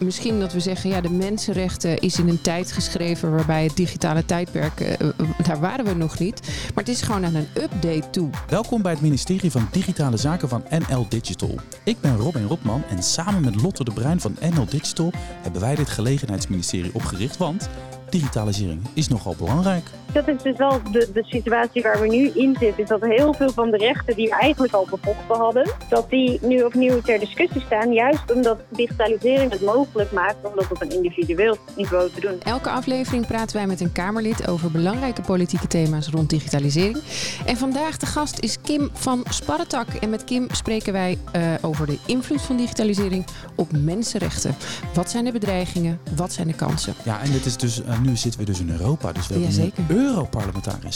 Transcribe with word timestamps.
misschien 0.00 0.40
dat 0.40 0.52
we 0.52 0.60
zeggen, 0.60 0.90
ja, 0.90 1.00
de 1.00 1.10
mensenrechten 1.10 1.98
is 1.98 2.18
in 2.18 2.28
een 2.28 2.40
tijd 2.40 2.72
geschreven 2.72 3.30
waarbij 3.30 3.64
het 3.64 3.76
digitale 3.76 4.24
tijdperk, 4.24 4.80
uh, 4.80 5.08
daar 5.42 5.60
waren 5.60 5.84
we 5.84 5.94
nog 5.94 6.18
niet. 6.18 6.40
Maar 6.74 6.84
het 6.84 6.88
is 6.88 7.02
gewoon 7.02 7.24
aan 7.24 7.34
een 7.34 7.48
update 7.54 8.10
toe. 8.10 8.30
Welkom 8.48 8.82
bij 8.82 8.92
het 8.92 9.00
ministerie 9.00 9.50
van 9.50 9.68
Digitale 9.70 10.16
Zaken 10.16 10.48
van 10.48 10.64
NL 10.70 11.06
Digital. 11.08 11.54
Ik 11.84 12.00
ben 12.00 12.16
Robin 12.16 12.46
Rotman 12.46 12.82
en 12.90 13.02
samen 13.02 13.44
met 13.44 13.62
Lotte 13.62 13.84
de 13.84 13.92
Bruin 13.92 14.20
van 14.20 14.36
NL 14.54 14.66
Digital 14.66 15.12
hebben 15.42 15.60
wij 15.60 15.74
dit 15.74 15.88
gelegenheidsministerie 15.88 16.94
opgericht, 16.94 17.36
want 17.36 17.68
digitalisering 18.12 18.80
is 18.94 19.08
nogal 19.08 19.34
belangrijk. 19.38 19.84
Dat 20.12 20.28
is 20.28 20.42
dus 20.42 20.56
wel 20.56 20.80
de, 20.92 21.10
de 21.14 21.24
situatie 21.24 21.82
waar 21.82 22.00
we 22.00 22.06
nu 22.06 22.30
in 22.34 22.56
zitten. 22.60 22.82
Is 22.82 22.88
dat 22.88 23.00
heel 23.00 23.34
veel 23.34 23.52
van 23.52 23.70
de 23.70 23.76
rechten 23.76 24.16
die 24.16 24.28
we 24.28 24.34
eigenlijk 24.34 24.72
al 24.72 24.86
bevochten 24.90 25.36
hadden, 25.36 25.70
dat 25.88 26.10
die 26.10 26.38
nu 26.42 26.62
opnieuw 26.62 27.00
ter 27.00 27.18
discussie 27.18 27.60
staan. 27.60 27.92
Juist 27.92 28.32
omdat 28.34 28.58
digitalisering 28.68 29.52
het 29.52 29.60
mogelijk 29.60 30.12
maakt 30.12 30.36
om 30.42 30.52
dat 30.54 30.70
op 30.70 30.82
een 30.82 30.90
individueel 30.90 31.56
niveau 31.76 32.10
te 32.14 32.20
doen. 32.20 32.42
Elke 32.42 32.70
aflevering 32.70 33.26
praten 33.26 33.56
wij 33.56 33.66
met 33.66 33.80
een 33.80 33.92
Kamerlid 33.92 34.48
over 34.48 34.70
belangrijke 34.70 35.22
politieke 35.22 35.66
thema's 35.66 36.08
rond 36.08 36.30
digitalisering. 36.30 36.98
En 37.46 37.56
vandaag 37.56 37.96
de 37.96 38.06
gast 38.06 38.38
is 38.38 38.60
Kim 38.60 38.90
van 38.92 39.24
Sparretak. 39.28 39.88
En 39.88 40.10
met 40.10 40.24
Kim 40.24 40.46
spreken 40.50 40.92
wij 40.92 41.18
uh, 41.36 41.42
over 41.60 41.86
de 41.86 41.98
invloed 42.06 42.42
van 42.42 42.56
digitalisering 42.56 43.26
op 43.54 43.72
mensenrechten. 43.72 44.54
Wat 44.94 45.10
zijn 45.10 45.24
de 45.24 45.32
bedreigingen? 45.32 46.00
Wat 46.16 46.32
zijn 46.32 46.46
de 46.46 46.54
kansen? 46.54 46.94
Ja, 47.04 47.20
en 47.20 47.30
dit 47.32 47.46
is 47.46 47.56
dus, 47.56 47.82
nu 48.02 48.16
zitten 48.16 48.40
we 48.40 48.46
dus 48.46 48.60
in 48.60 48.70
Europa. 48.70 49.12
Dus 49.12 49.26
we 49.26 49.32
hebben 49.34 49.52
Jazeker. 49.52 49.84
een. 49.88 49.96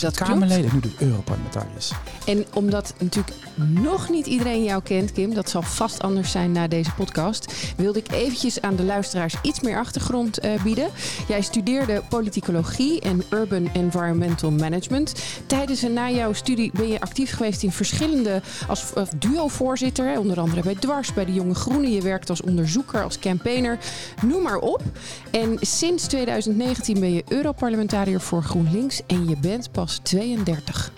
Dat 0.00 0.16
Kamerleden 0.16 0.70
en 0.70 0.74
nu 0.74 0.80
de 0.80 0.92
Europarlementariërs. 0.98 1.92
En 2.26 2.44
omdat 2.54 2.94
natuurlijk 2.98 3.36
nog 3.56 4.08
niet 4.08 4.26
iedereen 4.26 4.64
jou 4.64 4.82
kent, 4.82 5.12
Kim, 5.12 5.34
dat 5.34 5.50
zal 5.50 5.62
vast 5.62 6.02
anders 6.02 6.30
zijn 6.30 6.52
na 6.52 6.68
deze 6.68 6.90
podcast, 6.94 7.52
wilde 7.76 7.98
ik 7.98 8.12
eventjes 8.12 8.60
aan 8.60 8.76
de 8.76 8.84
luisteraars 8.84 9.34
iets 9.42 9.60
meer 9.60 9.78
achtergrond 9.78 10.44
uh, 10.44 10.62
bieden. 10.62 10.88
Jij 11.28 11.40
studeerde 11.40 12.02
politicologie 12.08 13.00
en 13.00 13.22
urban 13.30 13.70
environmental 13.72 14.50
management. 14.50 15.14
Tijdens 15.46 15.82
en 15.82 15.92
na 15.92 16.10
jouw 16.10 16.32
studie 16.32 16.70
ben 16.74 16.88
je 16.88 17.00
actief 17.00 17.32
geweest 17.32 17.62
in 17.62 17.72
verschillende 17.72 18.42
als 18.68 18.92
duo-voorzitter, 19.18 20.18
onder 20.18 20.40
andere 20.40 20.62
bij 20.62 20.74
Dwars, 20.74 21.12
bij 21.12 21.24
de 21.24 21.32
Jonge 21.32 21.54
Groenen. 21.54 21.92
Je 21.92 22.02
werkt 22.02 22.30
als 22.30 22.42
onderzoeker, 22.42 23.02
als 23.02 23.18
campaigner, 23.18 23.78
noem 24.22 24.42
maar 24.42 24.58
op. 24.58 24.82
En 25.30 25.56
sinds 25.60 26.06
2019 26.06 26.93
ben 27.00 27.12
je 27.12 27.24
Europarlementariër 27.28 28.20
voor 28.20 28.42
GroenLinks 28.42 29.02
en 29.06 29.28
je 29.28 29.36
bent 29.36 29.72
pas 29.72 30.00
32. 30.02 30.92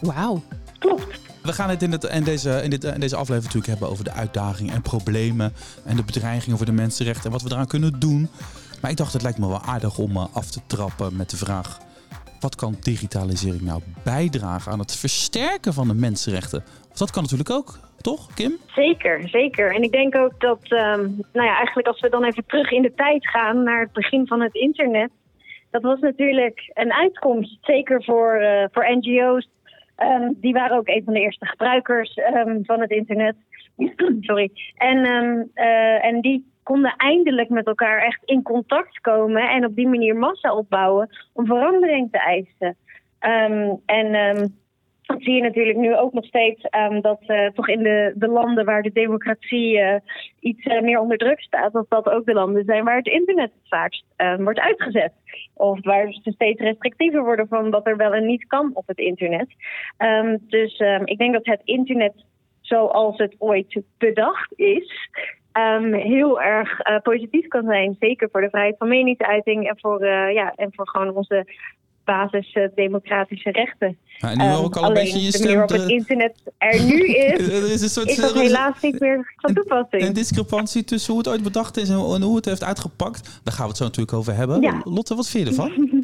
Wauw. 0.00 0.42
Klopt. 0.78 1.06
We 1.42 1.52
gaan 1.52 1.70
het 1.70 1.82
in, 1.82 1.92
het, 1.92 2.04
in, 2.04 2.24
deze, 2.24 2.62
in, 2.62 2.70
dit, 2.70 2.84
in 2.84 3.00
deze 3.00 3.16
aflevering 3.16 3.44
natuurlijk 3.44 3.66
hebben 3.66 3.88
over 3.88 4.04
de 4.04 4.12
uitdagingen 4.12 4.74
en 4.74 4.82
problemen 4.82 5.52
en 5.84 5.96
de 5.96 6.02
bedreigingen 6.02 6.56
voor 6.56 6.66
de 6.66 6.72
mensenrechten 6.72 7.24
en 7.24 7.30
wat 7.30 7.42
we 7.42 7.50
eraan 7.50 7.66
kunnen 7.66 8.00
doen. 8.00 8.28
Maar 8.80 8.90
ik 8.90 8.96
dacht, 8.96 9.12
het 9.12 9.22
lijkt 9.22 9.38
me 9.38 9.48
wel 9.48 9.62
aardig 9.62 9.98
om 9.98 10.16
af 10.16 10.50
te 10.50 10.60
trappen 10.66 11.16
met 11.16 11.30
de 11.30 11.36
vraag: 11.36 11.78
wat 12.40 12.54
kan 12.54 12.76
digitalisering 12.80 13.62
nou 13.62 13.82
bijdragen 14.04 14.72
aan 14.72 14.78
het 14.78 14.96
versterken 14.96 15.72
van 15.72 15.88
de 15.88 15.94
mensenrechten? 15.94 16.64
Dat 16.94 17.10
kan 17.10 17.22
natuurlijk 17.22 17.50
ook, 17.50 17.78
toch, 18.00 18.34
Kim? 18.34 18.56
Zeker, 18.66 19.28
zeker. 19.28 19.74
En 19.74 19.82
ik 19.82 19.92
denk 19.92 20.16
ook 20.16 20.40
dat, 20.40 20.60
um, 20.62 21.22
nou 21.32 21.46
ja, 21.46 21.56
eigenlijk 21.56 21.88
als 21.88 22.00
we 22.00 22.08
dan 22.08 22.24
even 22.24 22.44
terug 22.46 22.70
in 22.70 22.82
de 22.82 22.94
tijd 22.94 23.28
gaan 23.28 23.62
naar 23.62 23.80
het 23.80 23.92
begin 23.92 24.26
van 24.26 24.40
het 24.40 24.54
internet. 24.54 25.10
Dat 25.70 25.82
was 25.82 26.00
natuurlijk 26.00 26.70
een 26.74 26.92
uitkomst, 26.92 27.58
zeker 27.60 28.04
voor, 28.04 28.40
uh, 28.40 28.64
voor 28.72 28.96
NGO's. 28.96 29.48
Um, 29.96 30.36
die 30.40 30.52
waren 30.52 30.76
ook 30.76 30.88
een 30.88 31.02
van 31.04 31.12
de 31.12 31.20
eerste 31.20 31.46
gebruikers 31.46 32.16
um, 32.16 32.64
van 32.64 32.80
het 32.80 32.90
internet. 32.90 33.36
Sorry. 34.20 34.50
En, 34.74 34.96
uh, 35.54 36.04
en 36.04 36.20
die 36.20 36.52
konden 36.68 36.94
eindelijk 36.96 37.48
met 37.48 37.66
elkaar 37.66 38.02
echt 38.02 38.22
in 38.24 38.42
contact 38.42 39.00
komen 39.00 39.48
en 39.48 39.64
op 39.64 39.74
die 39.74 39.88
manier 39.88 40.16
massa 40.16 40.54
opbouwen 40.54 41.08
om 41.32 41.46
verandering 41.46 42.10
te 42.10 42.18
eisen. 42.18 42.76
Um, 43.20 43.80
en 43.86 44.14
um, 44.14 44.56
dat 45.02 45.22
zie 45.22 45.34
je 45.34 45.42
natuurlijk 45.42 45.78
nu 45.78 45.96
ook 45.96 46.12
nog 46.12 46.24
steeds 46.24 46.66
um, 46.70 47.00
dat 47.00 47.22
uh, 47.26 47.46
toch 47.46 47.68
in 47.68 47.82
de, 47.82 48.12
de 48.14 48.28
landen 48.28 48.64
waar 48.64 48.82
de 48.82 48.92
democratie 48.92 49.78
uh, 49.78 49.94
iets 50.40 50.64
uh, 50.64 50.80
meer 50.80 50.98
onder 50.98 51.18
druk 51.18 51.40
staat, 51.40 51.72
dat 51.72 51.86
dat 51.88 52.08
ook 52.08 52.26
de 52.26 52.32
landen 52.32 52.64
zijn 52.64 52.84
waar 52.84 52.96
het 52.96 53.06
internet 53.06 53.50
het 53.52 53.68
vaakst 53.68 54.04
wordt 54.38 54.60
uitgezet. 54.60 55.12
Of 55.54 55.84
waar 55.84 56.12
ze 56.12 56.30
steeds 56.30 56.60
restrictiever 56.60 57.24
worden 57.24 57.48
van 57.48 57.70
wat 57.70 57.86
er 57.86 57.96
wel 57.96 58.14
en 58.14 58.26
niet 58.26 58.46
kan 58.46 58.70
op 58.74 58.86
het 58.86 58.98
internet. 58.98 59.48
dus 60.40 60.82
ik 61.04 61.18
denk 61.18 61.32
dat 61.32 61.46
het 61.46 61.60
internet 61.64 62.14
zoals 62.60 63.16
het 63.18 63.34
ooit 63.38 63.80
bedacht 63.98 64.52
is, 64.56 65.08
um, 65.58 65.94
heel 65.94 66.40
erg 66.40 66.88
uh, 66.88 66.98
positief 67.02 67.48
kan 67.48 67.64
zijn. 67.64 67.96
Zeker 68.00 68.28
voor 68.32 68.40
de 68.40 68.48
vrijheid 68.48 68.76
van 68.78 68.88
meningsuiting 68.88 69.68
en 69.68 69.78
voor, 69.80 70.02
uh, 70.02 70.32
ja, 70.32 70.52
en 70.56 70.70
voor 70.72 70.88
gewoon 70.88 71.14
onze 71.14 71.46
basis 72.04 72.54
uh, 72.54 72.64
democratische 72.74 73.50
rechten. 73.50 73.96
Ja, 74.18 74.30
en 74.30 74.38
nu 74.38 74.44
hoor 74.44 74.66
ik 74.66 74.76
al 74.76 74.88
een 74.88 74.94
beetje 74.94 75.20
je 75.20 75.32
stem. 75.32 75.52
waarop 75.52 75.68
het 75.70 75.88
internet 75.88 76.36
er 76.58 76.84
nu 76.84 77.06
is, 77.26 77.48
er 77.48 77.72
is 77.72 77.82
een 77.82 77.88
soort 77.88 78.08
is 78.08 78.16
dat 78.16 78.34
helaas 78.34 78.80
niet 78.80 79.00
meer 79.00 79.34
van 79.36 79.54
toepassing. 79.54 80.02
een 80.02 80.12
discrepantie 80.12 80.84
tussen 80.84 81.12
hoe 81.12 81.22
het 81.22 81.32
ooit 81.32 81.42
bedacht 81.42 81.76
is 81.76 81.88
en 81.88 81.94
en 81.96 82.22
hoe 82.22 82.36
het 82.36 82.44
heeft 82.44 82.64
uitgepakt. 82.64 83.40
Daar 83.44 83.54
gaan 83.54 83.62
we 83.62 83.68
het 83.68 83.76
zo 83.76 83.84
natuurlijk 83.84 84.16
over 84.16 84.34
hebben. 84.34 84.60
Ja. 84.60 84.80
Lotte, 84.84 85.14
wat 85.14 85.28
vind 85.28 85.44
je 85.44 85.50
ervan? 85.50 85.72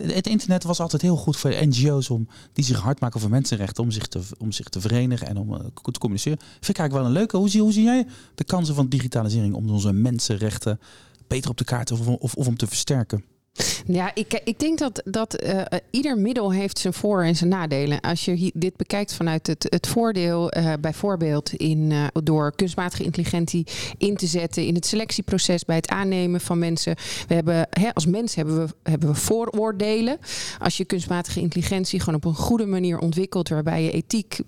Het 0.00 0.26
internet 0.26 0.64
was 0.64 0.80
altijd 0.80 1.02
heel 1.02 1.16
goed 1.16 1.36
voor 1.36 1.66
NGO's 1.66 2.10
om, 2.10 2.28
die 2.52 2.64
zich 2.64 2.80
hard 2.80 3.00
maken 3.00 3.20
voor 3.20 3.30
mensenrechten, 3.30 3.82
om 3.82 3.90
zich 3.90 4.06
te, 4.06 4.20
om 4.38 4.52
zich 4.52 4.68
te 4.68 4.80
verenigen 4.80 5.26
en 5.26 5.36
om 5.36 5.52
uh, 5.52 5.58
te 5.82 5.98
communiceren. 5.98 6.38
Vind 6.38 6.68
ik 6.68 6.78
eigenlijk 6.78 6.92
wel 6.92 7.04
een 7.04 7.12
leuke. 7.12 7.36
Hoe 7.36 7.48
zie, 7.48 7.60
hoe 7.60 7.72
zie 7.72 7.84
jij 7.84 8.06
de 8.34 8.44
kansen 8.44 8.74
van 8.74 8.88
digitalisering 8.88 9.54
om 9.54 9.70
onze 9.70 9.92
mensenrechten 9.92 10.80
beter 11.26 11.50
op 11.50 11.56
de 11.56 11.64
kaart 11.64 11.92
of, 11.92 12.06
of, 12.06 12.34
of 12.34 12.46
om 12.46 12.56
te 12.56 12.66
versterken? 12.66 13.24
Ja, 13.86 14.10
ik, 14.14 14.40
ik 14.44 14.58
denk 14.58 14.78
dat, 14.78 15.02
dat 15.04 15.44
uh, 15.44 15.62
ieder 15.90 16.18
middel 16.18 16.52
heeft 16.52 16.78
zijn 16.78 16.92
voor- 16.92 17.22
en 17.22 17.36
zijn 17.36 17.50
nadelen. 17.50 18.00
Als 18.00 18.24
je 18.24 18.50
dit 18.54 18.76
bekijkt 18.76 19.14
vanuit 19.14 19.46
het, 19.46 19.66
het 19.68 19.86
voordeel, 19.86 20.56
uh, 20.56 20.72
bijvoorbeeld 20.80 21.52
in, 21.52 21.92
door 22.22 22.52
kunstmatige 22.56 23.02
intelligentie 23.02 23.66
in 23.98 24.16
te 24.16 24.26
zetten 24.26 24.66
in 24.66 24.74
het 24.74 24.86
selectieproces 24.86 25.64
bij 25.64 25.76
het 25.76 25.88
aannemen 25.88 26.40
van 26.40 26.58
mensen. 26.58 26.96
We 27.28 27.34
hebben, 27.34 27.66
hè, 27.70 27.94
als 27.94 28.06
mens 28.06 28.34
hebben 28.34 28.66
we, 28.66 28.74
hebben 28.82 29.08
we 29.08 29.14
vooroordelen. 29.14 30.18
Als 30.58 30.76
je 30.76 30.84
kunstmatige 30.84 31.40
intelligentie 31.40 32.00
gewoon 32.00 32.14
op 32.14 32.24
een 32.24 32.34
goede 32.34 32.66
manier 32.66 32.98
ontwikkelt, 32.98 33.48
waarbij 33.48 33.82
je 33.82 33.90
ethiek 33.90 34.38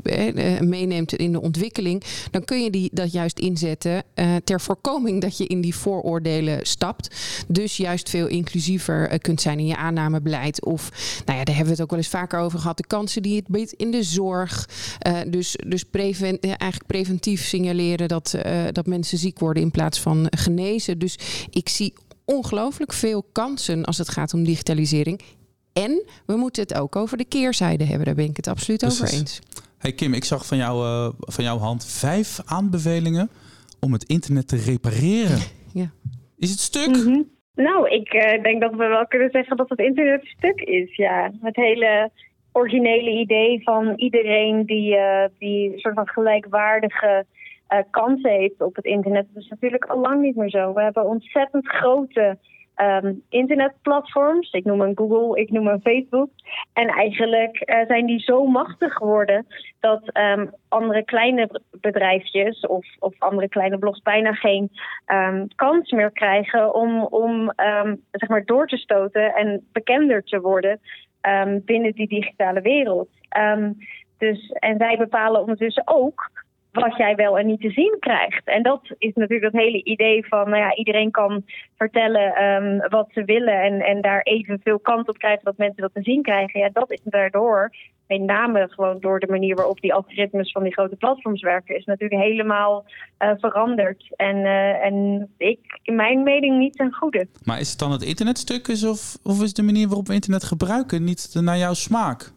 meeneemt 0.60 1.12
in 1.12 1.32
de 1.32 1.40
ontwikkeling, 1.40 2.02
dan 2.30 2.44
kun 2.44 2.62
je 2.62 2.70
die, 2.70 2.90
dat 2.92 3.12
juist 3.12 3.38
inzetten 3.38 4.02
ter 4.44 4.60
voorkoming 4.60 5.20
dat 5.20 5.36
je 5.36 5.46
in 5.46 5.60
die 5.60 5.74
vooroordelen 5.74 6.66
stapt. 6.66 7.16
Dus 7.48 7.76
juist 7.76 8.08
veel 8.10 8.26
inclusiever 8.26 8.99
kunt 9.20 9.40
zijn 9.40 9.58
in 9.58 9.66
je 9.66 9.76
aannamebeleid. 9.76 10.64
Of, 10.64 10.90
nou 11.24 11.38
ja, 11.38 11.44
daar 11.44 11.54
hebben 11.54 11.64
we 11.64 11.70
het 11.70 11.80
ook 11.80 11.90
wel 11.90 11.98
eens 11.98 12.08
vaker 12.08 12.38
over 12.38 12.58
gehad. 12.58 12.76
De 12.76 12.86
kansen 12.86 13.22
die 13.22 13.36
het 13.36 13.48
biedt 13.48 13.72
in 13.72 13.90
de 13.90 14.02
zorg. 14.02 14.68
Uh, 15.06 15.18
dus 15.26 15.56
dus 15.66 15.84
preven, 15.84 16.40
eigenlijk 16.40 16.86
preventief 16.86 17.44
signaleren 17.44 18.08
dat, 18.08 18.34
uh, 18.46 18.62
dat 18.72 18.86
mensen 18.86 19.18
ziek 19.18 19.38
worden 19.38 19.62
in 19.62 19.70
plaats 19.70 20.00
van 20.00 20.26
genezen. 20.30 20.98
Dus 20.98 21.18
ik 21.50 21.68
zie 21.68 21.94
ongelooflijk 22.24 22.92
veel 22.92 23.22
kansen 23.32 23.84
als 23.84 23.98
het 23.98 24.08
gaat 24.08 24.34
om 24.34 24.44
digitalisering. 24.44 25.20
En 25.72 26.02
we 26.26 26.36
moeten 26.36 26.62
het 26.62 26.74
ook 26.74 26.96
over 26.96 27.16
de 27.16 27.24
keerzijde 27.24 27.84
hebben. 27.84 28.04
Daar 28.06 28.14
ben 28.14 28.24
ik 28.28 28.36
het 28.36 28.46
absoluut 28.46 28.80
Precies. 28.80 29.02
over 29.02 29.14
eens. 29.14 29.38
Hey 29.78 29.92
Kim, 29.92 30.14
ik 30.14 30.24
zag 30.24 30.46
van, 30.46 30.56
jou, 30.56 30.86
uh, 30.86 31.12
van 31.18 31.44
jouw 31.44 31.58
hand 31.58 31.84
vijf 31.84 32.40
aanbevelingen 32.44 33.30
om 33.80 33.92
het 33.92 34.04
internet 34.04 34.48
te 34.48 34.56
repareren. 34.56 35.40
Ja. 35.72 35.90
Is 36.36 36.50
het 36.50 36.60
stuk? 36.60 36.88
Mm 36.88 37.02
-hmm. 37.02 37.26
Nou, 37.62 37.88
ik 37.88 38.14
uh, 38.14 38.42
denk 38.42 38.60
dat 38.60 38.74
we 38.74 38.86
wel 38.86 39.06
kunnen 39.06 39.30
zeggen 39.30 39.56
dat 39.56 39.68
het 39.68 39.78
internet 39.78 40.26
stuk 40.26 40.60
is. 40.60 40.96
Ja, 40.96 41.30
het 41.40 41.56
hele 41.56 42.10
originele 42.52 43.10
idee 43.10 43.62
van 43.62 43.92
iedereen 43.96 44.64
die, 44.64 44.96
uh, 44.96 45.24
die 45.38 45.78
soort 45.78 45.94
van 45.94 46.08
gelijkwaardige 46.08 47.24
uh, 47.72 47.78
kansen 47.90 48.30
heeft 48.30 48.60
op 48.60 48.76
het 48.76 48.84
internet, 48.84 49.26
dat 49.32 49.42
is 49.42 49.48
natuurlijk 49.48 49.84
al 49.84 50.00
lang 50.00 50.20
niet 50.20 50.36
meer 50.36 50.50
zo. 50.50 50.72
We 50.74 50.82
hebben 50.82 51.06
ontzettend 51.06 51.68
grote 51.68 52.38
um, 52.82 53.22
internetplatforms. 53.28 54.52
Ik 54.52 54.64
noem 54.64 54.80
een 54.80 54.96
Google, 54.96 55.40
ik 55.40 55.50
noem 55.50 55.66
een 55.66 55.80
Facebook. 55.80 56.30
En 56.72 56.88
eigenlijk 56.88 57.62
uh, 57.66 57.86
zijn 57.86 58.06
die 58.06 58.20
zo 58.20 58.46
machtig 58.46 58.92
geworden 58.92 59.46
dat 59.80 60.10
um, 60.16 60.50
andere 60.68 61.04
kleine 61.04 61.60
bedrijfjes 61.80 62.66
of, 62.66 62.86
of 62.98 63.14
andere 63.18 63.48
kleine 63.48 63.78
blogs 63.78 64.02
bijna 64.02 64.32
geen 64.32 64.70
um, 65.06 65.48
kans 65.54 65.90
meer 65.90 66.10
krijgen 66.10 66.74
om, 66.74 67.04
om 67.04 67.52
zeg 68.10 68.28
maar 68.28 68.44
door 68.44 68.66
te 68.66 68.76
stoten 68.76 69.34
en 69.34 69.68
bekender 69.72 70.22
te 70.22 70.40
worden 70.40 70.80
binnen 71.64 71.92
die 71.92 72.08
digitale 72.08 72.60
wereld. 72.60 73.08
dus, 74.18 74.48
en 74.48 74.76
zij 74.78 74.96
bepalen 74.96 75.40
ondertussen 75.40 75.82
ook 75.86 76.30
wat 76.72 76.96
jij 76.96 77.14
wel 77.14 77.38
en 77.38 77.46
niet 77.46 77.60
te 77.60 77.70
zien 77.70 77.96
krijgt. 77.98 78.46
En 78.46 78.62
dat 78.62 78.94
is 78.98 79.14
natuurlijk 79.14 79.52
het 79.52 79.62
hele 79.62 79.84
idee 79.84 80.26
van, 80.26 80.50
nou 80.50 80.62
ja, 80.62 80.74
iedereen 80.74 81.10
kan 81.10 81.44
vertellen 81.76 82.34
ehm, 82.34 82.88
wat 82.88 83.08
ze 83.12 83.24
willen 83.24 83.62
en, 83.62 83.80
en 83.80 84.00
daar 84.00 84.22
evenveel 84.22 84.78
kans 84.78 85.08
op 85.08 85.18
krijgen 85.18 85.44
dat 85.44 85.56
mensen 85.56 85.82
dat 85.82 85.94
te 85.94 86.02
zien 86.02 86.22
krijgen. 86.22 86.60
Ja, 86.60 86.68
dat 86.72 86.90
is 86.90 87.00
daardoor, 87.04 87.70
met 88.06 88.20
name 88.20 88.68
gewoon 88.70 89.00
door 89.00 89.20
de 89.20 89.26
manier 89.26 89.54
waarop 89.54 89.80
die 89.80 89.94
algoritmes 89.94 90.52
van 90.52 90.62
die 90.62 90.72
grote 90.72 90.96
platforms 90.96 91.42
werken, 91.42 91.76
is 91.76 91.84
natuurlijk 91.84 92.22
helemaal 92.22 92.84
uh, 93.18 93.30
veranderd. 93.38 94.04
En, 94.16 94.36
uh, 94.36 94.84
en 94.84 95.28
ik, 95.36 95.80
in 95.82 95.94
mijn 95.94 96.22
mening, 96.22 96.58
niet 96.58 96.76
ten 96.76 96.92
goede. 96.92 97.26
Maar 97.44 97.60
is 97.60 97.70
het 97.70 97.78
dan 97.78 97.92
het 97.92 98.02
internetstuk 98.02 98.68
of, 98.68 99.16
of 99.22 99.42
is 99.42 99.52
de 99.52 99.62
manier 99.62 99.86
waarop 99.86 100.06
we 100.06 100.14
internet 100.14 100.44
gebruiken 100.44 101.04
niet 101.04 101.36
naar 101.40 101.56
jouw 101.56 101.74
smaak? 101.74 102.32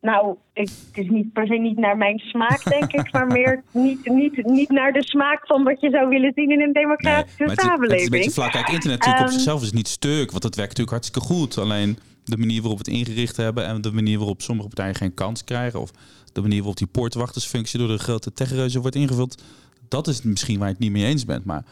Nou, 0.00 0.36
het 0.52 0.72
is 0.92 1.08
niet 1.08 1.32
per 1.32 1.46
se 1.46 1.54
niet 1.54 1.78
naar 1.78 1.96
mijn 1.96 2.18
smaak, 2.18 2.64
denk 2.64 2.92
ik, 2.92 3.12
maar 3.12 3.26
meer 3.26 3.62
niet, 3.70 4.08
niet, 4.08 4.44
niet 4.44 4.70
naar 4.70 4.92
de 4.92 5.04
smaak 5.04 5.46
van 5.46 5.64
wat 5.64 5.80
je 5.80 5.90
zou 5.90 6.08
willen 6.08 6.32
zien 6.34 6.50
in 6.50 6.60
een 6.60 6.72
democratische 6.72 7.44
nee, 7.44 7.54
samenleving. 7.54 7.90
Het 7.90 8.00
is, 8.00 8.04
een 8.04 8.10
beetje 8.10 8.30
vlak. 8.30 8.52
Kijk, 8.52 8.68
internet 8.68 8.98
natuurlijk 8.98 9.18
um, 9.20 9.26
op 9.26 9.32
zichzelf 9.32 9.62
is 9.62 9.72
niet 9.72 9.88
stuk, 9.88 10.30
want 10.30 10.42
het 10.42 10.54
werkt 10.56 10.76
natuurlijk 10.76 10.90
hartstikke 10.90 11.28
goed. 11.28 11.58
Alleen 11.58 11.98
de 12.24 12.36
manier 12.36 12.60
waarop 12.60 12.78
we 12.78 12.90
het 12.90 13.00
ingericht 13.00 13.36
hebben 13.36 13.66
en 13.66 13.80
de 13.80 13.92
manier 13.92 14.18
waarop 14.18 14.42
sommige 14.42 14.68
partijen 14.68 14.94
geen 14.94 15.14
kans 15.14 15.44
krijgen, 15.44 15.80
of 15.80 15.90
de 16.32 16.40
manier 16.40 16.58
waarop 16.58 16.76
die 16.76 16.86
poortwachtersfunctie 16.86 17.78
door 17.78 17.88
de 17.88 17.98
grote 17.98 18.32
techreuzen 18.32 18.80
wordt 18.80 18.96
ingevuld, 18.96 19.42
dat 19.88 20.06
is 20.06 20.22
misschien 20.22 20.58
waar 20.58 20.68
je 20.68 20.74
het 20.74 20.82
niet 20.82 20.92
mee 20.92 21.04
eens 21.04 21.24
bent. 21.24 21.44
Maar 21.44 21.64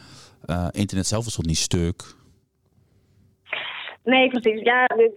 uh, 0.45 0.67
internet 0.71 1.07
zelf 1.07 1.25
is 1.25 1.33
toch 1.33 1.45
niet 1.45 1.57
stuk? 1.57 2.15
Nee, 4.05 4.29
precies. 4.29 4.61
Ja, 4.61 4.83
het 4.83 5.11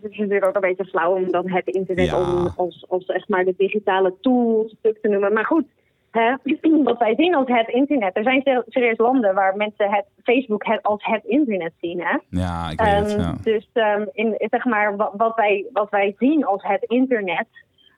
is 0.00 0.18
natuurlijk 0.18 0.46
ook 0.46 0.54
een 0.54 0.60
beetje 0.60 0.84
flauw 0.84 1.14
om 1.14 1.30
dan 1.30 1.50
het 1.50 1.66
internet 1.66 2.12
om, 2.12 2.52
als, 2.56 2.84
als 2.88 3.06
echt 3.06 3.28
maar 3.28 3.44
de 3.44 3.54
digitale 3.56 4.14
tool 4.20 4.70
te 4.82 5.08
noemen. 5.08 5.32
Maar 5.32 5.44
goed, 5.44 5.64
hè, 6.10 6.34
wat 6.82 6.98
wij 6.98 7.14
zien 7.16 7.34
als 7.34 7.48
het 7.48 7.68
internet. 7.68 8.16
Er 8.16 8.22
zijn 8.22 8.42
ser- 8.42 8.64
serieus 8.68 8.98
landen 8.98 9.34
waar 9.34 9.56
mensen 9.56 9.90
het 9.90 10.04
Facebook 10.22 10.66
het 10.66 10.82
als 10.82 11.04
het 11.04 11.24
internet 11.24 11.72
zien. 11.80 12.00
Hè? 12.00 12.18
Ja, 12.28 12.70
ik 12.70 12.80
weet 12.80 13.12
het. 13.12 13.16
Ehm. 13.16 13.42
Dus 13.42 13.68
ehm, 13.72 14.04
in, 14.12 14.34
zeg 14.38 14.64
maar, 14.64 14.96
wat, 14.96 15.34
wij, 15.36 15.66
wat 15.72 15.90
wij 15.90 16.14
zien 16.18 16.44
als 16.44 16.62
het 16.62 16.82
internet, 16.82 17.46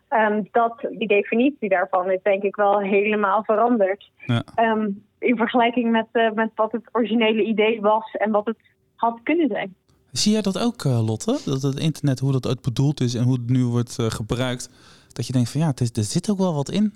ehm, 0.08 0.42
dat, 0.50 0.88
die 0.90 1.08
definitie 1.08 1.68
daarvan 1.68 2.10
is 2.10 2.22
denk 2.22 2.42
ik 2.42 2.56
wel 2.56 2.80
helemaal 2.80 3.44
veranderd. 3.44 4.10
Ja. 4.26 4.42
Ehm, 4.54 4.88
in 5.18 5.36
vergelijking 5.36 5.90
met, 5.90 6.06
eh, 6.12 6.30
met 6.32 6.50
wat 6.54 6.72
het 6.72 6.88
originele 6.92 7.42
idee 7.42 7.80
was 7.80 8.10
en 8.12 8.30
wat 8.30 8.46
het 8.46 8.58
had 8.96 9.20
kunnen 9.22 9.48
zijn. 9.48 9.74
Zie 10.18 10.32
jij 10.32 10.42
dat 10.42 10.58
ook, 10.58 10.84
eh, 10.84 11.06
Lotte? 11.06 11.40
Dat 11.44 11.62
het 11.62 11.78
internet, 11.78 12.18
hoe 12.18 12.32
dat 12.32 12.46
ooit 12.46 12.60
bedoeld 12.60 13.00
is 13.00 13.14
en 13.14 13.24
hoe 13.24 13.32
het 13.32 13.50
nu 13.50 13.64
wordt 13.64 13.98
eh, 13.98 14.10
gebruikt. 14.10 14.68
Dat 15.12 15.26
je 15.26 15.32
denkt 15.32 15.50
van 15.50 15.60
ja, 15.60 15.66
het 15.66 15.80
is, 15.80 15.90
er 15.92 16.04
zit 16.04 16.30
ook 16.30 16.38
wel 16.38 16.54
wat 16.54 16.70
in. 16.70 16.92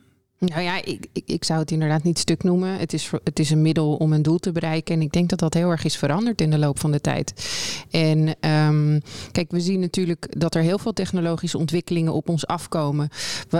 Nou 0.46 0.62
ja, 0.62 0.84
ik, 0.84 1.06
ik, 1.12 1.22
ik 1.26 1.44
zou 1.44 1.60
het 1.60 1.70
inderdaad 1.70 2.02
niet 2.02 2.18
stuk 2.18 2.42
noemen. 2.42 2.78
Het 2.78 2.92
is, 2.92 3.10
het 3.24 3.38
is 3.38 3.50
een 3.50 3.62
middel 3.62 3.94
om 3.94 4.12
een 4.12 4.22
doel 4.22 4.38
te 4.38 4.52
bereiken. 4.52 4.94
En 4.94 5.02
ik 5.02 5.12
denk 5.12 5.28
dat 5.28 5.38
dat 5.38 5.54
heel 5.54 5.70
erg 5.70 5.84
is 5.84 5.96
veranderd 5.96 6.40
in 6.40 6.50
de 6.50 6.58
loop 6.58 6.78
van 6.78 6.90
de 6.90 7.00
tijd. 7.00 7.34
En 7.90 8.34
ehm, 8.40 9.00
kijk, 9.32 9.50
we 9.50 9.60
zien 9.60 9.80
natuurlijk 9.80 10.40
dat 10.40 10.54
er 10.54 10.62
heel 10.62 10.78
veel 10.78 10.92
technologische 10.92 11.58
ontwikkelingen 11.58 12.12
op 12.12 12.28
ons 12.28 12.46
afkomen. 12.46 13.08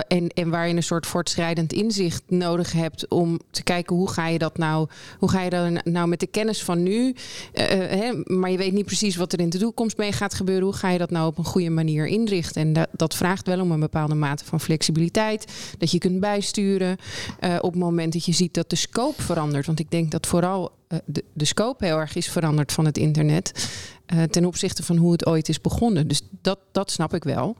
En, 0.07 0.27
en 0.27 0.49
waar 0.49 0.67
je 0.67 0.75
een 0.75 0.83
soort 0.83 1.05
voortschrijdend 1.05 1.73
inzicht 1.73 2.23
nodig 2.27 2.71
hebt 2.71 3.07
om 3.07 3.39
te 3.51 3.63
kijken 3.63 3.95
hoe 3.95 4.09
ga 4.09 4.27
je 4.27 4.37
dat 4.37 4.57
nou, 4.57 4.87
hoe 5.19 5.29
ga 5.29 5.41
je 5.41 5.49
dat 5.49 5.85
nou 5.85 6.07
met 6.07 6.19
de 6.19 6.27
kennis 6.27 6.63
van 6.63 6.83
nu. 6.83 7.15
eh, 7.53 7.93
eh, 7.93 7.99
hè, 7.99 8.35
maar 8.35 8.51
je 8.51 8.57
weet 8.57 8.73
niet 8.73 8.85
precies 8.85 9.15
wat 9.15 9.33
er 9.33 9.39
in 9.39 9.49
de 9.49 9.57
toekomst 9.57 9.97
mee 9.97 10.11
gaat 10.11 10.33
gebeuren. 10.33 10.63
Hoe 10.63 10.75
ga 10.75 10.89
je 10.89 10.97
dat 10.97 11.11
nou 11.11 11.27
op 11.27 11.37
een 11.37 11.45
goede 11.45 11.69
manier 11.69 12.05
inrichten? 12.07 12.61
En 12.61 12.73
dat, 12.73 12.87
dat 12.91 13.15
vraagt 13.15 13.47
wel 13.47 13.59
om 13.61 13.71
een 13.71 13.79
bepaalde 13.79 14.15
mate 14.15 14.45
van 14.45 14.59
flexibiliteit. 14.59 15.45
Dat 15.77 15.91
je 15.91 15.97
kunt 15.97 16.19
bijsturen 16.19 16.71
eh, 16.81 17.55
op 17.61 17.71
het 17.71 17.81
moment 17.81 18.13
dat 18.13 18.25
je 18.25 18.31
ziet 18.31 18.53
dat 18.53 18.69
de 18.69 18.75
scope 18.75 19.21
verandert. 19.21 19.65
Want 19.65 19.79
ik 19.79 19.91
denk 19.91 20.11
dat 20.11 20.27
vooral 20.27 20.71
eh, 20.87 20.97
de, 21.05 21.23
de 21.33 21.45
scope 21.45 21.85
heel 21.85 21.97
erg 21.97 22.15
is 22.15 22.27
veranderd 22.29 22.71
van 22.71 22.85
het 22.85 22.97
internet. 22.97 23.69
eh, 24.05 24.23
ten 24.23 24.45
opzichte 24.45 24.83
van 24.83 24.97
hoe 24.97 25.11
het 25.11 25.25
ooit 25.25 25.49
is 25.49 25.61
begonnen. 25.61 26.07
Dus 26.07 26.21
dat, 26.41 26.59
dat 26.71 26.91
snap 26.91 27.13
ik 27.13 27.23
wel. 27.23 27.55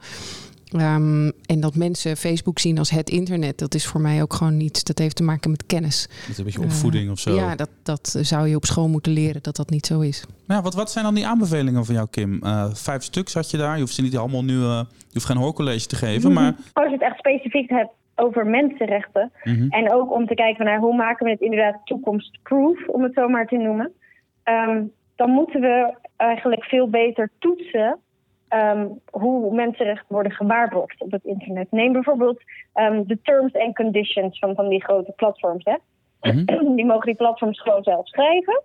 Ehm, 0.72 1.32
en 1.46 1.60
dat 1.60 1.76
mensen 1.76 2.18
Facebook 2.18 2.60
zien 2.60 2.78
als 2.78 2.90
het 2.90 3.10
internet, 3.10 3.58
dat 3.58 3.76
is 3.76 3.86
voor 3.86 4.02
mij 4.02 4.22
ook 4.22 4.34
gewoon 4.34 4.58
niets. 4.58 4.84
Dat 4.84 4.98
heeft 4.98 5.16
te 5.16 5.24
maken 5.24 5.52
met 5.52 5.66
kennis. 5.66 6.08
Dat 6.22 6.30
is 6.30 6.38
een 6.38 6.44
beetje 6.44 6.62
opvoeding 6.62 7.12
of 7.12 7.20
zo. 7.20 7.36
Ja, 7.36 7.56
dat, 7.56 7.70
dat 7.84 8.16
zou 8.22 8.48
je 8.48 8.56
op 8.56 8.66
school 8.66 8.88
moeten 8.88 9.12
leren 9.12 9.42
dat 9.44 9.56
dat 9.56 9.70
niet 9.70 9.86
zo 9.86 10.00
is. 10.00 10.24
Maar 10.46 10.58
ja, 10.58 10.64
wat, 10.64 10.74
wat 10.74 10.92
zijn 10.92 11.06
dan 11.06 11.14
die 11.16 11.28
aanbevelingen 11.28 11.86
van 11.86 11.96
jou, 11.96 12.08
Kim? 12.12 12.40
Eh, 12.44 12.66
vijf 12.74 13.04
stuks 13.04 13.34
had 13.34 13.52
je 13.52 13.58
daar. 13.58 13.74
Je 13.76 13.82
hoeft 13.82 13.94
ze 13.94 14.02
niet 14.02 14.18
allemaal 14.18 14.44
nu. 14.44 14.56
eh, 14.64 14.82
je 15.00 15.14
hoeft 15.14 15.26
geen 15.26 15.38
hoorcollege 15.38 15.86
te 15.88 15.96
geven. 15.96 16.34
Maar 16.34 16.56
Als 16.74 16.86
je 16.88 16.92
het 16.94 17.02
echt 17.02 17.18
specifiek 17.18 17.70
hebt 17.70 17.92
over 18.16 18.46
mensenrechten. 18.48 19.32
Mhm. 19.44 19.68
En 19.70 19.94
ook 19.94 20.12
om 20.12 20.28
te 20.28 20.34
kijken 20.34 20.66
naar 20.66 20.80
hoe 20.80 20.96
maken 20.96 21.26
we 21.26 21.32
het 21.32 21.42
inderdaad 21.42 21.82
toekomstproof, 21.84 22.88
om 22.88 23.04
het 23.04 23.14
zo 23.14 23.28
maar 23.28 23.48
te 23.48 23.58
noemen. 23.58 23.94
Ehm, 24.44 24.84
dan 25.16 25.30
moeten 25.30 25.62
we 25.62 25.94
eigenlijk 26.18 26.64
veel 26.64 26.90
beter 26.90 27.32
toetsen 27.40 28.00
ehm, 28.48 28.88
hoe 29.12 29.56
mensenrechten 29.56 30.16
worden 30.16 30.32
gewaarborgd 30.32 31.02
op 31.02 31.12
het 31.12 31.24
internet. 31.24 31.72
Neem 31.72 31.92
bijvoorbeeld 31.92 32.42
ehm, 32.74 33.04
de 33.06 33.20
terms 33.22 33.54
and 33.54 33.76
conditions 33.76 34.40
van, 34.40 34.56
van 34.56 34.70
die 34.70 34.84
grote 34.84 35.12
platforms. 35.16 35.64
Hè? 35.64 35.76
Mhm. 36.32 36.76
Die 36.76 36.86
mogen 36.86 37.06
die 37.06 37.16
platforms 37.16 37.62
gewoon 37.62 37.84
zelf 37.84 38.08
schrijven. 38.08 38.62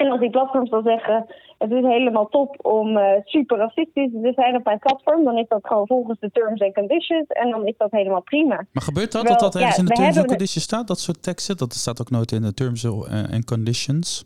En 0.00 0.10
als 0.10 0.20
die 0.20 0.30
platforms 0.30 0.70
dan 0.70 0.82
zeggen, 0.82 1.26
het 1.58 1.70
is 1.70 1.82
helemaal 1.84 2.28
top 2.28 2.66
om 2.66 2.96
eh, 2.96 3.20
super 3.24 3.56
racistisch 3.58 4.10
te 4.12 4.32
zijn 4.34 4.56
op 4.56 4.64
mijn 4.64 4.78
platform, 4.78 5.24
dan 5.24 5.38
is 5.38 5.48
dat 5.48 5.66
gewoon 5.66 5.86
volgens 5.86 6.20
de 6.20 6.30
terms 6.30 6.60
and 6.60 6.74
conditions 6.74 7.26
en 7.26 7.50
dan 7.50 7.66
is 7.66 7.74
dat 7.76 7.90
helemaal 7.90 8.22
prima. 8.22 8.66
Maar 8.72 8.82
gebeurt 8.82 9.12
dat? 9.12 9.22
Wel, 9.22 9.30
dat 9.32 9.40
dat 9.40 9.54
ergens 9.54 9.76
ja, 9.76 9.82
in 9.82 9.88
de 9.88 9.92
terms 9.94 10.06
and 10.08 10.14
hebben- 10.16 10.36
conditions 10.36 10.64
staat? 10.64 10.86
Dat 10.88 10.98
soort 10.98 11.22
teksten? 11.22 11.56
Dat 11.56 11.72
staat 11.72 12.00
ook 12.00 12.10
nooit 12.10 12.32
in 12.32 12.42
de 12.42 12.54
terms 12.54 12.86
and 13.32 13.44
conditions. 13.44 14.24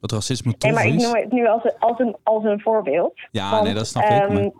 Dat 0.00 0.12
racisme 0.12 0.50
Nee, 0.50 0.58
tof 0.58 0.72
maar 0.72 0.86
ik 0.86 1.00
noem 1.00 1.14
het 1.14 1.32
nu 1.32 1.46
als 1.48 1.64
een, 1.64 1.74
als 1.78 1.98
een, 1.98 2.16
als 2.22 2.44
een 2.44 2.60
voorbeeld. 2.60 3.12
Ja, 3.30 3.50
Want, 3.50 3.62
nee, 3.64 3.74
dat 3.74 3.86
snap 3.86 4.02
ik. 4.04 4.10
ehm, 4.10 4.32
Maar... 4.34 4.50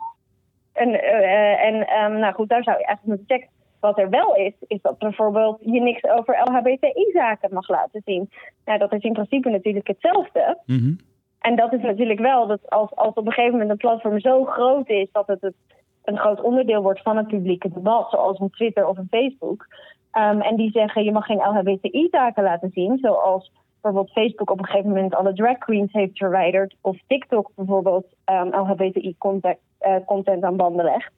En, 0.73 1.01
eh, 1.01 1.65
en 1.65 1.87
ehm, 1.87 2.19
nou 2.19 2.33
goed, 2.33 2.49
daar 2.49 2.63
zou 2.63 2.77
je 2.77 2.85
eigenlijk 2.85 3.19
moeten 3.19 3.37
checken. 3.37 3.55
Wat 3.79 3.99
er 3.99 4.09
wel 4.09 4.35
is, 4.35 4.53
is 4.67 4.81
dat 4.81 4.97
bijvoorbeeld 4.97 5.57
je 5.59 5.81
niks 5.81 6.03
over 6.03 6.41
LHBTI-zaken 6.43 7.53
mag 7.53 7.67
laten 7.69 8.01
zien. 8.05 8.29
Nou, 8.65 8.79
dat 8.79 8.93
is 8.93 9.03
in 9.03 9.13
principe 9.13 9.49
natuurlijk 9.49 9.87
hetzelfde. 9.87 10.57
Mhm. 10.65 10.93
En 11.39 11.55
dat 11.55 11.73
is 11.73 11.81
natuurlijk 11.81 12.19
wel 12.19 12.47
dat 12.47 12.69
als, 12.69 12.95
als 12.95 13.13
op 13.13 13.25
een 13.25 13.31
gegeven 13.31 13.51
moment 13.51 13.69
een 13.69 13.77
platform 13.77 14.19
zo 14.19 14.45
groot 14.45 14.89
is 14.89 15.07
dat 15.11 15.27
het, 15.27 15.41
het 15.41 15.55
een 16.03 16.17
groot 16.17 16.41
onderdeel 16.41 16.81
wordt 16.81 17.01
van 17.01 17.17
het 17.17 17.27
publieke 17.27 17.69
debat, 17.73 18.09
zoals 18.09 18.39
een 18.39 18.49
Twitter 18.49 18.87
of 18.87 18.97
een 18.97 19.07
Facebook. 19.09 19.67
ehm, 20.11 20.39
en 20.41 20.55
die 20.55 20.71
zeggen 20.71 21.03
je 21.03 21.11
mag 21.11 21.25
geen 21.25 21.37
LHBTI-zaken 21.37 22.43
laten 22.43 22.69
zien, 22.73 22.97
zoals 23.01 23.51
bijvoorbeeld 23.81 24.11
Facebook 24.11 24.49
op 24.49 24.59
een 24.59 24.65
gegeven 24.65 24.89
moment 24.89 25.15
alle 25.15 25.33
drag 25.33 25.57
queens 25.57 25.93
heeft 25.93 26.17
verwijderd, 26.17 26.75
of 26.81 26.97
TikTok 27.07 27.51
bijvoorbeeld 27.55 28.05
ehm, 28.23 28.47
LHBTI-content 28.47 29.57
content 30.05 30.43
aan 30.43 30.57
banden 30.57 30.85
legt. 30.85 31.11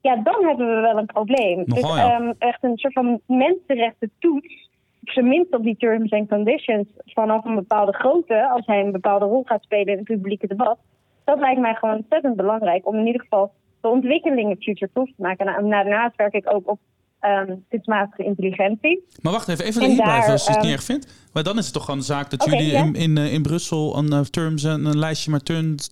Ja, 0.00 0.16
dan 0.16 0.44
hebben 0.44 0.66
we 0.66 0.80
wel 0.80 0.98
een 0.98 1.06
probleem. 1.06 1.62
Nogal, 1.66 1.94
dus 1.94 2.00
ja. 2.00 2.12
ehm, 2.12 2.32
echt 2.38 2.64
een 2.64 2.78
soort 2.78 2.92
van 2.92 3.20
mensenrechten 3.26 4.10
toets 4.18 4.68
op 5.02 5.10
zijn 5.10 5.28
minst 5.28 5.54
op 5.54 5.62
die 5.62 5.76
terms 5.76 6.12
and 6.12 6.28
conditions 6.28 6.88
vanaf 7.04 7.44
een 7.44 7.54
bepaalde 7.54 7.92
grootte, 7.92 8.48
als 8.48 8.66
hij 8.66 8.80
een 8.80 8.92
bepaalde 8.92 9.24
rol 9.24 9.42
gaat 9.46 9.62
spelen 9.62 9.86
in 9.86 9.98
het 9.98 10.04
publieke 10.04 10.46
debat, 10.46 10.78
dat 11.24 11.38
lijkt 11.38 11.60
mij 11.60 11.74
gewoon 11.74 11.96
ontzettend 11.96 12.36
belangrijk 12.36 12.86
om 12.86 12.96
in 12.96 13.06
ieder 13.06 13.20
geval 13.20 13.52
de 13.80 13.88
ontwikkelingen 13.88 14.56
future-proof 14.56 15.06
te 15.06 15.22
maken. 15.22 15.46
Nou, 15.46 15.58
en 15.58 15.70
daarnaast 15.70 16.16
werk 16.16 16.34
ik 16.34 16.54
ook 16.54 16.70
op 16.70 16.78
ehm 17.20 17.54
kunstmatige 17.68 18.24
intelligentie. 18.24 19.04
Maar 19.20 19.32
wacht 19.32 19.48
even, 19.48 19.64
even 19.64 19.82
En 19.82 19.88
hier 19.88 19.96
daar, 19.96 20.06
blijven 20.06 20.32
als 20.32 20.44
je 20.44 20.48
het 20.48 20.56
ehm, 20.56 20.66
niet 20.66 20.76
erg 20.76 20.84
vindt. 20.84 21.28
Maar 21.32 21.42
dan 21.42 21.58
is 21.58 21.64
het 21.64 21.74
toch 21.74 21.84
gewoon 21.84 22.00
een 22.00 22.06
zaak 22.06 22.30
dat 22.30 22.44
jullie 22.44 22.72
in, 22.72 22.94
in, 22.94 23.16
eh, 23.16 23.32
in 23.32 23.42
Brussel 23.42 23.96
een 23.96 24.12
eh, 24.12 24.20
terms 24.20 24.64
en 24.64 24.84
een 24.84 24.98
lijstje 24.98 25.30
met 25.30 25.44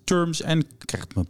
terms, 0.04 0.42
en 0.42 0.58
ik 0.58 0.66
krijg 0.78 1.04
het 1.04 1.14
mijn 1.14 1.26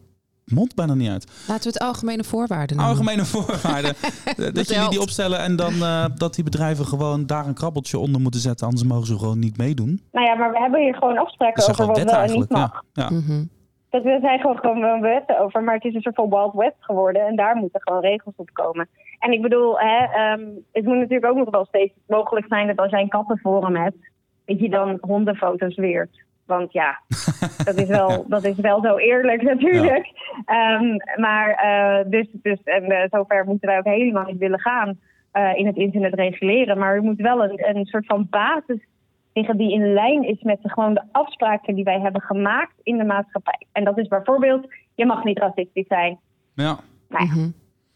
mond 0.50 0.74
bijna 0.74 0.94
niet 0.94 1.10
uit. 1.10 1.44
Laten 1.48 1.62
we 1.62 1.68
het 1.68 1.78
algemene 1.78 2.24
voorwaarden 2.24 2.76
noemen. 2.76 2.94
Algemene 2.94 3.24
voorwaarden. 3.24 3.94
Dat 4.54 4.68
jullie 4.68 4.88
die 4.88 5.00
opstellen 5.00 5.38
en 5.38 5.56
dan 5.56 5.72
eh, 5.72 6.04
dat 6.16 6.34
die 6.34 6.44
bedrijven 6.44 6.84
gewoon 6.84 7.26
daar 7.26 7.46
een 7.46 7.54
krabbeltje 7.54 7.98
onder 7.98 8.20
moeten 8.20 8.40
zetten. 8.40 8.66
Anders 8.66 8.86
mogen 8.86 9.06
ze 9.06 9.18
gewoon 9.18 9.38
niet 9.38 9.56
meedoen. 9.56 10.00
Nou 10.12 10.26
ja, 10.26 10.34
maar 10.34 10.52
we 10.52 10.58
hebben 10.58 10.80
hier 10.80 10.94
gewoon 10.94 11.18
afspraken 11.18 11.62
over 11.62 11.74
gewoon 11.74 11.90
wat 11.90 11.96
wel 11.96 12.06
en 12.06 12.12
niet 12.12 12.20
eigenlijk. 12.20 12.50
mag. 12.50 12.82
Ja. 12.92 13.02
Ja. 13.02 13.10
Mhm. 13.10 13.44
Dat 13.90 14.02
zijn 14.02 14.40
gewoon, 14.40 14.58
gewoon 14.58 15.00
wetten 15.00 15.40
over, 15.40 15.62
maar 15.62 15.74
het 15.74 15.84
is 15.84 15.94
een 15.94 16.00
soort 16.00 16.14
van 16.14 16.28
Wild 16.28 16.54
West 16.54 16.76
geworden 16.80 17.26
en 17.26 17.36
daar 17.36 17.56
moeten 17.56 17.80
gewoon 17.82 18.00
regels 18.00 18.34
op 18.36 18.50
komen. 18.52 18.88
En 19.18 19.32
ik 19.32 19.42
bedoel, 19.42 19.78
hè, 19.78 20.04
ehm, 20.04 20.46
het 20.72 20.84
moet 20.84 20.96
natuurlijk 20.96 21.32
ook 21.32 21.36
nog 21.36 21.50
wel 21.50 21.64
steeds 21.64 21.92
mogelijk 22.06 22.46
zijn 22.48 22.66
dat 22.66 22.78
als 22.78 22.90
jij 22.90 23.00
een 23.00 23.08
kattenforum 23.08 23.76
hebt, 23.76 24.10
dat 24.44 24.60
je 24.60 24.68
dan 24.68 24.98
hondenfoto's 25.00 25.76
weert. 25.76 26.26
Want 26.48 26.72
ja, 26.72 26.98
dat 27.68 27.74
is 27.74 27.88
wel, 27.88 28.24
dat 28.28 28.44
is 28.44 28.56
wel 28.56 28.80
zo 28.82 28.96
eerlijk 28.96 29.42
natuurlijk. 29.42 30.06
Ehm, 30.44 30.96
maar 31.16 31.50
eh, 31.50 32.10
dus, 32.10 32.26
dus 32.32 32.62
en 32.62 32.84
eh, 32.84 33.08
zover 33.10 33.44
moeten 33.44 33.68
wij 33.68 33.78
ook 33.78 33.84
helemaal 33.84 34.24
niet 34.24 34.38
willen 34.38 34.60
gaan 34.60 34.98
eh, 35.32 35.54
in 35.54 35.66
het 35.66 35.76
internet 35.76 36.14
reguleren. 36.14 36.78
Maar 36.78 36.94
er 36.94 37.02
moet 37.02 37.20
wel 37.20 37.44
een, 37.44 37.76
een 37.76 37.84
soort 37.84 38.06
van 38.06 38.26
basis 38.30 38.86
liggen 39.32 39.56
die 39.56 39.72
in 39.72 39.92
lijn 39.92 40.22
is 40.24 40.42
met 40.42 40.62
de, 40.62 40.68
gewoon 40.68 40.94
de 40.94 41.04
afspraken 41.12 41.74
die 41.74 41.84
wij 41.84 42.00
hebben 42.00 42.20
gemaakt 42.22 42.74
in 42.82 42.98
de 42.98 43.04
maatschappij. 43.04 43.66
En 43.72 43.84
dat 43.84 43.98
is 43.98 44.08
bijvoorbeeld, 44.08 44.66
je 44.94 45.06
mag 45.06 45.24
niet 45.24 45.38
racistisch 45.38 45.86
zijn. 45.86 46.18
Ja. 46.54 46.78
Nou 47.08 47.24
ja, 47.24 47.34
Mhm. 47.34 47.50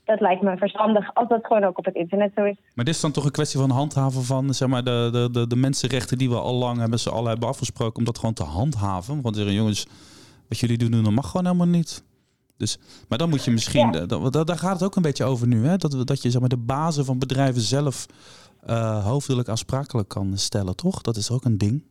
Dat 0.04 0.20
lijkt 0.20 0.42
me 0.42 0.56
verstandig 0.56 1.14
als 1.14 1.28
dat 1.28 1.46
gewoon 1.46 1.64
ook 1.64 1.78
op 1.78 1.84
het 1.84 1.94
internet 1.94 2.32
zo 2.36 2.44
is. 2.44 2.56
Maar 2.74 2.84
dit 2.84 2.94
is 2.94 3.00
dan 3.00 3.12
toch 3.12 3.24
een 3.24 3.30
kwestie 3.30 3.60
van 3.60 3.70
handhaven 3.70 4.22
van 4.24 4.54
zeg 4.54 4.68
maar, 4.68 4.84
de, 4.84 5.08
de, 5.12 5.28
de, 5.32 5.46
de 5.46 5.56
mensenrechten 5.56 6.18
die 6.18 6.28
we 6.30 6.36
al 6.36 6.54
lang 6.54 6.78
hebben, 6.78 6.98
ze 7.00 7.10
allen 7.10 7.30
hebben 7.30 7.48
afgesproken 7.48 7.98
om 7.98 8.04
dat 8.04 8.18
gewoon 8.18 8.34
te 8.34 8.44
handhaven. 8.44 9.20
Want 9.20 9.36
zeggen 9.36 9.54
jongens, 9.54 9.86
wat 10.48 10.58
jullie 10.58 10.78
doen, 10.78 11.02
dat 11.02 11.12
mag 11.12 11.26
gewoon 11.30 11.46
helemaal 11.46 11.66
niet. 11.78 12.02
Dus, 12.56 12.78
maar 13.08 13.18
dan 13.18 13.28
moet 13.28 13.44
je 13.44 13.50
misschien, 13.50 13.92
Ja. 13.92 14.06
da- 14.06 14.30
da- 14.30 14.44
daar 14.44 14.58
gaat 14.58 14.72
het 14.74 14.82
ook 14.82 14.96
een 14.96 15.02
beetje 15.02 15.24
over 15.24 15.46
nu, 15.46 15.66
hè? 15.66 15.76
Dat, 15.76 16.06
dat 16.06 16.22
je 16.22 16.30
zeg 16.30 16.40
maar, 16.40 16.48
de 16.48 16.56
bazen 16.56 17.04
van 17.04 17.18
bedrijven 17.18 17.62
zelf 17.62 18.06
eh 18.66 19.04
hoofdelijk 19.04 19.48
aansprakelijk 19.48 20.08
kan 20.08 20.38
stellen, 20.38 20.76
toch? 20.76 21.00
Dat 21.00 21.16
is 21.16 21.30
ook 21.30 21.44
een 21.44 21.58
ding. 21.58 21.84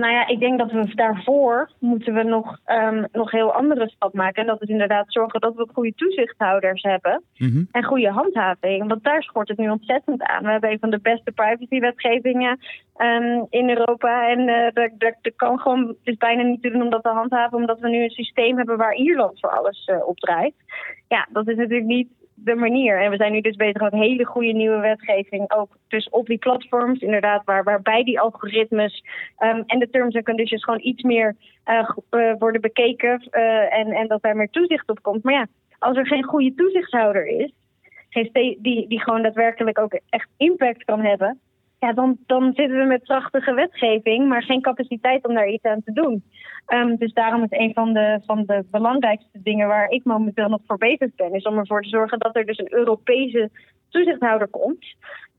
Nou 0.00 0.12
ja, 0.12 0.26
ik 0.26 0.40
denk 0.40 0.58
dat 0.58 0.70
we 0.72 0.94
daarvoor 0.94 1.70
moeten 1.78 2.14
we 2.14 2.22
nog, 2.22 2.58
ehm 2.64 3.04
nog 3.12 3.30
heel 3.30 3.52
andere 3.52 3.88
stap 3.88 4.14
maken. 4.14 4.42
En 4.42 4.46
dat 4.46 4.62
is 4.62 4.68
inderdaad 4.68 5.12
zorgen 5.12 5.40
dat 5.40 5.54
we 5.54 5.68
goede 5.72 5.94
toezichthouders 5.94 6.82
hebben 6.82 7.22
Mhm. 7.36 7.62
en 7.70 7.84
goede 7.84 8.10
handhaving. 8.10 8.88
Want 8.88 9.04
daar 9.04 9.22
schort 9.22 9.48
het 9.48 9.58
nu 9.58 9.68
ontzettend 9.70 10.22
aan. 10.22 10.44
We 10.44 10.50
hebben 10.50 10.70
een 10.70 10.78
van 10.78 10.90
de 10.90 11.00
beste 11.00 11.32
privacywetgevingen 11.32 12.58
ehm, 12.96 13.44
in 13.50 13.68
Europa. 13.68 14.28
En 14.28 14.48
eh 14.48 14.72
dat, 14.74 14.90
dat, 14.98 15.14
dat 15.22 15.36
kan 15.36 15.58
gewoon, 15.58 15.86
het 15.86 15.96
is 16.02 16.16
bijna 16.16 16.42
niet 16.42 16.62
te 16.62 16.70
doen 16.70 16.82
om 16.82 16.90
dat 16.90 17.02
te 17.02 17.08
handhaven, 17.08 17.58
omdat 17.58 17.80
we 17.80 17.88
nu 17.88 18.02
een 18.02 18.10
systeem 18.10 18.56
hebben 18.56 18.76
waar 18.76 18.94
Ierland 18.94 19.40
voor 19.40 19.50
alles 19.50 19.84
eh 19.84 20.06
op 20.08 20.18
draait. 20.18 20.54
Ja, 21.08 21.26
dat 21.32 21.48
is 21.48 21.56
natuurlijk 21.56 21.86
niet 21.86 22.08
de 22.44 22.54
manier. 22.54 23.00
En 23.00 23.10
we 23.10 23.16
zijn 23.16 23.32
nu 23.32 23.40
dus 23.40 23.56
bezig 23.56 23.80
met 23.80 23.92
hele 23.92 24.24
goede 24.24 24.52
nieuwe 24.52 24.78
wetgeving. 24.78 25.52
Ook 25.52 25.76
dus 25.88 26.08
op 26.08 26.26
die 26.26 26.38
platforms, 26.38 27.00
inderdaad, 27.00 27.44
waar, 27.44 27.64
waarbij 27.64 28.04
die 28.04 28.20
algoritmes 28.20 29.04
ehm, 29.36 29.62
en 29.66 29.78
de 29.78 29.90
terms 29.90 30.14
and 30.14 30.24
conditions 30.24 30.64
gewoon 30.64 30.80
iets 30.82 31.02
meer 31.02 31.36
eh, 31.64 31.90
eh, 32.10 32.34
worden 32.38 32.60
bekeken. 32.60 33.28
eh, 33.30 33.78
en, 33.78 33.92
en 33.92 34.08
dat 34.08 34.22
daar 34.22 34.36
meer 34.36 34.50
toezicht 34.50 34.88
op 34.88 35.02
komt. 35.02 35.22
Maar 35.22 35.34
ja, 35.34 35.46
als 35.78 35.96
er 35.96 36.06
geen 36.06 36.24
goede 36.24 36.54
toezichthouder 36.54 37.26
is, 37.26 37.52
geen 38.08 38.30
die, 38.58 38.88
die 38.88 39.00
gewoon 39.00 39.22
daadwerkelijk 39.22 39.78
ook 39.78 40.00
echt 40.08 40.28
impact 40.36 40.84
kan 40.84 41.00
hebben. 41.00 41.40
Ja, 41.80 41.92
dan, 41.92 42.52
zitten 42.54 42.78
we 42.78 42.84
met 42.84 43.02
prachtige 43.02 43.54
wetgeving, 43.54 44.28
maar 44.28 44.42
geen 44.42 44.60
capaciteit 44.60 45.26
om 45.26 45.34
daar 45.34 45.48
iets 45.48 45.64
aan 45.64 45.82
te 45.84 45.92
doen. 45.92 46.24
Ehm, 46.66 46.96
dus 46.96 47.12
daarom 47.12 47.42
is 47.42 47.58
een 47.58 47.72
van 47.74 47.92
de, 47.92 48.20
van 48.26 48.44
de 48.46 48.64
belangrijkste 48.70 49.42
dingen 49.42 49.68
waar 49.68 49.88
ik 49.88 50.04
momenteel 50.04 50.48
nog 50.48 50.60
voor 50.66 50.78
bezig 50.78 51.14
ben, 51.14 51.34
is 51.34 51.44
om 51.44 51.58
ervoor 51.58 51.82
te 51.82 51.88
zorgen 51.88 52.18
dat 52.18 52.36
er 52.36 52.46
dus 52.46 52.58
een 52.58 52.72
Europese 52.72 53.50
toezichthouder 53.88 54.48
komt. 54.48 54.86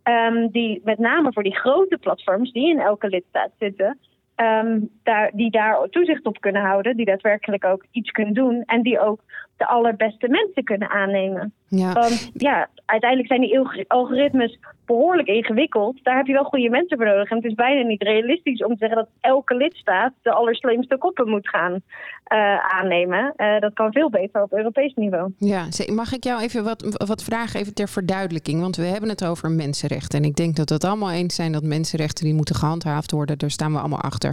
ehm, 0.03 0.47
die 0.47 0.81
met 0.83 0.97
name 0.97 1.33
voor 1.33 1.43
die 1.43 1.55
grote 1.55 1.97
platforms 1.97 2.51
die 2.51 2.69
in 2.69 2.79
elke 2.79 3.07
lidstaat 3.07 3.51
zitten, 3.59 3.99
ehm, 4.41 4.79
daar, 5.03 5.31
die 5.33 5.51
daar 5.51 5.87
toezicht 5.89 6.25
op 6.25 6.39
kunnen 6.39 6.61
houden, 6.61 6.95
die 6.95 7.05
daadwerkelijk 7.05 7.65
ook 7.65 7.85
iets 7.91 8.11
kunnen 8.11 8.33
doen 8.33 8.63
en 8.65 8.81
die 8.81 8.99
ook 8.99 9.19
de 9.57 9.67
allerbeste 9.67 10.27
mensen 10.27 10.63
kunnen 10.63 10.89
aannemen. 10.89 11.53
Ja. 11.67 11.93
Want 11.93 12.31
ja, 12.33 12.67
uiteindelijk 12.85 13.29
zijn 13.29 13.41
die 13.41 13.59
alg- 13.59 13.87
algoritmes 13.87 14.59
behoorlijk 14.85 15.27
ingewikkeld. 15.27 16.03
Daar 16.03 16.17
heb 16.17 16.25
je 16.27 16.33
wel 16.33 16.43
goede 16.43 16.69
mensen 16.69 16.97
voor 16.97 17.05
nodig. 17.05 17.29
En 17.29 17.35
het 17.35 17.45
is 17.45 17.53
bijna 17.53 17.87
niet 17.87 18.03
realistisch 18.03 18.63
om 18.63 18.71
te 18.71 18.77
zeggen 18.77 18.97
dat 18.97 19.09
elke 19.19 19.55
lidstaat 19.55 20.13
de 20.21 20.31
allerslimste 20.31 20.97
koppen 20.97 21.29
moet 21.29 21.49
gaan 21.49 21.81
eh, 22.23 22.57
aannemen. 22.57 23.33
Eh, 23.35 23.59
dat 23.59 23.73
kan 23.73 23.91
veel 23.91 24.09
beter 24.09 24.41
op 24.41 24.53
Europees 24.53 24.93
niveau. 24.93 25.33
Ja, 25.37 25.67
mag 25.93 26.13
ik 26.13 26.23
jou 26.23 26.41
even 26.41 26.63
wat, 26.63 27.05
wat 27.07 27.23
vragen, 27.23 27.59
even 27.59 27.73
ter 27.73 27.89
verduidelijking? 27.89 28.61
Want 28.61 28.75
we 28.75 28.85
hebben 28.85 29.09
het 29.09 29.25
over 29.25 29.51
mensenrechten. 29.51 30.19
En 30.19 30.25
ik 30.25 30.35
denk 30.35 30.55
dat 30.55 30.69
we 30.69 30.75
het 30.75 30.83
allemaal 30.83 31.11
eens 31.11 31.35
zijn 31.35 31.51
dat 31.51 31.63
mensenrechten 31.63 32.25
die 32.25 32.33
moeten 32.33 32.55
gehandhaafd 32.55 33.11
worden. 33.11 33.37
Daar 33.37 33.49
staan 33.49 33.71
we 33.71 33.79
allemaal 33.79 34.01
achter. 34.01 34.30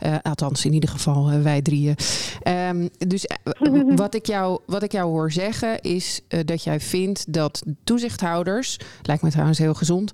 Eh, 0.00 0.16
althans, 0.22 0.64
in 0.64 0.72
ieder 0.72 0.88
geval 0.88 1.30
eh, 1.30 1.42
wij 1.42 1.62
drieën. 1.62 1.94
Ehm, 2.42 2.88
dus 3.08 3.26
eh, 3.26 3.36
wat, 3.96 4.14
ik 4.14 4.26
jou, 4.26 4.60
wat 4.66 4.82
ik 4.82 4.92
jou 4.92 5.10
hoor 5.10 5.32
zeggen 5.32 5.80
is 5.80 6.20
dat 6.44 6.64
jij 6.64 6.80
vindt 6.80 7.32
dat 7.32 7.62
toezichthouders, 7.84 8.78
lijkt 9.02 9.22
me 9.22 9.30
trouwens 9.30 9.58
heel 9.58 9.74
gezond, 9.74 10.12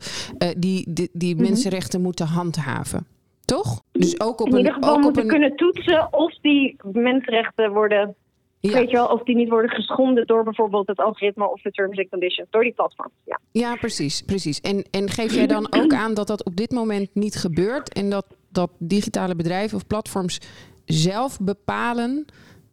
die, 0.57 0.93
die, 0.93 1.11
die 1.13 1.37
mensenrechten 1.37 2.01
moeten 2.01 2.27
handhaven. 2.27 3.07
Toch? 3.45 3.83
Dus 3.93 4.21
ook 4.21 4.41
op 4.41 4.47
In 4.47 4.53
een. 4.53 4.59
ieder 4.59 4.73
geval 4.73 4.91
ook 4.91 4.97
op 4.97 5.03
moeten 5.03 5.23
een 5.23 5.29
kunnen 5.29 5.57
toetsen 5.57 6.13
of 6.13 6.35
die 6.41 6.77
mensenrechten 6.93 7.73
worden, 7.73 8.15
ja. 8.61 8.73
weet 8.73 8.91
je 8.91 8.97
wel, 8.97 9.07
of 9.07 9.23
die 9.23 9.37
niet 9.37 9.49
worden 9.49 9.71
geschonden 9.71 10.27
door 10.27 10.45
bijvoorbeeld 10.45 10.87
het 10.87 10.99
algoritme 10.99 11.51
of 11.51 11.61
de 11.61 11.71
terms 11.71 11.99
and 11.99 12.09
conditions, 12.09 12.51
door 12.51 12.63
die 12.63 12.73
platforms. 12.73 13.13
Ja. 13.25 13.39
Ja, 13.53 13.75
precies. 13.75 14.23
precies. 14.23 14.61
En, 14.61 14.85
en 14.91 15.11
geef 15.11 15.35
jij 15.35 15.47
dan 15.47 15.67
ook 15.71 15.93
aan 15.93 16.15
dat 16.15 16.27
dat 16.27 16.45
op 16.45 16.57
dit 16.57 16.71
moment 16.71 17.15
niet 17.15 17.35
gebeurt 17.35 17.93
en 17.93 18.11
dat, 18.11 18.27
dat 18.55 18.71
digitale 18.79 19.35
bedrijven 19.37 19.77
of 19.77 19.87
platforms 19.87 20.41
zelf 20.85 21.39
bepalen, 21.41 22.25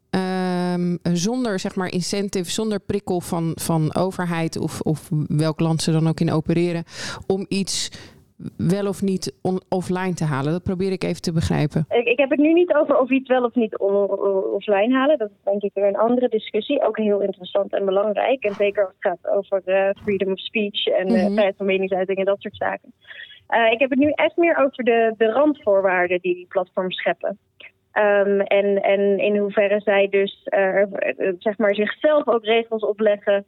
ehm, 0.09 0.97
zonder 1.13 1.59
zeg 1.59 1.75
maar 1.75 1.91
incentive, 1.91 2.51
zonder 2.51 2.79
prikkel 2.79 3.21
van, 3.21 3.51
van 3.55 3.95
overheid 3.95 4.57
of, 4.57 4.81
of 4.81 5.09
welk 5.27 5.59
land 5.59 5.81
ze 5.81 5.91
dan 5.91 6.07
ook 6.07 6.19
in 6.19 6.31
opereren, 6.31 6.83
om 7.27 7.45
iets 7.47 7.89
wel 8.57 8.87
of 8.87 9.01
niet 9.01 9.33
on- 9.41 9.61
offline 9.69 10.13
te 10.13 10.23
halen? 10.23 10.51
Dat 10.51 10.63
probeer 10.63 10.91
ik 10.91 11.03
even 11.03 11.21
te 11.21 11.31
begrijpen. 11.31 11.85
Ik, 11.89 12.05
ik 12.05 12.17
heb 12.19 12.29
het 12.29 12.39
nu 12.39 12.53
niet 12.53 12.73
over 12.73 12.99
of 12.99 13.09
iets 13.09 13.27
wel 13.27 13.43
of 13.43 13.55
niet 13.55 13.77
on- 13.77 14.09
offline 14.53 14.93
halen. 14.95 15.17
Dat 15.17 15.29
is 15.29 15.35
denk 15.43 15.61
ik 15.61 15.71
weer 15.73 15.87
een 15.87 15.97
andere 15.97 16.27
discussie. 16.29 16.81
Ook 16.87 16.97
heel 16.97 17.21
interessant 17.21 17.73
en 17.73 17.85
belangrijk. 17.85 18.43
En 18.43 18.53
zeker 18.55 18.83
als 18.85 18.93
het 18.99 19.11
gaat 19.21 19.33
over 19.35 19.61
eh, 19.65 19.89
freedom 20.03 20.31
of 20.31 20.39
speech 20.39 20.85
en 20.85 21.05
Mhm. 21.07 21.15
vrijheid 21.31 21.55
van 21.57 21.65
meningsuiting 21.65 22.17
en 22.17 22.25
dat 22.25 22.41
soort 22.41 22.55
zaken. 22.55 22.93
Eh, 23.51 23.71
ik 23.71 23.79
heb 23.79 23.89
het 23.89 23.99
nu 23.99 24.11
echt 24.15 24.37
meer 24.37 24.57
over 24.57 24.83
de, 24.83 25.13
de 25.17 25.31
randvoorwaarden 25.31 26.19
die 26.21 26.35
die 26.35 26.45
platforms 26.49 26.95
scheppen. 26.95 27.37
Ehm, 27.91 28.39
en, 28.39 28.81
en 28.81 29.19
in 29.19 29.37
hoeverre 29.37 29.79
zij 29.79 30.07
dus 30.09 30.43
eh, 30.43 30.81
eh, 30.81 30.87
zeg 31.39 31.57
maar 31.57 31.75
zichzelf 31.75 32.27
ook 32.27 32.45
regels 32.45 32.83
opleggen 32.83 33.45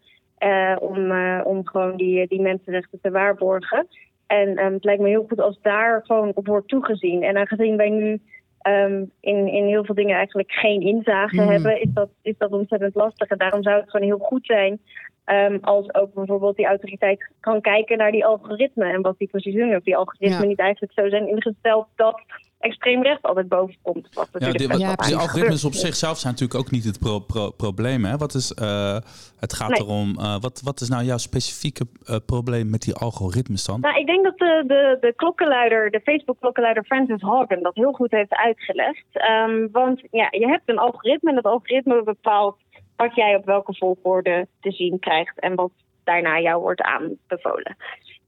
om, 0.80 1.12
om 1.44 1.68
gewoon 1.68 1.96
die, 1.96 2.28
die 2.28 2.42
mensenrechten 2.42 3.00
te 3.02 3.12
waarborgen. 3.12 3.88
En 4.28 4.58
ehm, 4.58 4.74
het 4.74 4.84
lijkt 4.84 5.02
me 5.02 5.08
heel 5.10 5.26
goed 5.28 5.40
als 5.40 5.60
daar 5.62 6.02
gewoon 6.06 6.32
op 6.36 6.48
wordt 6.48 6.68
toegezien. 6.68 7.24
En 7.24 7.38
aangezien 7.38 7.78
wij 7.78 7.90
nu 7.90 8.22
ehm, 8.62 9.04
in, 9.20 9.48
in 9.48 9.66
heel 9.66 9.86
veel 9.86 9.96
dingen 9.96 10.16
eigenlijk 10.16 10.52
geen 10.52 10.82
inzage 10.82 11.42
Mhm. 11.42 11.50
hebben, 11.50 11.82
is 11.82 11.94
dat, 11.94 12.10
is 12.22 12.38
dat 12.38 12.52
ontzettend 12.52 12.96
lastig. 12.96 13.30
En 13.30 13.38
daarom 13.38 13.64
zou 13.64 13.80
het 13.80 13.90
gewoon 13.90 14.08
heel 14.08 14.26
goed 14.28 14.46
zijn 14.46 14.80
ehm, 15.26 15.58
als 15.62 15.94
ook 15.94 16.14
bijvoorbeeld 16.14 16.56
die 16.56 16.66
autoriteit 16.66 17.28
kan 17.40 17.62
kijken 17.62 17.98
naar 17.98 18.12
die 18.12 18.26
algoritmen 18.26 18.94
en 18.94 19.02
wat 19.02 19.18
die 19.18 19.28
precies 19.28 19.56
doen. 19.56 19.76
Of 19.76 19.84
die 19.84 19.98
algoritmen 19.98 20.42
Ja. 20.42 20.46
niet 20.48 20.60
eigenlijk 20.60 20.94
zo 20.94 21.10
zijn 21.10 21.28
ingesteld 21.28 21.88
dat 21.96 22.22
extreem 22.60 23.04
recht 23.04 23.22
altijd 23.24 23.48
boven 23.48 23.76
komt. 23.82 24.08
Wat 24.14 24.28
Ja, 24.32 24.48
ja, 24.78 24.96
die 24.96 25.16
algoritmes 25.16 25.66
op 25.66 25.74
zichzelf 25.74 26.18
zijn 26.18 26.34
natuurlijk 26.34 26.60
ook 26.60 26.72
niet 26.72 26.84
het 26.84 27.00
pro- 27.00 27.20
pro- 27.20 27.52
probleem. 27.52 28.06
Hè? 28.06 28.18
Wat 28.18 28.34
is, 28.34 28.54
eh, 28.54 28.98
het 29.40 29.54
gaat 29.54 29.70
Nee. 29.70 29.82
erom, 29.82 30.16
eh, 30.20 30.36
wat, 30.40 30.62
wat 30.64 30.82
is 30.82 30.90
nou 30.90 31.04
jouw 31.04 31.18
specifieke 31.18 31.86
eh, 32.06 32.16
probleem 32.26 32.70
met 32.70 32.82
die 32.82 32.96
algoritmes 32.96 33.66
dan? 33.66 33.80
Nou, 33.80 34.00
ik 34.00 34.06
denk 34.06 34.24
dat 34.24 34.38
de, 34.38 34.64
de, 34.68 34.98
de 35.02 35.14
klokkenluider, 35.16 35.92
de 35.92 36.02
Facebook-klokkenluider 36.02 36.84
Francis 36.84 37.22
Hogan 37.22 37.62
dat 37.62 37.76
heel 37.76 37.92
goed 37.92 38.12
heeft 38.12 38.34
uitgelegd. 38.36 39.06
Ehm, 39.12 39.68
want 39.72 40.02
ja, 40.12 40.28
je 40.32 40.48
hebt 40.48 40.70
een 40.70 40.78
algoritme 40.80 41.30
en 41.30 41.36
dat 41.36 41.46
algoritme 41.46 42.04
bepaalt 42.04 42.56
wat 42.96 43.16
jij 43.16 43.36
op 43.36 43.46
welke 43.46 43.76
volgorde 43.76 44.48
te 44.62 44.72
zien 44.72 45.00
krijgt 45.00 45.40
en 45.40 45.56
wat 45.56 45.72
daarna 46.04 46.40
jou 46.40 46.62
wordt 46.62 46.82
aanbevolen. 46.82 47.76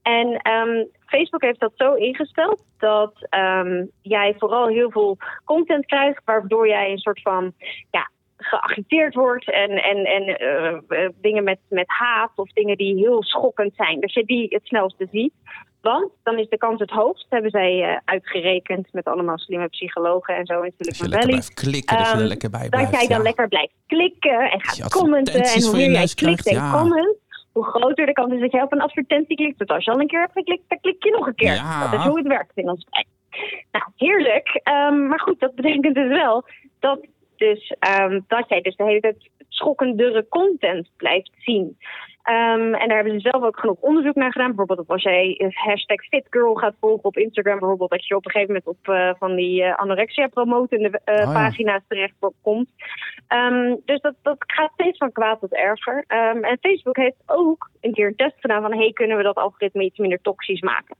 En 0.02 0.36
ehm, 0.36 0.84
Facebook 1.06 1.42
heeft 1.42 1.60
dat 1.60 1.72
zo 1.74 1.94
ingesteld 1.94 2.64
dat 2.78 3.12
ehm, 3.28 3.84
jij 4.02 4.34
vooral 4.38 4.66
heel 4.66 4.90
veel 4.90 5.16
content 5.44 5.86
krijgt, 5.86 6.22
waardoor 6.24 6.68
jij 6.68 6.90
een 6.90 6.98
soort 6.98 7.22
van 7.22 7.52
ja, 7.90 8.10
geagiteerd 8.36 9.14
wordt 9.14 9.50
en, 9.50 9.70
en, 9.70 10.04
en 10.04 10.38
eh, 10.38 11.04
eh, 11.04 11.10
dingen 11.20 11.44
met, 11.44 11.58
met 11.68 11.88
haat 11.88 12.32
of 12.34 12.52
dingen 12.52 12.76
die 12.76 12.96
heel 12.96 13.22
schokkend 13.22 13.74
zijn. 13.74 14.00
Dus 14.00 14.14
je 14.14 14.24
die 14.24 14.46
het 14.48 14.66
snelste 14.66 15.08
ziet. 15.12 15.32
Want 15.92 16.10
dan 16.22 16.38
is 16.38 16.48
de 16.48 16.58
kans 16.58 16.80
het 16.80 16.90
hoogst, 16.90 17.26
hebben 17.28 17.50
zij 17.50 17.82
eh, 17.82 17.98
uitgerekend 18.04 18.92
met 18.92 19.04
allemaal 19.04 19.38
slimme 19.38 19.68
psychologen 19.68 20.36
en 20.36 20.46
zo 20.46 20.60
lekker 20.78 21.08
blijft 21.08 21.54
klikken, 21.54 21.96
dat 21.96 22.06
je 22.06 22.12
er 22.12 22.18
Ehm, 22.18 22.26
lekker 22.26 22.50
bij 22.50 22.68
Dat 22.68 22.90
jij 22.90 23.06
dan 23.06 23.22
lekker 23.22 23.48
blijft 23.48 23.72
klikken 23.86 24.50
en 24.50 24.60
gaat 24.60 24.92
commenten. 24.92 25.42
En 25.42 25.62
hoe 25.62 25.76
meer 25.76 25.90
jij 25.90 26.08
klikt 26.14 26.46
en 26.46 26.70
comment, 26.70 27.16
hoe 27.52 27.64
groter 27.64 28.06
de 28.06 28.12
kans 28.12 28.32
is 28.32 28.40
dat 28.40 28.52
jij 28.52 28.62
op 28.62 28.72
een 28.72 28.80
advertentie 28.80 29.36
klikt. 29.36 29.58
Want 29.58 29.70
als 29.70 29.84
je 29.84 29.90
al 29.90 30.00
een 30.00 30.06
keer 30.06 30.20
hebt 30.20 30.32
geklikt, 30.32 30.62
dan 30.68 30.78
klik 30.80 31.04
je 31.04 31.10
nog 31.10 31.26
een 31.26 31.34
keer. 31.34 31.62
Dat 31.90 32.00
is 32.00 32.06
hoe 32.06 32.18
het 32.18 32.26
werkt 32.26 32.56
in 32.56 32.70
ons 32.70 32.84
brein. 32.90 33.06
Nou, 33.72 33.84
heerlijk. 33.96 34.60
Ehm, 34.62 35.06
maar 35.06 35.20
goed, 35.20 35.40
dat 35.40 35.54
betekent 35.54 35.94
dus 35.94 36.08
wel 36.08 36.44
dat, 36.78 36.98
dus, 37.36 37.74
ehm, 37.78 38.20
dat 38.26 38.48
jij 38.48 38.60
dus 38.60 38.76
de 38.76 38.84
hele 38.84 39.00
tijd 39.00 39.30
schokkendere 39.56 40.26
content 40.28 40.90
blijft 40.96 41.30
zien. 41.38 41.76
Ehm, 42.26 42.74
en 42.74 42.88
daar 42.88 42.96
hebben 43.02 43.20
ze 43.20 43.28
zelf 43.30 43.42
ook 43.42 43.58
genoeg 43.58 43.80
onderzoek 43.80 44.14
naar 44.14 44.32
gedaan. 44.32 44.54
Bijvoorbeeld 44.54 44.88
als 44.88 45.02
jij 45.02 45.52
hashtag 45.54 46.04
fitgirl 46.04 46.54
gaat 46.54 46.74
volgen 46.80 47.04
op 47.04 47.16
Instagram, 47.16 47.58
bijvoorbeeld, 47.58 47.90
dat 47.90 48.06
je 48.06 48.16
op 48.16 48.24
een 48.24 48.30
gegeven 48.30 48.54
moment 48.54 48.78
op 48.78 48.94
eh, 48.94 49.10
van 49.18 49.36
die 49.36 49.62
eh, 49.62 49.74
anorexia 49.74 50.26
promotende 50.26 51.00
eh, 51.04 51.14
Oh 51.14 51.20
ja. 51.20 51.32
pagina's 51.32 51.82
terecht 51.88 52.14
komt. 52.42 52.68
Ehm, 53.28 53.74
dus 53.84 54.00
dat, 54.00 54.14
dat 54.22 54.36
gaat 54.38 54.70
steeds 54.72 54.98
van 54.98 55.12
kwaad 55.12 55.40
tot 55.40 55.54
erger. 55.54 56.04
Ehm, 56.06 56.44
en 56.44 56.58
Facebook 56.60 56.96
heeft 56.96 57.22
ook 57.26 57.70
een 57.80 57.92
keer 57.92 58.06
een 58.06 58.16
test 58.16 58.36
gedaan 58.40 58.62
van, 58.62 58.74
hey, 58.74 58.92
kunnen 58.92 59.16
we 59.16 59.22
dat 59.22 59.36
algoritme 59.36 59.84
iets 59.84 59.98
minder 59.98 60.20
toxisch 60.22 60.60
maken? 60.60 60.96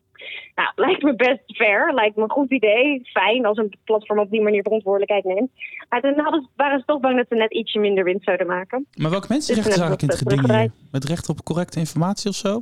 Nou, 0.54 0.70
lijkt 0.86 1.02
me 1.02 1.14
best 1.14 1.56
fair, 1.56 1.94
lijkt 1.94 2.16
me 2.16 2.22
een 2.22 2.30
goed 2.30 2.50
idee. 2.50 3.00
Fijn 3.04 3.46
als 3.46 3.58
een 3.58 3.74
platform 3.84 4.18
op 4.18 4.30
die 4.30 4.42
manier 4.42 4.62
verantwoordelijkheid 4.62 5.24
neemt. 5.24 5.50
Maar 5.88 6.00
toen 6.00 6.20
hadden, 6.20 6.48
waren 6.56 6.78
ze 6.78 6.84
toch 6.84 7.00
bang 7.00 7.16
dat 7.16 7.26
ze 7.28 7.34
net 7.34 7.52
ietsje 7.52 7.78
minder 7.78 8.04
winst 8.04 8.24
zouden 8.24 8.46
maken. 8.46 8.86
Maar 8.94 9.10
welke 9.10 9.26
mensenrechten 9.30 9.72
dus 9.72 9.80
eigenlijk 9.80 10.02
in 10.02 10.08
het 10.08 10.18
geding 10.18 10.60
hier? 10.60 10.70
Met 10.92 11.04
recht 11.04 11.28
op 11.28 11.42
correcte 11.42 11.78
informatie 11.78 12.30
of 12.30 12.36
zo? 12.36 12.60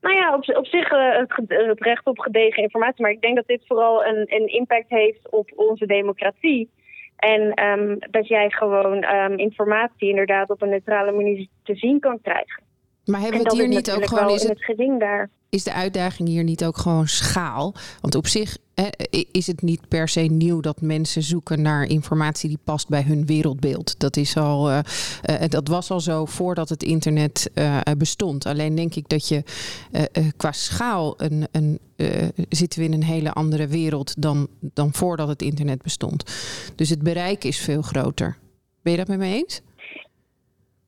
Nou 0.00 0.14
ja, 0.14 0.34
op, 0.34 0.56
op 0.56 0.66
zich 0.66 0.92
uh, 0.92 1.16
het, 1.48 1.80
recht 1.80 2.06
op 2.06 2.18
gedegen 2.18 2.62
informatie. 2.62 3.02
Maar 3.02 3.10
ik 3.10 3.20
denk 3.20 3.36
dat 3.36 3.46
dit 3.46 3.62
vooral 3.66 4.04
een, 4.04 4.24
een 4.26 4.46
impact 4.46 4.88
heeft 4.88 5.30
op 5.30 5.52
onze 5.56 5.86
democratie. 5.86 6.70
En 7.16 7.64
um, 7.64 7.98
dat 8.10 8.28
jij 8.28 8.50
gewoon 8.50 9.04
um, 9.04 9.38
informatie 9.38 10.08
inderdaad 10.08 10.50
op 10.50 10.62
een 10.62 10.68
neutrale 10.68 11.12
manier 11.12 11.46
te 11.62 11.74
zien 11.74 12.00
kan 12.00 12.20
krijgen. 12.20 12.62
Maar 13.06 13.20
hebben 13.20 13.40
we 13.40 13.48
het 13.48 13.56
hier 13.56 13.68
niet 13.68 13.90
ook 13.90 14.06
gewoon... 14.06 14.30
Is 14.30 14.42
het, 14.42 14.50
het 14.50 14.64
geding 14.64 15.00
daar 15.00 15.30
is 15.56 15.64
de 15.64 15.72
uitdaging 15.72 16.28
hier 16.28 16.44
niet 16.44 16.64
ook 16.64 16.76
gewoon 16.76 17.08
schaal? 17.08 17.74
Want 18.00 18.14
op 18.14 18.26
zich 18.26 18.58
hè, 18.74 18.88
is 19.30 19.46
het 19.46 19.62
niet 19.62 19.88
per 19.88 20.08
se 20.08 20.20
nieuw 20.20 20.60
dat 20.60 20.80
mensen 20.80 21.22
zoeken 21.22 21.62
naar 21.62 21.84
informatie 21.84 22.48
die 22.48 22.58
past 22.64 22.88
bij 22.88 23.02
hun 23.02 23.26
wereldbeeld. 23.26 23.98
Dat, 23.98 24.16
is 24.16 24.36
al, 24.36 24.70
uh, 24.70 24.78
uh, 25.30 25.36
dat 25.48 25.68
was 25.68 25.90
al 25.90 26.00
zo 26.00 26.24
voordat 26.24 26.68
het 26.68 26.82
internet 26.82 27.50
uh, 27.54 27.80
bestond. 27.98 28.46
Alleen 28.46 28.74
denk 28.74 28.94
ik 28.94 29.08
dat 29.08 29.28
je 29.28 29.42
qua 30.36 30.52
schaal 30.52 31.14
een, 31.16 31.46
een, 31.50 31.78
zitten 32.48 32.78
we 32.78 32.84
in 32.84 32.92
een 32.92 33.04
hele 33.04 33.32
andere 33.32 33.66
wereld 33.66 34.22
dan, 34.22 34.48
dan 34.60 34.92
voordat 34.92 35.28
het 35.28 35.42
internet 35.42 35.82
bestond. 35.82 36.22
Dus 36.74 36.88
het 36.88 37.02
bereik 37.02 37.44
is 37.44 37.58
veel 37.58 37.82
groter. 37.82 38.36
Ben 38.82 38.92
je 38.92 38.98
dat 38.98 39.08
met 39.08 39.18
me 39.18 39.26
eens? 39.26 39.60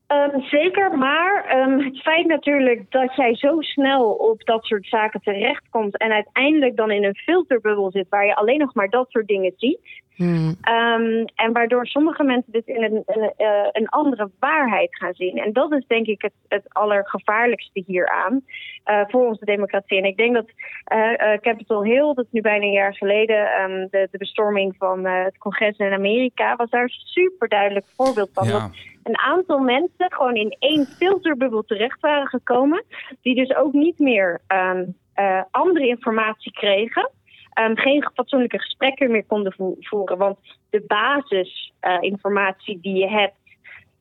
Um, 0.09 0.43
zeker, 0.43 0.99
maar 0.99 1.59
um, 1.59 1.81
het 1.81 2.01
feit 2.01 2.27
natuurlijk 2.27 2.91
dat 2.91 3.15
jij 3.15 3.35
zo 3.35 3.61
snel 3.61 4.11
op 4.11 4.45
dat 4.45 4.65
soort 4.65 4.87
zaken 4.87 5.21
terechtkomt 5.21 5.97
en 5.97 6.13
uiteindelijk 6.13 6.77
dan 6.77 6.91
in 6.91 7.05
een 7.05 7.15
filterbubbel 7.15 7.91
zit 7.91 8.09
waar 8.09 8.27
je 8.27 8.35
alleen 8.35 8.59
nog 8.59 8.75
maar 8.75 8.89
dat 8.89 9.11
soort 9.11 9.27
dingen 9.27 9.53
ziet. 9.57 9.79
Hmm. 10.15 10.49
Um, 10.49 11.25
en 11.35 11.53
waardoor 11.53 11.87
sommige 11.87 12.25
mensen 12.25 12.53
dit 12.53 12.67
in 12.67 12.83
een, 12.83 13.03
een, 13.07 13.33
uh, 13.39 13.69
een, 13.73 13.89
andere 13.89 14.31
waarheid 14.39 14.97
gaan 14.97 15.15
zien. 15.15 15.39
En 15.39 15.53
dat 15.53 15.73
is 15.73 15.85
denk 15.87 16.07
ik 16.07 16.23
het, 16.23 16.33
het 16.49 16.65
allergevaarlijkste 16.69 17.83
hieraan 17.87 18.41
uh, 18.87 19.01
voor 19.09 19.27
onze 19.27 19.45
democratie. 19.45 19.99
En 19.99 20.05
ik 20.05 20.17
denk 20.17 20.35
dat 20.35 20.51
uh, 20.93 21.39
Capitol 21.41 21.85
Hill, 21.85 22.15
dat 22.15 22.25
is 22.25 22.31
nu 22.31 22.41
bijna 22.41 22.65
een 22.65 22.73
jaar 22.73 22.95
geleden, 22.95 23.49
de, 23.91 24.09
de, 24.11 24.19
bestorming 24.19 24.75
van 24.79 25.07
het 25.07 25.39
congres 25.39 25.79
in 25.79 25.93
Amerika, 25.93 26.57
was 26.57 26.71
daar 26.71 26.83
een 26.83 26.89
super 26.89 27.49
duidelijk 27.49 27.87
voorbeeld 27.97 28.31
van. 28.33 28.47
Ja 28.47 28.71
een 29.09 29.19
aantal 29.19 29.59
mensen 29.59 30.13
gewoon 30.13 30.35
in 30.35 30.57
één 30.59 30.87
filterbubbel 30.87 31.63
terecht 31.63 32.01
waren 32.01 32.27
gekomen. 32.27 32.85
Die 33.23 33.35
dus 33.35 33.57
ook 33.57 33.73
niet 33.73 33.99
meer 33.99 34.41
um, 34.49 34.97
uh, 35.17 35.43
andere 35.51 35.87
informatie 35.87 36.53
kregen. 36.53 37.11
Um, 37.61 37.77
geen 37.77 38.11
fatsoenlijke 38.15 38.59
gesprekken 38.59 39.11
meer 39.11 39.25
konden 39.25 39.77
voeren. 39.81 40.19
Want 40.19 40.39
de 40.71 40.85
basisinformatie 40.87 42.77
uh, 42.77 42.83
die 42.83 42.97
je 42.97 43.09
hebt. 43.09 43.37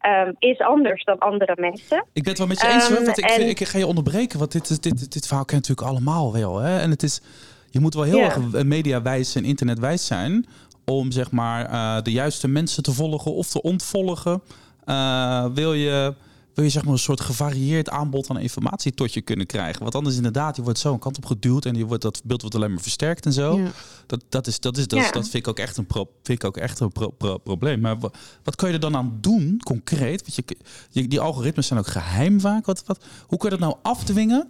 Um, 0.01 0.35
is 0.39 0.59
anders 0.59 1.03
dan 1.03 1.17
andere 1.17 1.55
mensen. 1.59 2.05
Ik 2.13 2.23
ben 2.23 2.29
het 2.29 2.37
wel 2.37 2.47
met 2.47 2.61
je 2.61 2.67
eens, 2.67 2.89
hoor, 2.89 3.05
want 3.05 3.17
ik, 3.17 3.25
en... 3.25 3.49
ik, 3.49 3.67
ga 3.67 3.77
je 3.77 3.85
onderbreken, 3.85 4.39
want 4.39 4.51
dit, 4.51 4.83
dit, 4.83 5.13
dit, 5.13 5.27
verhaal 5.27 5.45
ken 5.45 5.55
natuurlijk 5.55 5.87
allemaal 5.87 6.33
wel. 6.33 6.57
Hè? 6.57 6.79
En 6.79 6.89
het 6.89 7.03
is, 7.03 7.21
je 7.69 7.79
moet 7.79 7.93
wel 7.93 8.03
heel 8.03 8.19
erg 8.19 8.63
mediawijs 8.63 9.35
en 9.35 9.43
internetwijs 9.43 10.05
zijn 10.05 10.45
om 10.91 11.11
zeg 11.11 11.31
maar 11.31 11.71
uh, 11.71 12.01
de 12.01 12.11
juiste 12.11 12.47
mensen 12.47 12.83
te 12.83 12.91
volgen 12.91 13.33
of 13.33 13.47
te 13.47 13.61
ontvolgen. 13.61 14.41
Uh, 14.89 15.45
wil 15.53 15.73
je, 15.73 16.13
wil 16.53 16.63
je 16.63 16.69
zeg 16.71 16.83
maar 16.83 16.93
een 16.93 16.99
soort 16.99 17.21
gevarieerd 17.21 17.89
aanbod 17.89 18.29
aan 18.29 18.39
informatie 18.39 18.93
tot 18.93 19.13
je 19.13 19.21
kunnen 19.21 19.45
krijgen. 19.45 19.81
Want 19.81 19.95
anders 19.95 20.15
inderdaad, 20.15 20.55
je 20.55 20.61
wordt 20.61 20.79
zo 20.79 20.93
een 20.93 20.99
kant 20.99 21.17
op 21.17 21.25
geduwd 21.25 21.65
en 21.65 21.75
je 21.75 21.85
wordt, 21.85 22.03
dat 22.03 22.21
beeld 22.23 22.41
wordt 22.41 22.55
alleen 22.55 22.73
maar 22.73 22.81
versterkt 22.81 23.25
en 23.25 23.33
zo. 23.33 23.57
Ja. 23.59 23.71
Dat, 24.05 24.23
dat, 24.29 24.47
is, 24.47 24.59
dat, 24.59 24.77
is, 24.77 24.87
dat, 24.87 24.99
ja. 24.99 25.11
dat 25.11 25.23
vind 25.29 25.33
ik 25.33 25.47
ook 25.47 25.59
echt 25.59 25.77
een, 25.77 25.85
pro, 25.85 26.09
vind 26.23 26.39
ik 26.39 26.47
ook 26.47 26.57
echt 26.57 26.79
een 26.79 26.91
pro, 26.91 27.09
pro, 27.09 27.37
probleem. 27.37 27.79
Maar 27.79 27.97
wat 28.43 28.55
kan 28.55 28.67
je 28.67 28.73
er 28.73 28.79
dan 28.79 28.95
aan 28.95 29.17
doen, 29.21 29.61
concreet? 29.63 30.21
Want 30.21 30.57
je, 30.89 31.07
die 31.07 31.19
algoritmes 31.19 31.67
zijn 31.67 31.79
ook 31.79 31.87
geheim 31.87 32.39
vaak. 32.39 32.65
Wat, 32.65 32.83
wat, 32.85 33.05
hoe 33.27 33.37
kun 33.37 33.49
je 33.49 33.57
dat 33.57 33.67
nou 33.67 33.79
afdwingen? 33.81 34.49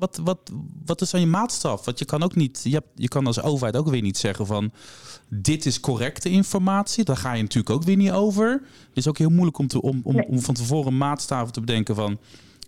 Wat, 0.00 0.20
wat, 0.24 0.52
wat 0.84 1.00
is 1.00 1.10
dan 1.10 1.20
je 1.20 1.26
maatstaf? 1.26 1.84
Want 1.84 1.98
je 1.98 2.04
kan 2.04 2.22
ook 2.22 2.34
niet, 2.34 2.60
je, 2.62 2.74
hebt, 2.74 2.88
je 2.94 3.08
kan 3.08 3.26
als 3.26 3.42
overheid 3.42 3.76
ook 3.76 3.88
weer 3.88 4.02
niet 4.02 4.18
zeggen 4.18 4.46
van 4.46 4.72
dit 5.28 5.66
is 5.66 5.80
correcte 5.80 6.30
informatie. 6.30 7.04
Daar 7.04 7.16
ga 7.16 7.32
je 7.32 7.42
natuurlijk 7.42 7.74
ook 7.74 7.82
weer 7.82 7.96
niet 7.96 8.12
over. 8.12 8.50
Het 8.88 8.96
is 8.96 9.08
ook 9.08 9.18
heel 9.18 9.30
moeilijk 9.30 9.58
om, 9.58 9.66
te, 9.66 9.82
om, 9.82 10.00
om, 10.04 10.24
om 10.28 10.40
van 10.40 10.54
tevoren 10.54 10.96
maatstaven 10.96 11.52
te 11.52 11.60
bedenken 11.60 11.94
van 11.94 12.18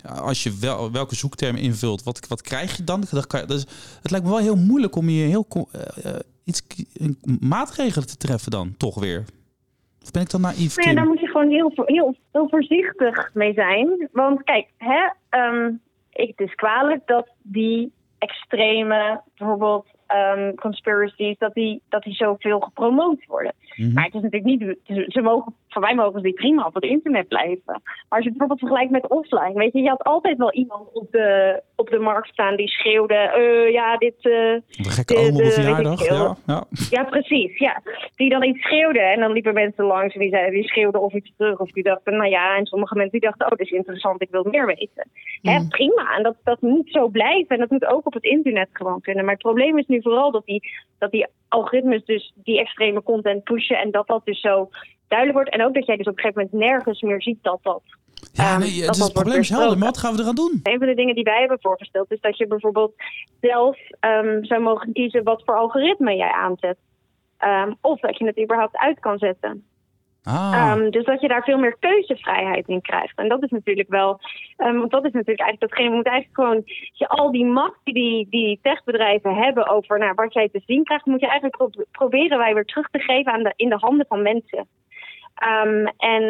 als 0.08 0.42
je 0.42 0.56
wel, 0.60 0.92
welke 0.92 1.14
zoektermen 1.14 1.62
invult, 1.62 2.02
wat, 2.02 2.28
wat 2.28 2.42
krijg 2.42 2.76
je 2.76 2.84
dan? 2.84 3.04
Dat 3.10 3.26
kan, 3.26 3.46
dus 3.46 3.66
het 4.02 4.10
lijkt 4.10 4.26
me 4.26 4.32
wel 4.32 4.40
heel 4.40 4.56
moeilijk 4.56 4.96
om 4.96 5.08
je 5.08 5.26
heel 5.26 5.46
uh, 6.04 6.12
iets 6.44 6.62
maatregelen 7.40 8.06
te 8.06 8.16
treffen 8.16 8.50
dan, 8.50 8.74
toch 8.76 9.00
weer. 9.00 9.24
Of 10.02 10.10
ben 10.10 10.22
ik 10.22 10.30
dan 10.30 10.40
naïef? 10.40 10.76
Nou 10.76 10.88
ja, 10.88 10.94
daar 10.94 11.06
moet 11.06 11.20
je 11.20 11.26
gewoon 11.26 11.50
heel, 11.50 11.72
heel, 11.74 12.16
heel 12.32 12.48
voorzichtig 12.48 13.30
mee 13.34 13.52
zijn. 13.52 14.08
Want 14.12 14.42
kijk, 14.42 14.68
hè, 14.76 15.10
um, 15.40 15.80
ik, 16.12 16.28
het 16.36 16.48
is 16.48 16.54
kwalijk 16.54 17.06
dat 17.06 17.28
die 17.42 17.92
extreme, 18.18 19.20
bijvoorbeeld 19.36 19.86
um, 20.36 20.54
conspiracies, 20.54 21.38
dat 21.38 21.54
die, 21.54 21.82
dat 21.88 22.02
die 22.02 22.14
zoveel 22.14 22.60
gepromoot 22.60 23.26
worden. 23.26 23.54
Mm-hmm. 23.76 23.94
Maar 23.94 24.04
het 24.04 24.14
is 24.14 24.20
natuurlijk 24.22 24.60
niet, 24.60 24.76
ze 25.12 25.20
mogen, 25.20 25.54
voor 25.72 25.82
mij 25.82 25.94
mogen 25.94 26.20
ze 26.20 26.22
die 26.22 26.32
prima 26.32 26.66
op 26.66 26.74
het 26.74 26.84
internet 26.84 27.28
blijven. 27.28 27.62
Maar 27.64 28.06
als 28.08 28.22
je 28.22 28.28
het 28.28 28.38
bijvoorbeeld 28.38 28.58
vergelijkt 28.58 28.90
met 28.90 29.08
offline, 29.08 29.52
weet 29.52 29.72
je, 29.72 29.82
je 29.82 29.88
had 29.88 30.02
altijd 30.02 30.38
wel 30.38 30.52
iemand 30.52 30.92
op 30.92 31.10
de, 31.10 31.62
op 31.76 31.90
de 31.90 31.98
markt 31.98 32.28
staan 32.28 32.56
die 32.56 32.68
schreeuwde, 32.68 33.34
uh, 33.38 33.72
ja, 33.72 33.96
dit... 33.96 34.14
Uh, 34.16 34.22
de 34.22 34.62
gekke 34.70 35.16
oom 35.16 35.36
verjaardag, 35.36 36.04
ja, 36.06 36.36
ja. 36.46 36.64
Ja, 36.90 37.04
precies, 37.04 37.58
ja. 37.58 37.82
Die 38.16 38.30
dan 38.30 38.42
iets 38.42 38.62
schreeuwde 38.62 39.00
en 39.00 39.20
dan 39.20 39.32
liepen 39.32 39.54
mensen 39.54 39.84
langs 39.84 40.14
en 40.14 40.20
die, 40.20 40.30
zeiden, 40.30 40.52
die 40.52 40.68
schreeuwden 40.68 41.02
of 41.02 41.12
iets 41.12 41.32
terug 41.36 41.58
of 41.58 41.70
die 41.70 41.82
dachten, 41.82 42.16
nou 42.16 42.30
ja, 42.30 42.56
en 42.56 42.66
sommige 42.66 42.94
mensen 42.94 43.20
die 43.20 43.28
dachten, 43.28 43.46
oh, 43.46 43.58
dit 43.58 43.66
is 43.66 43.72
interessant, 43.72 44.22
ik 44.22 44.30
wil 44.30 44.46
meer 44.50 44.66
weten. 44.66 45.10
Mm. 45.42 45.50
Hè, 45.50 45.66
prima, 45.68 46.16
en 46.16 46.22
dat, 46.22 46.36
dat 46.44 46.60
moet 46.60 46.90
zo 46.90 47.08
blijven 47.08 47.48
en 47.48 47.58
dat 47.58 47.70
moet 47.70 47.86
ook 47.86 48.06
op 48.06 48.14
het 48.14 48.24
internet 48.24 48.68
gewoon 48.72 49.00
kunnen. 49.00 49.24
Maar 49.24 49.34
het 49.34 49.42
probleem 49.42 49.78
is 49.78 49.86
nu 49.86 50.02
vooral 50.02 50.30
dat 50.30 50.44
die, 50.44 50.62
dat 50.98 51.10
die 51.10 51.26
algoritmes 51.48 52.04
dus 52.04 52.32
die 52.34 52.60
extreme 52.60 53.02
content 53.02 53.44
pushen 53.44 53.78
en 53.78 53.90
dat 53.90 54.06
dat 54.06 54.24
dus 54.24 54.40
zo 54.40 54.68
duidelijk 55.16 55.38
wordt. 55.38 55.54
En 55.54 55.66
ook 55.66 55.74
dat 55.74 55.86
jij 55.86 55.96
dus 55.96 56.06
op 56.06 56.16
een 56.16 56.22
gegeven 56.22 56.42
moment 56.42 56.68
nergens 56.68 57.00
meer 57.02 57.22
ziet 57.22 57.42
dat 57.42 57.58
dat. 57.62 57.82
Ja, 58.32 58.58
nee, 58.58 58.80
um, 58.80 58.86
het, 58.86 58.96
is 58.96 59.02
het 59.02 59.12
probleem 59.12 59.38
is 59.38 59.48
helder, 59.48 59.78
maar 59.78 59.86
wat 59.86 59.98
gaan 59.98 60.14
we 60.14 60.22
eraan 60.22 60.34
doen? 60.34 60.60
Een 60.62 60.78
van 60.78 60.86
de 60.86 60.94
dingen 60.94 61.14
die 61.14 61.24
wij 61.24 61.38
hebben 61.38 61.58
voorgesteld 61.60 62.12
is 62.12 62.20
dat 62.20 62.36
je 62.36 62.46
bijvoorbeeld 62.46 62.94
zelf 63.40 63.78
um, 64.00 64.44
zou 64.44 64.60
mogen 64.60 64.92
kiezen 64.92 65.22
wat 65.24 65.42
voor 65.44 65.56
algoritme 65.56 66.16
jij 66.16 66.32
aanzet. 66.32 66.78
Um, 67.44 67.76
of 67.80 68.00
dat 68.00 68.18
je 68.18 68.26
het 68.26 68.40
überhaupt 68.42 68.76
uit 68.76 69.00
kan 69.00 69.18
zetten. 69.18 69.64
Ah. 70.24 70.74
Um, 70.76 70.90
dus 70.90 71.04
dat 71.04 71.20
je 71.20 71.28
daar 71.28 71.42
veel 71.42 71.58
meer 71.58 71.76
keuzevrijheid 71.78 72.68
in 72.68 72.80
krijgt. 72.80 73.18
En 73.18 73.28
dat 73.28 73.42
is 73.42 73.50
natuurlijk 73.50 73.88
wel, 73.88 74.20
um, 74.56 74.78
want 74.78 74.90
dat 74.90 75.04
is 75.04 75.12
natuurlijk 75.12 75.40
eigenlijk 75.40 75.60
datgene, 75.60 75.88
je 75.88 75.96
moet 75.96 76.06
eigenlijk 76.06 76.40
gewoon, 76.40 76.62
je 76.92 77.08
al 77.08 77.30
die 77.32 77.44
macht 77.44 77.80
die 77.84 78.26
die 78.30 78.58
techbedrijven 78.62 79.34
hebben 79.34 79.68
over 79.68 79.98
nou, 79.98 80.12
wat 80.14 80.32
jij 80.32 80.48
te 80.48 80.62
zien 80.66 80.84
krijgt, 80.84 81.06
moet 81.06 81.20
je 81.20 81.28
eigenlijk 81.28 81.56
pro 81.56 81.84
proberen 81.90 82.38
wij 82.38 82.54
weer 82.54 82.64
terug 82.64 82.88
te 82.90 82.98
geven 82.98 83.32
aan 83.32 83.42
de, 83.42 83.52
in 83.56 83.68
de 83.68 83.76
handen 83.78 84.06
van 84.08 84.22
mensen. 84.22 84.66
Um, 85.42 85.86
en 85.86 86.24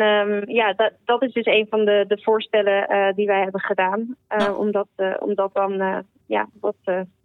ja, 0.46 0.72
dat, 0.72 0.92
dat 1.04 1.22
is 1.22 1.32
dus 1.32 1.46
een 1.46 1.66
van 1.70 1.84
de, 1.84 2.04
de 2.08 2.20
voorstellen 2.22 2.92
uh, 2.92 3.12
die 3.14 3.26
wij 3.26 3.42
hebben 3.42 3.60
gedaan, 3.60 4.16
uh, 4.38 4.58
om, 4.58 4.70
dat, 4.70 4.88
uh, 4.96 5.14
om 5.18 5.34
dat 5.34 5.54
dan 5.54 6.04
ja, 6.26 6.48
wat 6.60 6.76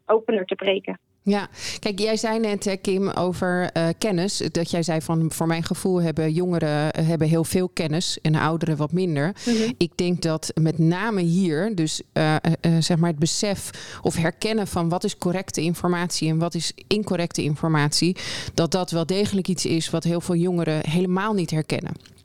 opener 0.06 0.46
te 0.46 0.56
breken. 0.56 1.00
Ja, 1.30 1.50
kijk, 1.80 2.00
jij 2.00 2.18
zei 2.18 2.40
net, 2.40 2.78
Kim, 2.82 3.10
over 3.10 3.70
uh, 3.78 3.88
kennis. 3.98 4.42
Dat 4.52 4.72
jij 4.72 4.84
zei 4.84 5.02
van, 5.02 5.32
voor 5.32 5.48
mijn 5.48 5.64
gevoel 5.64 6.02
hebben 6.02 6.34
jongeren 6.34 7.00
uh, 7.00 7.08
hebben 7.08 7.28
heel 7.28 7.44
veel 7.44 7.70
kennis 7.70 8.18
en 8.22 8.36
ouderen 8.36 8.78
wat 8.78 8.92
minder. 8.92 9.36
-hmm. 9.44 9.74
Ik 9.78 9.92
denk 9.96 10.22
dat 10.22 10.52
met 10.62 10.78
name 10.78 11.22
hier, 11.22 11.76
dus 11.76 12.02
uh, 12.14 12.36
zeg 12.80 12.98
maar 12.98 13.10
het 13.10 13.20
besef 13.20 13.70
of 14.02 14.16
herkennen 14.16 14.68
van 14.68 14.90
wat 14.90 15.04
is 15.04 15.18
correcte 15.18 15.62
informatie 15.62 16.30
en 16.30 16.38
wat 16.38 16.56
is 16.56 16.74
incorrecte 16.88 17.44
informatie, 17.44 18.16
dat 18.54 18.72
dat 18.72 18.92
wel 18.92 19.06
degelijk 19.06 19.48
iets 19.48 19.66
is 19.66 19.90
wat 19.90 20.04
heel 20.04 20.22
veel 20.22 20.36
jongeren 20.36 20.90
helemaal 20.90 21.34
niet 21.34 21.52
herkennen. 21.52 22.17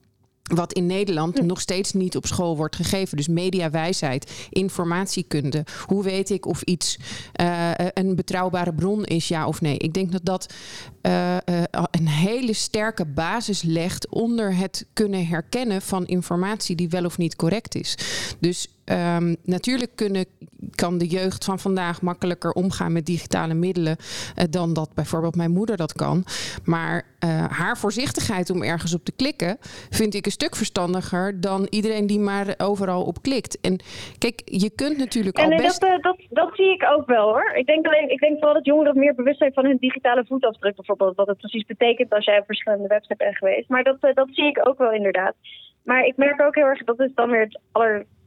Wat 0.43 0.73
in 0.73 0.87
Nederland 0.87 1.39
hm. 1.39 1.47
nog 1.47 1.61
steeds 1.61 1.93
niet 1.93 2.17
op 2.17 2.27
school 2.27 2.57
wordt 2.57 2.77
gegeven. 2.77 3.17
Dus 3.17 3.29
mediawijsheid, 3.29 4.47
informatiekunde. 4.51 5.65
Hoe 5.87 6.03
weet 6.03 6.31
ik 6.31 6.47
of 6.47 6.63
iets 6.63 6.99
uh, 7.41 7.71
een 7.95 8.15
betrouwbare 8.15 8.75
bron 8.75 9.05
is, 9.05 9.29
ja 9.29 9.47
of 9.47 9.61
nee? 9.61 9.77
Ik 9.77 9.95
denk 9.95 10.13
dat 10.13 10.25
dat 10.25 10.55
uh, 11.03 11.33
uh, 11.33 11.63
een 11.91 12.09
hele 12.09 12.53
sterke 12.53 13.05
basis 13.05 13.63
legt 13.63 14.09
onder 14.09 14.57
het 14.57 14.87
kunnen 14.93 15.27
herkennen 15.27 15.83
van 15.83 16.07
informatie 16.07 16.77
die 16.77 16.89
wel 16.89 17.05
of 17.05 17.19
niet 17.19 17.37
correct 17.37 17.75
is. 17.75 17.99
Dus 18.41 18.69
ehm, 18.85 19.35
natuurlijk 19.45 19.97
kunnen, 19.97 20.25
kan 20.71 20.99
de 20.99 21.07
jeugd 21.07 21.45
van 21.45 21.59
vandaag 21.59 22.03
makkelijker 22.03 22.51
omgaan 22.51 22.93
met 22.93 23.07
digitale 23.07 23.55
middelen 23.55 23.97
uh, 23.99 24.45
dan 24.51 24.73
dat 24.73 24.95
bijvoorbeeld 24.95 25.37
mijn 25.37 25.51
moeder 25.51 25.77
dat 25.77 25.93
kan. 25.93 26.25
Maar 26.65 27.05
uh, 27.25 27.45
haar 27.51 27.79
voorzichtigheid 27.79 28.51
om 28.51 28.63
ergens 28.63 28.95
op 28.95 29.05
te 29.05 29.13
klikken 29.17 29.57
vind 29.91 30.15
ik 30.15 30.27
een 30.27 30.33
stuk 30.33 30.57
verstandiger 30.57 31.41
dan 31.41 31.67
iedereen 31.71 32.07
die 32.07 32.19
maar 32.19 32.55
overal 32.59 33.03
op 33.05 33.23
klikt. 33.23 33.61
En 33.61 33.81
kijk, 34.19 34.43
je 34.45 34.71
kunt 34.71 34.99
natuurlijk 34.99 35.39
en, 35.39 35.53
al 35.53 35.57
best... 35.57 35.81
dat, 35.81 35.91
uh, 35.91 36.03
dat, 36.03 36.17
dat 36.31 36.51
zie 36.55 36.73
ik 36.73 36.85
ook 36.97 37.07
wel 37.07 37.29
hoor. 37.29 37.53
Ik 37.55 37.67
denk, 37.67 37.87
alleen, 37.87 38.11
ik 38.11 38.19
denk 38.19 38.35
vooral 38.35 38.55
dat 38.55 38.65
jongeren 38.65 38.99
meer 38.99 39.15
bewust 39.15 39.39
zijn 39.39 39.53
van 39.53 39.65
hun 39.65 39.77
digitale 39.77 40.25
voetafdruk 40.27 40.77
bijvoorbeeld. 40.77 41.17
Wat 41.17 41.27
het 41.27 41.39
precies 41.39 41.67
betekent 41.67 42.13
als 42.13 42.25
jij 42.25 42.39
op 42.39 42.47
verschillende 42.47 42.89
websites 42.89 43.17
bent 43.17 43.37
geweest. 43.37 43.69
Maar 43.69 43.85
dat, 43.85 43.97
dat 44.01 44.29
zie 44.31 44.47
ik 44.47 44.69
ook 44.69 44.79
wel 44.79 44.93
inderdaad. 44.93 45.35
Maar 45.85 46.05
ik 46.05 46.17
merk 46.17 46.41
ook 46.41 46.55
heel 46.55 46.67
erg, 46.67 46.85
dat 46.85 47.01
is 47.01 47.15
dan 47.15 47.31
weer 47.31 47.41
het 47.41 47.61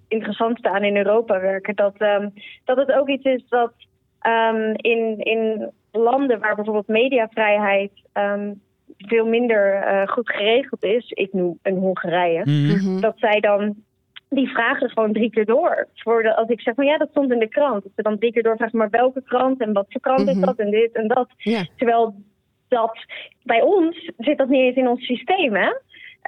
allerinteressantste 0.10 0.70
aan 0.70 0.84
in 0.84 0.98
Europa 0.98 1.40
werken. 1.42 1.76
Dat, 1.76 1.96
um, 2.02 2.34
dat 2.64 2.78
het 2.78 2.92
ook 2.92 3.10
iets 3.10 3.24
is 3.24 3.44
dat 3.50 3.74
um, 4.28 4.72
in, 4.76 5.18
in 5.18 5.72
landen 5.92 6.40
waar 6.40 6.56
bijvoorbeeld 6.56 6.88
mediavrijheid 6.88 7.92
um, 8.14 8.62
veel 8.98 9.26
minder 9.26 9.74
uh, 9.76 10.08
goed 10.08 10.30
geregeld 10.30 10.84
is, 10.84 11.10
ik 11.12 11.34
noem 11.34 11.60
een 11.62 11.78
Hongarije, 11.78 12.42
Mhm. 12.46 12.92
Mhm. 12.92 13.00
dat 13.02 13.14
zij 13.18 13.40
dan 13.40 13.76
die 14.30 14.50
vragen 14.50 14.90
gewoon 14.90 15.14
drie 15.14 15.30
keer 15.30 15.46
door. 15.46 15.88
Voor 15.94 16.24
de, 16.24 16.36
als 16.36 16.50
ik 16.50 16.62
zeg 16.62 16.76
van 16.76 16.86
ja, 16.86 16.98
dat 16.98 17.10
stond 17.10 17.32
in 17.32 17.40
de 17.40 17.48
krant. 17.48 17.84
Dat 17.84 17.92
ze 17.96 18.02
dan 18.02 18.18
drie 18.18 18.32
keer 18.32 18.44
doorvragen, 18.44 18.78
maar 18.78 18.90
welke 18.90 19.22
krant 19.24 19.62
en 19.62 19.74
wat 19.74 19.86
voor 19.90 20.02
krant 20.02 20.28
is 20.28 20.36
Mhm. 20.36 20.46
dat 20.46 20.58
en 20.58 20.70
dit 20.72 20.92
en 20.92 21.08
dat. 21.08 21.28
Terwijl 21.78 22.16
dat 22.68 23.06
bij 23.44 23.62
ons 23.62 24.12
zit 24.18 24.38
dat 24.38 24.50
niet 24.50 24.62
eens 24.62 24.76
in 24.76 24.88
ons 24.88 25.06
systeem, 25.06 25.54
hè? 25.56 25.70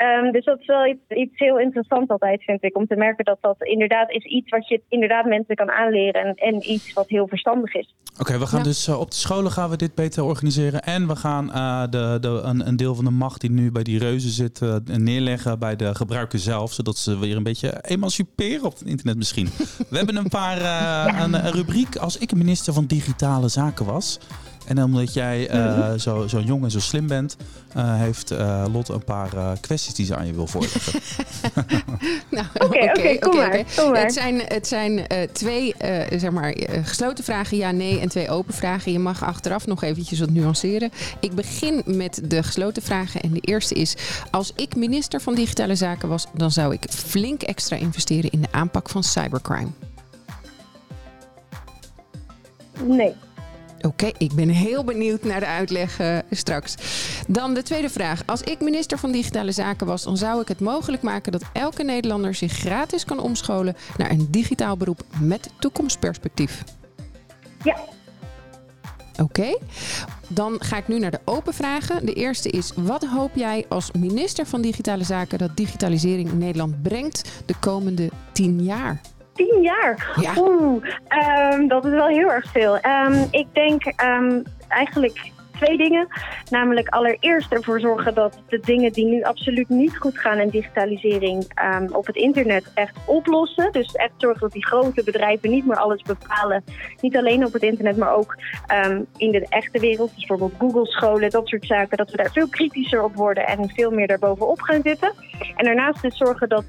Um, 0.01 0.31
dus 0.31 0.45
dat 0.45 0.59
is 0.59 0.65
wel 0.65 0.85
iets, 0.85 0.99
iets 1.07 1.37
heel 1.39 1.59
interessants 1.59 2.09
altijd, 2.09 2.43
vind 2.43 2.63
ik. 2.63 2.77
Om 2.77 2.87
te 2.87 2.95
merken 2.95 3.25
dat 3.25 3.37
dat 3.41 3.55
inderdaad 3.59 4.11
is 4.11 4.23
iets 4.23 4.49
wat 4.49 4.67
je 4.67 4.81
inderdaad 4.89 5.25
mensen 5.25 5.55
kan 5.55 5.71
aanleren. 5.71 6.25
En, 6.25 6.35
en 6.35 6.71
iets 6.71 6.93
wat 6.93 7.09
heel 7.09 7.27
verstandig 7.27 7.73
is. 7.73 7.95
Oké, 8.11 8.21
okay, 8.21 8.39
we 8.39 8.45
gaan 8.45 8.59
Ja. 8.59 8.63
dus 8.65 8.87
uh, 8.87 8.99
op 8.99 9.11
de 9.11 9.15
scholen 9.15 9.51
gaan 9.51 9.69
we 9.69 9.77
dit 9.77 9.95
beter 9.95 10.23
organiseren. 10.23 10.81
En 10.81 11.07
we 11.07 11.15
gaan 11.15 11.49
uh, 11.49 11.81
de, 11.89 12.17
de, 12.21 12.27
een, 12.27 12.67
een, 12.67 12.75
deel 12.75 12.95
van 12.95 13.05
de 13.05 13.11
macht 13.11 13.41
die 13.41 13.51
nu 13.51 13.71
bij 13.71 13.83
die 13.83 13.99
reuzen 13.99 14.29
zit 14.29 14.61
uh, 14.61 14.75
neerleggen 14.85 15.59
bij 15.59 15.75
de 15.75 15.95
gebruiker 15.95 16.39
zelf. 16.39 16.73
Zodat 16.73 16.97
ze 16.97 17.19
weer 17.19 17.35
een 17.35 17.43
beetje 17.43 17.77
emanciperen 17.81 18.65
op 18.65 18.73
het 18.73 18.87
internet 18.87 19.17
misschien. 19.17 19.45
we 19.89 19.97
hebben 19.97 20.15
een 20.15 20.29
paar, 20.29 20.57
ja. 20.57 21.23
een, 21.23 21.33
een 21.33 21.51
rubriek 21.51 21.95
als 21.95 22.17
ik 22.17 22.35
minister 22.35 22.73
van 22.73 22.85
Digitale 22.85 23.47
Zaken 23.47 23.85
was. 23.85 24.19
En 24.67 24.83
omdat 24.83 25.13
jij 25.13 25.49
uh, 25.49 25.75
mm-hmm. 25.75 25.99
zo, 25.99 26.27
zo 26.27 26.39
jong 26.39 26.63
en 26.63 26.71
zo 26.71 26.79
slim 26.79 27.07
bent, 27.07 27.37
uh, 27.77 27.99
heeft 27.99 28.31
uh, 28.31 28.65
Lot 28.71 28.89
een 28.89 29.03
paar 29.03 29.59
kwesties 29.59 29.93
die 29.93 30.05
ze 30.05 30.15
aan 30.15 30.27
je 30.27 30.33
wil 30.33 30.47
voorleggen. 30.47 30.93
nou, 32.31 32.45
Oké, 32.53 32.65
okay, 32.65 32.87
oké, 32.87 32.99
okay, 32.99 33.17
kom, 33.17 33.31
okay, 33.31 33.65
kom 33.75 33.91
maar. 33.91 34.01
Het 34.01 34.13
zijn, 34.13 34.41
het 34.47 34.67
zijn 34.67 35.07
twee 35.31 35.75
zeg 36.17 36.31
maar, 36.31 36.55
gesloten 36.83 37.23
vragen, 37.23 37.57
ja, 37.57 37.71
nee, 37.71 37.99
en 37.99 38.09
twee 38.09 38.29
open 38.29 38.53
vragen. 38.53 38.91
Je 38.91 38.99
mag 38.99 39.23
achteraf 39.23 39.67
nog 39.67 39.83
eventjes 39.83 40.19
wat 40.19 40.29
nuanceren. 40.29 40.91
Ik 41.19 41.35
begin 41.35 41.83
met 41.85 42.21
de 42.23 42.43
gesloten 42.43 42.81
vragen. 42.81 43.21
En 43.21 43.33
de 43.33 43.41
eerste 43.41 43.73
is, 43.73 43.95
als 44.31 44.51
ik 44.55 44.75
minister 44.75 45.21
van 45.21 45.35
Digitale 45.35 45.75
Zaken 45.75 46.09
was, 46.09 46.25
dan 46.33 46.51
zou 46.51 46.73
ik 46.73 46.85
flink 46.89 47.41
extra 47.41 47.75
investeren 47.75 48.31
in 48.31 48.41
de 48.41 48.51
aanpak 48.51 48.89
van 48.89 49.03
cybercrime. 49.03 49.69
Nee. 52.83 53.13
Oké, 53.77 53.87
okay, 53.87 54.13
ik 54.17 54.33
ben 54.33 54.49
heel 54.49 54.83
benieuwd 54.83 55.23
naar 55.23 55.39
de 55.39 55.45
uitleg 55.45 55.99
uh, 55.99 56.17
straks. 56.31 56.75
Dan 57.27 57.53
de 57.53 57.63
tweede 57.63 57.89
vraag. 57.89 58.23
Als 58.25 58.41
ik 58.41 58.59
minister 58.59 58.97
van 58.97 59.11
Digitale 59.11 59.51
Zaken 59.51 59.87
was, 59.87 60.03
dan 60.03 60.17
zou 60.17 60.41
ik 60.41 60.47
het 60.47 60.59
mogelijk 60.59 61.03
maken 61.03 61.31
dat 61.31 61.43
elke 61.53 61.83
Nederlander 61.83 62.35
zich 62.35 62.51
gratis 62.51 63.05
kan 63.05 63.19
omscholen 63.19 63.75
naar 63.97 64.11
een 64.11 64.27
digitaal 64.31 64.77
beroep 64.77 65.01
met 65.19 65.49
toekomstperspectief. 65.59 66.63
Ja. 67.63 67.77
Oké, 69.11 69.23
okay. 69.23 69.57
dan 70.27 70.55
ga 70.59 70.77
ik 70.77 70.87
nu 70.87 70.99
naar 70.99 71.11
de 71.11 71.19
open 71.25 71.53
vragen. 71.53 72.05
De 72.05 72.13
eerste 72.13 72.49
is: 72.49 72.71
wat 72.75 73.05
hoop 73.05 73.31
jij 73.35 73.65
als 73.69 73.91
minister 73.91 74.45
van 74.45 74.61
Digitale 74.61 75.03
Zaken 75.03 75.37
dat 75.37 75.57
digitalisering 75.57 76.29
in 76.31 76.37
Nederland 76.37 76.81
brengt 76.81 77.29
de 77.45 77.55
komende 77.59 78.09
tien 78.31 78.63
jaar? 78.63 79.01
Tien 79.37 79.61
jaar. 79.61 80.13
Ja. 80.21 80.33
Oeh, 80.37 80.83
um, 81.53 81.67
dat 81.67 81.85
is 81.85 81.91
wel 81.91 82.07
heel 82.07 82.31
erg 82.31 82.51
veel. 82.51 82.75
Um, 82.75 83.27
ik 83.31 83.47
denk 83.53 83.85
um, 83.85 84.43
eigenlijk 84.67 85.31
twee 85.59 85.77
dingen. 85.77 86.07
Namelijk 86.49 86.89
allereerst 86.89 87.51
ervoor 87.51 87.79
zorgen 87.79 88.13
dat 88.13 88.39
de 88.47 88.59
dingen 88.59 88.91
die 88.91 89.05
nu 89.05 89.23
absoluut 89.23 89.69
niet 89.69 89.97
goed 89.97 90.17
gaan 90.19 90.37
in 90.37 90.49
digitalisering 90.49 91.45
op 91.91 92.05
het 92.05 92.15
internet 92.15 92.71
echt 92.73 92.97
oplossen. 93.05 93.71
Dus 93.71 93.91
echt 93.91 94.13
zorgen 94.17 94.41
dat 94.41 94.51
die 94.51 94.65
grote 94.65 95.03
bedrijven 95.03 95.49
niet 95.49 95.65
meer 95.65 95.77
alles 95.77 96.01
bepalen. 96.01 96.63
Niet 97.01 97.17
alleen 97.17 97.45
op 97.45 97.53
het 97.53 97.63
internet, 97.63 97.97
maar 97.97 98.15
ook 98.15 98.37
in 99.17 99.31
de 99.31 99.45
echte 99.49 99.79
wereld. 99.79 100.15
Dus 100.15 100.25
bijvoorbeeld 100.25 100.59
Google 100.59 100.85
scholen, 100.85 101.29
dat 101.29 101.47
soort 101.47 101.65
zaken. 101.65 101.97
Dat 101.97 102.11
we 102.11 102.17
daar 102.17 102.31
veel 102.31 102.49
kritischer 102.49 103.03
op 103.03 103.15
worden 103.15 103.47
en 103.47 103.69
veel 103.69 103.91
meer 103.91 104.07
daarbovenop 104.07 104.61
gaan 104.61 104.81
zitten. 104.83 105.13
En 105.55 105.65
daarnaast 105.65 106.01
dus 106.01 106.17
zorgen 106.17 106.49
dat 106.49 106.65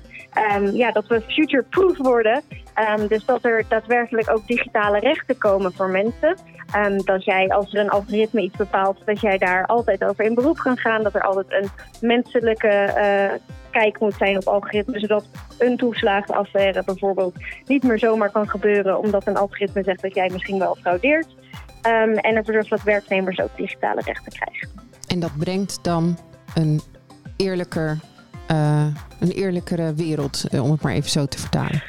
Um, 0.56 0.70
ja, 0.70 0.92
dat 0.92 1.06
we 1.06 1.20
future-proof 1.20 1.96
worden. 1.96 2.42
Dus 3.08 3.24
dat 3.24 3.44
er 3.44 3.64
daadwerkelijk 3.68 4.30
ook 4.30 4.46
digitale 4.46 4.98
rechten 4.98 5.38
komen 5.38 5.72
voor 5.72 5.88
mensen. 5.88 6.36
Um, 6.76 7.04
dat 7.04 7.24
jij, 7.24 7.48
als 7.48 7.74
er 7.74 7.80
een 7.80 7.90
algoritme 7.90 8.40
iets 8.40 8.56
bepaalt, 8.56 8.98
dat 9.04 9.20
jij 9.20 9.38
daar 9.38 9.66
altijd 9.66 10.04
over 10.04 10.24
in 10.24 10.34
beroep 10.34 10.58
kan 10.58 10.78
gaan. 10.78 11.02
Dat 11.02 11.14
er 11.14 11.22
altijd 11.22 11.46
een 11.48 11.70
menselijke 12.00 12.94
uh, 12.96 13.52
kijk 13.70 14.00
moet 14.00 14.14
zijn 14.14 14.36
op 14.36 14.46
algoritmes. 14.46 15.00
Zodat 15.00 15.24
een 15.58 15.76
toeslagenaffaire 15.76 16.82
bijvoorbeeld 16.84 17.34
niet 17.66 17.82
meer 17.82 17.98
zomaar 17.98 18.30
kan 18.30 18.48
gebeuren. 18.48 18.98
Omdat 18.98 19.26
een 19.26 19.36
algoritme 19.36 19.82
zegt 19.82 20.02
dat 20.02 20.14
jij 20.14 20.30
misschien 20.32 20.58
wel 20.58 20.76
fraudeert. 20.80 21.34
en 21.82 22.22
ervoor 22.22 22.54
zorgt 22.54 22.70
dat 22.70 22.82
werknemers 22.82 23.38
ook 23.38 23.56
digitale 23.56 24.00
rechten 24.04 24.32
krijgen. 24.32 24.68
En 25.06 25.20
dat 25.20 25.36
brengt 25.38 25.84
dan 25.84 26.18
een 26.54 26.80
eerlijker 27.36 27.98
uh, 28.50 28.86
een 29.20 29.30
eerlijkere 29.30 29.94
wereld, 29.94 30.44
uh, 30.50 30.62
om 30.64 30.70
het 30.70 30.82
maar 30.82 30.92
even 30.92 31.10
zo 31.10 31.26
te 31.26 31.38
vertalen? 31.38 31.82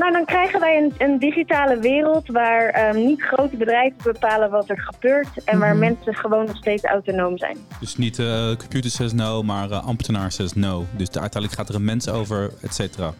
Nou, 0.00 0.12
dan 0.12 0.24
krijgen 0.24 0.60
wij 0.60 0.76
een, 0.82 0.92
een 0.98 1.18
digitale 1.18 1.78
wereld 1.78 2.28
waar 2.28 2.88
um, 2.94 3.06
niet 3.06 3.22
grote 3.22 3.56
bedrijven 3.56 3.96
bepalen 4.02 4.50
wat 4.50 4.68
er 4.70 4.80
gebeurt 4.80 5.44
en 5.44 5.58
waar 5.58 5.70
Mhm. 5.70 5.78
mensen 5.78 6.14
gewoon 6.14 6.46
nog 6.46 6.56
steeds 6.56 6.84
autonoom 6.84 7.38
zijn. 7.38 7.56
Dus 7.80 7.96
niet 7.96 8.18
uh, 8.18 8.56
computer 8.56 8.90
says 8.90 9.12
no, 9.12 9.42
maar 9.42 9.68
uh, 9.70 9.86
ambtenaar 9.86 10.32
says 10.32 10.52
no. 10.54 10.84
Dus 10.96 11.08
de, 11.10 11.20
uiteindelijk 11.20 11.60
gaat 11.60 11.68
er 11.68 11.74
een 11.74 11.84
mens 11.84 12.08
over, 12.08 12.50
et 12.62 12.74
cetera. 12.74 13.12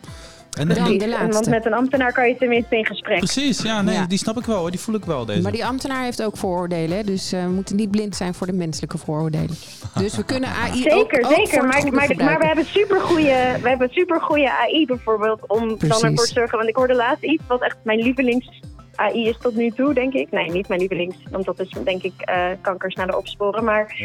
En 0.59 0.69
dan 0.69 0.99
de 0.99 1.09
laatste. 1.09 1.33
Want 1.33 1.49
met 1.49 1.67
een 1.67 1.75
ambtenaar 1.75 2.13
kan 2.13 2.29
je 2.29 2.37
tenminste 2.37 2.77
in 2.77 2.87
gesprek. 2.87 3.19
Precies, 3.19 3.63
ja, 3.63 3.83
nee, 3.83 3.95
ja. 3.95 4.07
die 4.07 4.19
snap 4.19 4.39
ik 4.39 4.45
wel 4.45 4.57
hoor. 4.57 4.71
Die 4.71 4.81
voel 4.81 4.95
ik 4.95 5.05
wel 5.05 5.25
deze. 5.25 5.41
Maar 5.41 5.53
die 5.53 5.65
ambtenaar 5.65 6.03
heeft 6.03 6.23
ook 6.23 6.37
vooroordelen, 6.37 6.97
hè? 6.97 7.03
dus 7.03 7.33
uh, 7.33 7.43
we 7.45 7.51
moeten 7.51 7.77
niet 7.77 7.91
blind 7.91 8.17
zijn 8.17 8.35
voor 8.35 8.47
de 8.47 8.53
menselijke 8.53 8.99
vooroordelen. 8.99 9.57
Dus 9.95 10.17
we 10.17 10.25
kunnen 10.25 10.49
AI 10.49 10.83
zeker, 10.83 10.97
ook, 10.97 11.27
ook 11.27 11.35
zeker. 11.35 11.67
Maar, 11.67 11.93
maar, 11.93 12.17
maar, 12.17 12.39
we 12.39 12.47
hebben 12.47 12.65
supergoeie, 12.65 13.59
we 13.63 13.69
hebben 13.69 13.89
supergoeie 13.91 14.51
AI 14.51 14.87
bijvoorbeeld 14.87 15.41
om 15.47 15.77
Precies. 15.77 16.01
dan 16.01 16.11
ervoor 16.11 16.27
te 16.27 16.33
zorgen. 16.33 16.57
Want 16.57 16.69
ik 16.69 16.77
hoorde 16.77 16.95
laatst 16.95 17.25
iets 17.25 17.43
wat 17.47 17.63
echt 17.63 17.77
mijn 17.83 17.99
lievelings 17.99 18.61
AI 18.95 19.29
is 19.29 19.39
tot 19.41 19.55
nu 19.55 19.71
toe, 19.71 19.95
denk 19.95 20.13
ik. 20.13 20.31
Nee, 20.31 20.51
niet 20.51 20.69
mijn 20.69 20.81
lievelings, 20.81 21.17
want 21.31 21.45
dat 21.45 21.61
is 21.61 21.69
denk 21.85 22.03
ik 22.03 22.13
uh, 22.31 22.47
kankers 22.61 22.95
naar 22.95 23.07
de 23.07 23.17
opsporen. 23.17 23.65
Maar 23.65 23.97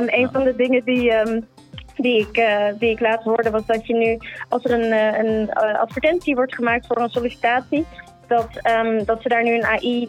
um, 0.00 0.08
een 0.08 0.20
ja. 0.20 0.30
van 0.32 0.44
de 0.44 0.56
dingen 0.56 0.84
die. 0.84 1.12
Um, 1.12 1.46
die 1.96 2.20
ik, 2.28 2.36
uh, 2.36 2.66
die 2.78 2.90
ik 2.90 3.00
laatst 3.00 3.24
hoorde, 3.24 3.50
was 3.50 3.66
dat 3.66 3.86
je 3.86 3.94
nu, 3.94 4.18
als 4.48 4.64
er 4.64 4.70
een, 4.70 4.92
uh, 4.92 5.18
een 5.18 5.50
uh, 5.64 5.80
advertentie 5.80 6.34
wordt 6.34 6.54
gemaakt 6.54 6.86
voor 6.86 6.96
een 6.98 7.10
sollicitatie, 7.10 7.86
dat, 8.32 8.48
um, 8.86 9.04
dat 9.04 9.22
ze 9.22 9.28
daar 9.28 9.42
nu 9.42 9.54
een 9.54 9.64
AI 9.64 10.08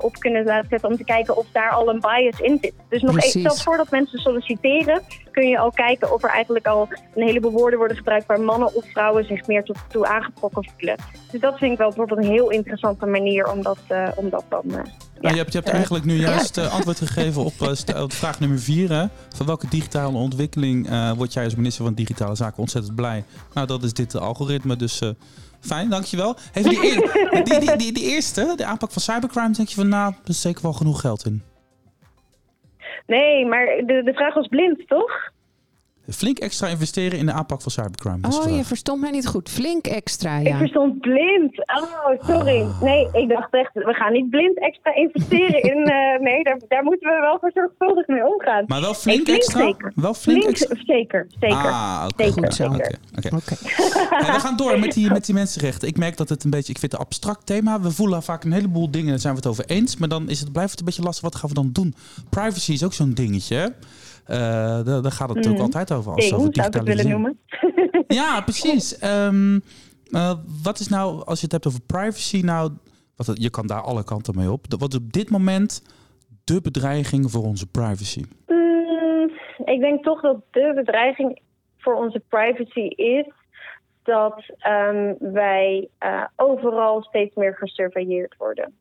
op 0.00 0.14
kunnen 0.18 0.44
laten 0.44 0.68
zetten 0.68 0.88
om 0.88 0.96
te 0.96 1.04
kijken 1.04 1.36
of 1.36 1.46
daar 1.52 1.70
al 1.70 1.88
een 1.88 2.00
bias 2.00 2.40
in 2.40 2.58
zit. 2.60 2.74
Dus 2.88 3.02
nog 3.02 3.20
even, 3.20 3.40
zelfs 3.40 3.62
voordat 3.62 3.90
mensen 3.90 4.18
solliciteren, 4.18 5.02
kun 5.30 5.48
je 5.48 5.58
al 5.58 5.70
kijken 5.70 6.12
of 6.12 6.22
er 6.22 6.30
eigenlijk 6.30 6.66
al 6.66 6.88
een 7.14 7.26
heleboel 7.26 7.50
woorden 7.50 7.78
worden 7.78 7.96
gebruikt 7.96 8.26
waar 8.26 8.40
mannen 8.40 8.74
of 8.74 8.84
vrouwen 8.92 9.24
zich 9.24 9.46
meer 9.46 9.62
toe, 9.62 9.76
toe 9.88 10.06
aangetrokken 10.06 10.70
voelen. 10.76 10.96
Dus 11.30 11.40
dat 11.40 11.58
vind 11.58 11.72
ik 11.72 11.78
wel 11.78 11.88
bijvoorbeeld 11.88 12.18
een 12.20 12.32
heel 12.32 12.50
interessante 12.50 13.06
manier 13.06 13.50
om 13.50 13.62
dat, 13.62 13.78
om 14.16 14.30
dat 14.30 14.44
dan. 14.48 14.64
Ja, 15.20 15.30
je 15.30 15.36
hebt, 15.36 15.52
je 15.52 15.58
hebt 15.58 15.70
eigenlijk 15.70 16.04
nu 16.04 16.14
juist 16.14 16.58
uh, 16.58 16.74
antwoord 16.74 16.98
gegeven 16.98 17.44
op, 17.44 17.52
uh, 17.60 18.02
op 18.02 18.12
vraag 18.12 18.40
nummer 18.40 18.58
vier. 18.58 18.92
Hè? 18.92 19.04
Van 19.36 19.46
welke 19.46 19.68
digitale 19.68 20.16
ontwikkeling 20.16 20.90
uh, 20.90 21.12
word 21.12 21.32
jij 21.32 21.44
als 21.44 21.54
minister 21.54 21.84
van 21.84 21.94
Digitale 21.94 22.34
Zaken 22.34 22.58
ontzettend 22.58 22.94
blij? 22.94 23.24
Nou, 23.52 23.66
dat 23.66 23.82
is 23.82 23.92
dit 23.92 24.16
algoritme, 24.16 24.76
dus 24.76 25.00
fijn, 25.62 25.90
dankjewel. 25.90 26.36
Even 26.52 26.70
die, 26.70 26.80
die, 27.44 27.58
die, 27.60 27.76
die, 27.76 27.92
die, 27.92 28.04
eerste, 28.04 28.52
de 28.56 28.64
aanpak 28.64 28.90
van 28.90 29.02
cybercrime, 29.02 29.50
denk 29.50 29.68
je 29.68 29.74
van 29.74 29.88
nou, 29.88 30.12
er 30.22 30.30
is 30.30 30.40
zeker 30.40 30.62
wel 30.62 30.72
genoeg 30.72 31.00
geld 31.00 31.26
in. 31.26 31.42
Nee, 33.06 33.46
maar 33.46 33.66
de, 33.66 34.02
de 34.04 34.12
vraag 34.12 34.34
was 34.34 34.46
blind, 34.46 34.88
toch? 34.88 35.30
Flink 36.08 36.38
extra 36.38 36.68
investeren 36.68 37.18
in 37.18 37.26
de 37.26 37.32
aanpak 37.32 37.62
van 37.62 37.70
cybercrime. 37.70 38.18
was 38.20 38.30
de 38.34 38.36
Oh, 38.40 38.42
vraag. 38.46 38.56
je 38.56 38.64
verstond 38.64 39.00
mij 39.00 39.10
niet 39.10 39.26
goed. 39.26 39.48
Flink 39.50 39.86
extra, 39.86 40.36
Ik 40.38 40.46
ja. 40.46 40.56
verstond 40.58 41.00
blind. 41.00 41.58
Oh, 41.58 42.26
sorry. 42.26 42.60
Ah. 42.60 42.82
Nee, 42.82 43.08
ik 43.12 43.28
dacht 43.28 43.48
echt, 43.54 43.70
we 43.74 43.92
gaan 43.94 44.12
niet 44.12 44.30
blind 44.30 44.58
extra 44.58 44.94
investeren 44.94 45.62
in... 45.62 45.84
eh, 45.92 46.20
nee, 46.20 46.42
daar, 46.44 46.60
daar 46.68 46.82
moeten 46.84 47.08
we 47.08 47.20
wel 47.40 47.50
zorgvuldig 47.54 48.06
mee 48.06 48.26
omgaan. 48.26 48.64
Maar 48.66 48.80
wel 48.80 48.94
flink 48.94 49.22
flink 49.24 49.38
extra? 49.38 49.60
zeker. 49.60 49.92
Wel 49.94 50.14
flink 50.14 50.42
Flink, 50.42 50.56
extra? 50.56 50.76
zeker, 50.84 51.26
zeker. 51.40 51.56
Ah, 51.56 52.06
oké. 52.12 52.24
Zeker, 52.24 52.42
goed 52.42 52.54
zo. 52.54 52.70
zeker. 52.72 52.98
Oké, 53.16 53.26
oké. 53.26 53.36
Oké. 53.36 53.54
Hey, 54.22 54.32
we 54.32 54.40
gaan 54.40 54.56
door 54.56 54.78
met 54.78 54.92
die, 54.92 55.10
met 55.10 55.24
die 55.26 55.34
mensenrechten. 55.34 55.88
Ik 55.88 55.98
merk 55.98 56.16
dat 56.16 56.28
het 56.28 56.44
een 56.44 56.50
beetje, 56.50 56.72
ik 56.72 56.78
vind 56.78 56.92
het 56.92 57.00
een 57.00 57.06
abstract 57.06 57.46
thema. 57.46 57.80
We 57.80 57.90
voelen 57.90 58.22
vaak 58.22 58.44
een 58.44 58.52
heleboel 58.52 58.90
dingen, 58.90 59.08
daar 59.10 59.18
zijn 59.18 59.32
we 59.34 59.38
het 59.38 59.48
over 59.48 59.64
eens. 59.66 59.96
Maar 59.96 60.08
dan 60.08 60.28
is 60.28 60.40
het, 60.40 60.52
blijft 60.52 60.70
het 60.70 60.78
een 60.80 60.84
beetje 60.86 61.02
lastig, 61.02 61.22
wat 61.22 61.34
gaan 61.34 61.48
we 61.48 61.54
dan 61.54 61.70
doen? 61.72 61.94
Privacy 62.28 62.72
is 62.72 62.84
ook 62.84 62.92
zo'n 62.92 63.12
dingetje. 63.14 63.56
hè? 63.56 63.66
Eh, 64.24 64.38
daar, 64.84 65.02
daar 65.02 65.12
gaat 65.12 65.28
het 65.28 65.46
ook 65.48 65.52
Mhm. 65.52 65.62
altijd 65.62 65.92
over. 65.92 66.12
Als 66.12 66.24
Ding, 66.24 66.32
over 66.40 66.48
zou 66.54 66.66
ik 66.66 66.74
het 66.74 66.84
willen 66.84 67.08
noemen. 67.08 67.38
Ja, 68.06 68.40
precies. 68.40 68.98
Ehm, 68.98 69.58
eh, 70.10 70.32
wat 70.62 70.78
is 70.78 70.88
nou, 70.88 71.24
als 71.24 71.38
je 71.38 71.44
het 71.44 71.52
hebt 71.52 71.66
over 71.66 71.80
privacy, 71.86 72.40
nou, 72.40 72.70
wat, 73.16 73.30
je 73.34 73.50
kan 73.50 73.66
daar 73.66 73.80
alle 73.80 74.04
kanten 74.04 74.36
mee 74.36 74.50
op. 74.50 74.64
Wat 74.78 74.92
is 74.92 74.98
op 74.98 75.12
dit 75.12 75.30
moment 75.30 75.82
de 76.44 76.60
bedreiging 76.60 77.30
voor 77.30 77.42
onze 77.44 77.66
privacy? 77.66 78.22
Mm, 78.46 79.30
ik 79.64 79.80
denk 79.80 80.02
toch 80.04 80.20
dat 80.20 80.36
de 80.50 80.72
bedreiging 80.74 81.40
voor 81.78 81.94
onze 81.94 82.22
privacy 82.28 82.80
is 82.96 83.26
dat 84.02 84.42
ehm, 84.58 85.14
wij 85.18 85.88
eh, 85.98 86.22
overal 86.36 87.02
steeds 87.02 87.34
meer 87.34 87.54
gesurveilleerd 87.56 88.34
worden. 88.38 88.74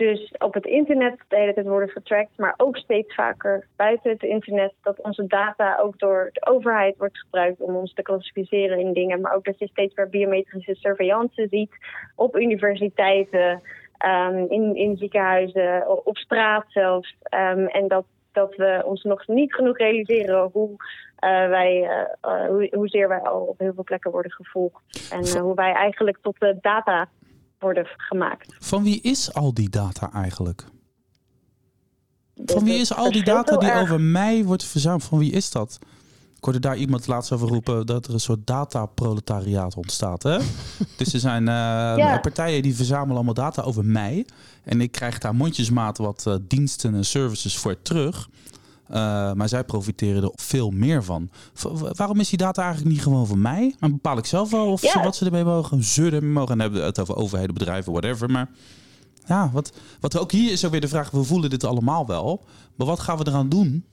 Dus 0.00 0.34
op 0.38 0.54
het 0.54 0.66
internet 0.66 1.18
de 1.28 1.36
hele 1.36 1.54
tijd 1.54 1.66
worden 1.66 1.88
getracked, 1.88 2.36
maar 2.36 2.54
ook 2.56 2.76
steeds 2.76 3.14
vaker 3.14 3.66
buiten 3.76 4.10
het 4.10 4.22
internet. 4.22 4.72
Dat 4.82 5.00
onze 5.00 5.26
data 5.26 5.78
ook 5.78 5.98
door 5.98 6.30
de 6.32 6.46
overheid 6.46 6.96
wordt 6.96 7.18
gebruikt 7.18 7.60
om 7.60 7.76
ons 7.76 7.92
te 7.92 8.02
klassificeren 8.02 8.78
in 8.78 8.92
dingen. 8.92 9.20
Maar 9.20 9.34
ook 9.34 9.44
dat 9.44 9.58
je 9.58 9.68
steeds 9.68 9.94
meer 9.94 10.08
biometrische 10.08 10.74
surveillance 10.74 11.46
ziet 11.50 11.70
op 12.16 12.36
universiteiten, 12.36 13.62
ehm, 13.98 14.44
in, 14.48 14.76
in 14.76 14.96
ziekenhuizen, 14.96 16.06
op 16.06 16.16
straat 16.16 16.64
zelfs. 16.68 17.16
Ehm, 17.22 17.66
en 17.66 17.88
dat, 17.88 18.04
dat 18.32 18.56
we 18.56 18.82
ons 18.84 19.02
nog 19.02 19.26
niet 19.26 19.54
genoeg 19.54 19.78
realiseren 19.78 20.50
hoe, 20.52 20.70
eh, 21.16 21.48
wij, 21.48 21.82
eh, 21.82 22.00
eh, 22.20 22.48
hoe, 22.48 22.68
hoezeer 22.70 23.08
wij 23.08 23.20
al 23.20 23.40
op 23.40 23.58
heel 23.58 23.74
veel 23.74 23.84
plekken 23.84 24.10
worden 24.10 24.32
gevolgd. 24.32 25.12
En 25.12 25.40
hoe 25.40 25.54
wij 25.54 25.72
eigenlijk 25.72 26.18
tot 26.22 26.40
de 26.40 26.58
data 26.60 27.08
worden 27.60 27.86
gemaakt. 27.96 28.54
Van 28.58 28.82
wie 28.82 29.00
is 29.00 29.34
al 29.34 29.54
die 29.54 29.70
data 29.70 30.12
eigenlijk? 30.12 30.64
Van 32.44 32.64
wie 32.64 32.74
is 32.74 32.94
al 32.94 33.12
die 33.12 33.24
data 33.24 33.56
die 33.56 33.68
erg. 33.70 33.80
over 33.80 34.00
mij 34.00 34.44
wordt 34.44 34.64
verzameld? 34.64 35.04
Van 35.04 35.18
wie 35.18 35.32
is 35.32 35.50
dat? 35.50 35.78
Ik 36.36 36.46
hoorde 36.46 36.60
daar 36.60 36.76
iemand 36.76 37.06
laatst 37.06 37.32
over 37.32 37.48
roepen 37.48 37.86
dat 37.86 38.06
er 38.06 38.12
een 38.12 38.20
soort 38.20 38.46
dataproletariaat 38.46 39.76
ontstaat. 39.76 40.22
Hè? 40.22 40.38
dus 40.96 41.12
er 41.12 41.20
zijn 41.20 41.48
eh, 41.48 42.20
partijen 42.20 42.62
die 42.62 42.74
verzamelen 42.74 43.14
allemaal 43.14 43.34
data 43.34 43.62
over 43.62 43.84
mij. 43.84 44.26
En 44.64 44.80
ik 44.80 44.92
krijg 44.92 45.18
daar 45.18 45.34
mondjesmaat 45.34 45.98
wat 45.98 46.26
eh, 46.26 46.34
diensten 46.40 46.94
en 46.94 47.04
services 47.04 47.56
voor 47.56 47.82
terug. 47.82 48.28
Eh, 48.90 49.32
maar 49.32 49.48
zij 49.48 49.64
profiteren 49.64 50.22
er 50.22 50.30
veel 50.34 50.70
meer 50.70 51.02
van. 51.04 51.28
V- 51.54 51.64
waarom 51.96 52.20
is 52.20 52.28
die 52.28 52.38
data 52.38 52.62
eigenlijk 52.62 52.92
niet 52.92 53.02
gewoon 53.02 53.26
van 53.26 53.40
mij? 53.42 53.74
Dan 53.80 53.90
bepaal 53.90 54.18
ik 54.18 54.26
zelf 54.26 54.50
wel 54.50 54.72
of 54.72 54.82
Ja. 54.82 54.88
ze, 54.90 55.00
wat 55.02 55.16
ze 55.16 55.24
ermee 55.24 55.44
mogen. 55.44 55.82
Ze 55.82 56.04
ermee 56.04 56.20
mogen. 56.30 56.50
En 56.50 56.58
dan 56.58 56.60
hebben 56.60 56.80
we 56.80 56.86
het 56.86 57.00
over 57.00 57.16
overheden, 57.16 57.54
bedrijven, 57.54 57.92
whatever. 57.92 58.30
Maar 58.30 58.48
ja, 59.26 59.50
wat, 59.52 59.78
wat 60.00 60.18
ook 60.18 60.32
hier 60.32 60.52
is 60.52 60.64
ook 60.64 60.70
weer 60.70 60.80
de 60.80 60.88
vraag. 60.88 61.10
We 61.10 61.22
voelen 61.22 61.50
dit 61.50 61.64
allemaal 61.64 62.06
wel. 62.06 62.44
Maar 62.76 62.86
wat 62.86 63.00
gaan 63.00 63.18
we 63.18 63.24
eraan 63.28 63.48
doen? 63.48 63.84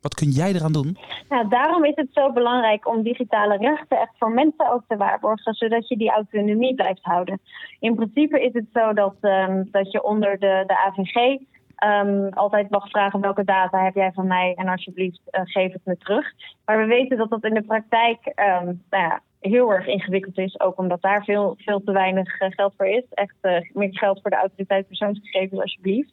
Wat 0.00 0.14
kun 0.14 0.30
jij 0.30 0.52
eraan 0.52 0.72
doen? 0.72 0.96
Nou, 1.28 1.48
daarom 1.48 1.84
is 1.84 1.94
het 1.94 2.08
zo 2.12 2.32
belangrijk 2.32 2.88
om 2.88 3.02
digitale 3.02 3.56
rechten 3.56 3.98
echt 4.00 4.12
voor 4.18 4.30
mensen 4.32 4.72
ook 4.72 4.82
te 4.88 4.96
waarborgen, 4.96 5.54
zodat 5.54 5.88
je 5.88 5.96
die 5.96 6.10
autonomie 6.10 6.74
blijft 6.74 7.02
houden. 7.02 7.40
In 7.80 7.94
principe 7.94 8.40
is 8.44 8.52
het 8.52 8.66
zo 8.72 8.92
dat, 8.92 9.14
ehm, 9.20 9.64
dat 9.70 9.92
je 9.92 10.02
onder 10.04 10.38
de, 10.38 10.64
de 10.66 10.78
AVG 10.86 11.40
ehm, 11.82 12.28
altijd 12.28 12.70
mag 12.70 12.88
vragen 12.88 13.20
welke 13.20 13.44
data 13.44 13.84
heb 13.84 13.94
jij 13.94 14.12
van 14.12 14.26
mij 14.26 14.54
en 14.56 14.68
alsjeblieft 14.68 15.20
eh, 15.24 15.40
geef 15.44 15.72
het 15.72 15.84
me 15.84 15.96
terug. 15.96 16.26
Maar 16.64 16.78
we 16.78 16.84
weten 16.84 17.16
dat 17.16 17.30
dat 17.30 17.44
in 17.44 17.54
de 17.54 17.62
praktijk 17.62 18.26
ehm, 18.26 18.64
nou 18.64 19.04
ja, 19.04 19.20
heel 19.40 19.72
erg 19.72 19.86
ingewikkeld 19.86 20.38
is, 20.38 20.60
ook 20.60 20.78
omdat 20.78 21.02
daar 21.02 21.24
veel, 21.24 21.54
veel 21.58 21.82
te 21.84 21.92
weinig 21.92 22.40
eh, 22.40 22.50
geld 22.50 22.74
voor 22.76 22.86
is. 22.86 23.04
Echt 23.10 23.36
eh, 23.40 23.56
meer 23.72 23.98
geld 23.98 24.20
voor 24.20 24.30
de 24.30 24.36
autoriteit 24.36 24.86
persoonsgegevens 24.86 25.60
alsjeblieft. 25.60 26.12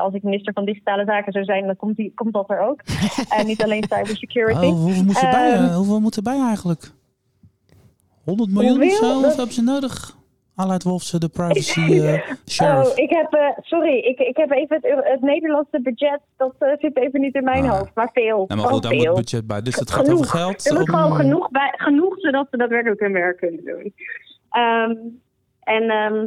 Als 0.00 0.14
ik 0.14 0.22
minister 0.22 0.52
van 0.52 0.64
Digitale 0.64 1.04
Zaken 1.04 1.32
zou 1.32 1.44
zijn, 1.44 1.66
dan 1.66 1.76
komt, 1.76 1.96
die, 1.96 2.12
komt 2.14 2.32
dat 2.32 2.50
er 2.50 2.60
ook. 2.60 2.80
En 3.38 3.46
niet 3.46 3.62
alleen 3.62 3.84
cybersecurity. 3.88 4.66
Oh, 4.66 4.72
hoeveel, 4.72 5.04
moet 5.04 5.20
je 5.20 5.28
bij, 5.30 5.52
Ehm, 5.52 5.64
eh, 5.64 5.76
hoeveel 5.76 6.00
moet 6.00 6.16
erbij 6.16 6.40
eigenlijk? 6.40 6.92
100 8.24 8.50
miljoen 8.50 8.82
of 8.82 8.92
zo? 8.92 9.22
Hebben 9.22 9.52
ze 9.52 9.62
nodig? 9.62 10.17
Aleid 10.60 10.82
Wolfse, 10.82 11.18
de 11.18 11.28
privacy 11.28 11.80
eh 12.02 12.20
sheriff. 12.46 12.90
Oh, 12.90 12.96
ik 12.98 13.10
heb, 13.10 13.32
eh, 13.32 13.48
sorry, 13.60 13.96
ik, 13.98 14.18
ik 14.18 14.36
heb 14.36 14.50
even 14.50 14.78
het, 14.82 15.04
het 15.04 15.20
Nederlandse 15.20 15.80
budget, 15.82 16.20
dat 16.36 16.54
eh, 16.58 16.68
zit 16.78 16.96
even 16.96 17.20
niet 17.20 17.34
in 17.34 17.44
mijn 17.44 17.64
Ah. 17.64 17.78
hoofd, 17.78 17.94
maar 17.94 18.10
veel. 18.12 18.44
Nou, 18.48 18.60
maar 18.60 18.70
goed, 18.70 18.82
daar 18.82 18.94
moet 18.94 19.02
veel. 19.02 19.14
budget 19.14 19.46
bij. 19.46 19.62
Dus 19.62 19.76
het 19.76 19.90
gaat 19.90 20.04
Genoeg. 20.04 20.18
over 20.20 20.30
geld. 20.38 20.66
Er 20.66 20.72
moet 20.78 20.88
om- 20.88 20.94
gewoon 20.94 21.14
genoeg, 21.16 21.50
bij, 21.50 21.72
genoeg 21.76 22.20
zodat 22.20 22.46
ze 22.50 22.56
daadwerkelijk 22.56 23.00
hun 23.00 23.12
werk 23.12 23.36
kunnen 23.36 23.64
doen. 23.64 23.94
Ehm, 24.50 24.94
en, 25.60 25.82
ehm, 25.90 26.26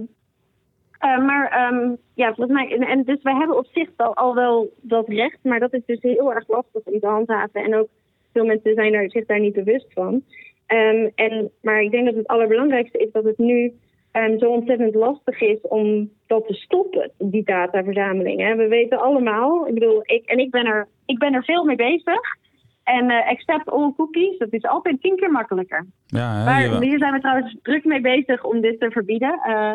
eh, 0.99 1.25
maar 1.25 1.49
ehm, 1.51 1.95
ja, 2.13 2.27
volgens 2.33 2.57
mij, 2.57 2.71
en, 2.75 2.81
en 2.87 3.03
dus 3.03 3.21
wij 3.21 3.35
hebben 3.35 3.57
op 3.57 3.67
zich 3.73 3.89
al, 3.95 4.15
al 4.15 4.35
wel 4.35 4.69
dat 4.81 5.07
recht, 5.07 5.37
maar 5.43 5.59
dat 5.59 5.73
is 5.73 5.81
dus 5.85 6.01
heel 6.01 6.33
erg 6.33 6.47
lastig 6.47 6.81
om 6.83 6.99
te 6.99 7.07
handhaven. 7.07 7.63
En 7.63 7.75
ook 7.75 7.87
veel 8.33 8.45
mensen 8.45 8.73
zijn 8.73 8.93
er, 8.93 9.09
zich 9.11 9.25
daar 9.25 9.39
niet 9.39 9.53
bewust 9.53 9.87
van. 9.93 10.23
Ehm, 10.65 11.07
en, 11.15 11.51
maar 11.61 11.81
ik 11.81 11.91
denk 11.91 12.05
dat 12.05 12.15
het 12.15 12.27
allerbelangrijkste 12.27 12.97
is 12.97 13.11
dat 13.11 13.23
het 13.23 13.37
nu 13.37 13.73
ehm, 14.11 14.37
zo 14.37 14.49
ontzettend 14.49 14.95
lastig 14.95 15.41
is 15.41 15.61
om 15.61 16.11
dat 16.27 16.47
te 16.47 16.53
stoppen, 16.53 17.11
die 17.17 17.43
dataverzameling. 17.43 18.39
Hè. 18.41 18.55
We 18.55 18.67
weten 18.67 19.01
allemaal, 19.01 19.67
ik 19.67 19.73
bedoel, 19.73 20.01
ik, 20.03 20.25
en 20.25 20.37
ik 20.37 20.51
ben, 20.51 20.65
er, 20.65 20.87
ik 21.05 21.19
ben 21.19 21.33
er 21.33 21.43
veel 21.43 21.63
mee 21.63 21.75
bezig. 21.75 22.39
En 22.83 23.09
eh, 23.09 23.29
accept 23.29 23.69
all 23.69 23.93
cookies, 23.97 24.37
dat 24.37 24.53
is 24.53 24.63
altijd 24.63 25.01
tien 25.01 25.15
keer 25.15 25.31
makkelijker. 25.31 25.85
Ja, 26.05 26.37
hè, 26.37 26.45
Maar 26.45 26.61
jawel. 26.61 26.81
hier 26.81 26.97
zijn 26.97 27.13
we 27.13 27.19
trouwens 27.19 27.57
druk 27.61 27.85
mee 27.85 28.01
bezig 28.01 28.43
om 28.43 28.61
dit 28.61 28.79
te 28.79 28.91
verbieden. 28.91 29.39
Eh, 29.43 29.73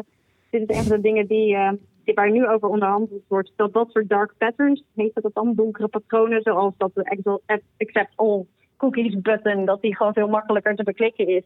dit 0.51 0.71
is 0.71 0.77
een 0.77 0.83
van 0.83 0.97
de 0.97 1.03
dingen 1.03 1.27
die, 1.27 1.55
eh, 1.55 1.73
die 2.05 2.15
waar 2.15 2.31
nu 2.31 2.49
over 2.49 2.69
onderhandeld 2.69 3.23
wordt. 3.29 3.53
Dat 3.57 3.73
dat 3.73 3.91
soort 3.91 4.09
dark 4.09 4.33
patterns, 4.39 4.83
heet 4.95 5.15
dat 5.15 5.35
dan, 5.35 5.55
donkere 5.55 5.89
patronen, 5.89 6.43
zoals 6.43 6.75
dat 6.77 6.91
de 6.95 7.29
accept 7.77 8.13
all 8.15 8.45
cookies 8.77 9.21
button, 9.21 9.65
dat 9.65 9.83
die 9.83 9.97
gewoon 9.97 10.13
veel 10.13 10.29
makkelijker 10.29 10.75
te 10.75 10.83
beklikken 10.83 11.27
is. 11.27 11.43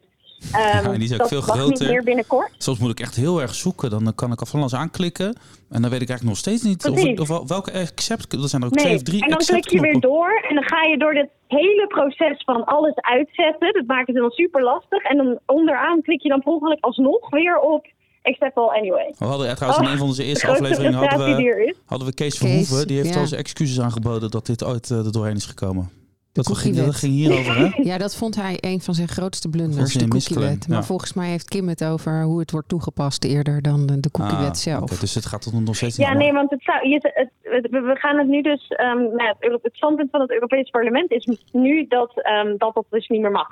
Ehm, 0.53 0.59
Ja, 0.61 0.83
en 0.83 0.93
die 0.95 1.03
is 1.03 1.13
ook 1.13 1.19
dat 1.19 1.29
veel 1.29 1.41
mag 1.41 1.57
groter. 1.57 1.81
niet 1.81 1.89
meer 1.89 2.03
binnenkort. 2.03 2.51
Soms 2.59 2.79
moet 2.79 2.91
ik 2.91 3.01
echt 3.01 3.17
heel 3.17 3.41
erg 3.41 3.55
zoeken. 3.55 3.91
Dan 3.91 4.13
kan 4.15 4.33
ik 4.33 4.41
al 4.41 4.47
van 4.47 4.61
alles 4.61 4.75
aanklikken. 4.75 5.27
En 5.71 5.83
dan 5.83 5.91
weet 5.91 6.01
ik 6.03 6.09
eigenlijk 6.09 6.25
nog 6.25 6.37
steeds 6.37 6.63
niet 6.63 6.85
of, 6.89 7.21
of 7.21 7.29
wel- 7.29 7.47
welke 7.47 7.73
accept. 7.73 8.33
Er 8.33 8.49
zijn 8.49 8.63
er 8.63 8.69
ook 8.69 8.75
twee 8.75 8.87
Nee, 8.87 8.97
of 8.97 9.03
drie 9.03 9.23
en 9.23 9.29
dan 9.29 9.39
klik 9.39 9.69
je 9.71 9.81
weer 9.81 10.01
door 10.01 10.45
en 10.49 10.55
dan 10.55 10.65
ga 10.65 10.83
je 10.83 10.99
door 10.99 11.15
dit 11.15 11.29
hele 11.47 11.87
proces 11.89 12.43
van 12.45 12.65
alles 12.65 12.95
uitzetten. 12.95 13.73
Dat 13.73 13.87
maakt 13.87 14.07
het 14.07 14.17
dan 14.17 14.31
super 14.31 14.63
lastig. 14.63 15.03
En 15.03 15.17
dan 15.17 15.39
onderaan 15.47 16.03
klik 16.03 16.23
je 16.23 16.29
dan 16.29 16.45
ongeluk 16.45 16.81
alsnog 16.85 17.31
weer 17.31 17.59
op 17.59 17.87
accept 18.23 18.57
all 18.57 18.69
anyway. 18.69 19.15
We 19.19 19.25
hadden 19.25 19.55
trouwens 19.57 19.83
in 19.83 19.87
Oh, 19.87 19.93
een 19.93 19.99
van 19.99 20.07
onze 20.07 20.23
De 20.23 20.29
eerste 20.29 20.47
afleveringen 20.49 20.93
hadden 20.99 21.37
we, 21.37 21.75
hadden 21.85 22.09
we 22.09 22.15
Kees 22.15 22.39
Kees, 22.39 22.49
Verhoeven. 22.49 22.87
Die 22.87 22.97
heeft 22.97 23.15
ja. 23.15 23.21
al 23.21 23.27
zijn 23.27 23.41
excuses 23.41 23.81
aangeboden 23.81 24.31
dat 24.31 24.47
dit 24.47 24.65
ooit 24.65 24.91
eh, 24.91 24.99
er 24.99 25.13
doorheen 25.13 25.37
is 25.37 25.47
gekomen. 25.47 25.91
Dat 26.33 26.57
ging, 26.59 26.77
dat 26.77 26.95
ging 26.95 27.13
hierover, 27.13 27.57
hè? 27.59 27.69
Ja, 27.91 27.99
dat 27.99 28.17
vond 28.17 28.37
hij 28.37 28.59
een 28.61 28.81
van 28.81 28.95
zijn 28.95 29.09
grootste 29.09 29.49
blunders, 29.49 29.93
de 29.95 30.09
cookiewet. 30.09 30.69
Maar 30.69 30.79
ja. 30.79 30.83
volgens 30.85 31.13
mij 31.13 31.29
heeft 31.29 31.49
Kim 31.49 31.69
het 31.69 31.85
over 31.85 32.23
hoe 32.23 32.39
het 32.41 32.51
wordt 32.51 32.69
toegepast 32.69 33.25
eerder 33.25 33.63
dan 33.63 33.87
de 33.87 34.01
de 34.01 34.11
cookiewet 34.11 34.49
Ah, 34.49 34.55
zelf. 34.55 34.91
dus 35.01 35.15
het 35.15 35.27
gaat 35.27 35.43
tot 35.43 35.53
nog 35.65 35.77
steeds 35.77 35.97
Ja, 35.97 36.13
nee, 36.13 36.33
want 36.33 36.51
het 36.51 36.63
zou, 36.63 36.89
je, 36.89 36.95
het, 36.95 37.31
het- 37.43 37.71
we 37.71 37.97
gaan 37.99 38.19
het 38.19 38.29
nu 38.29 38.43
dus. 38.43 38.67
ehm, 38.69 38.97
nou, 38.99 39.35
het, 39.39 39.61
standpunt 39.73 40.11
van 40.11 40.21
het 40.21 40.31
Europese 40.31 40.71
parlement 40.71 41.11
is 41.11 41.29
nu 41.53 41.87
dat 41.89 42.21
ehm, 42.23 42.57
dat, 42.57 42.75
dat 42.75 42.85
dus 42.91 43.09
niet 43.09 43.21
meer 43.21 43.31
mag. 43.31 43.49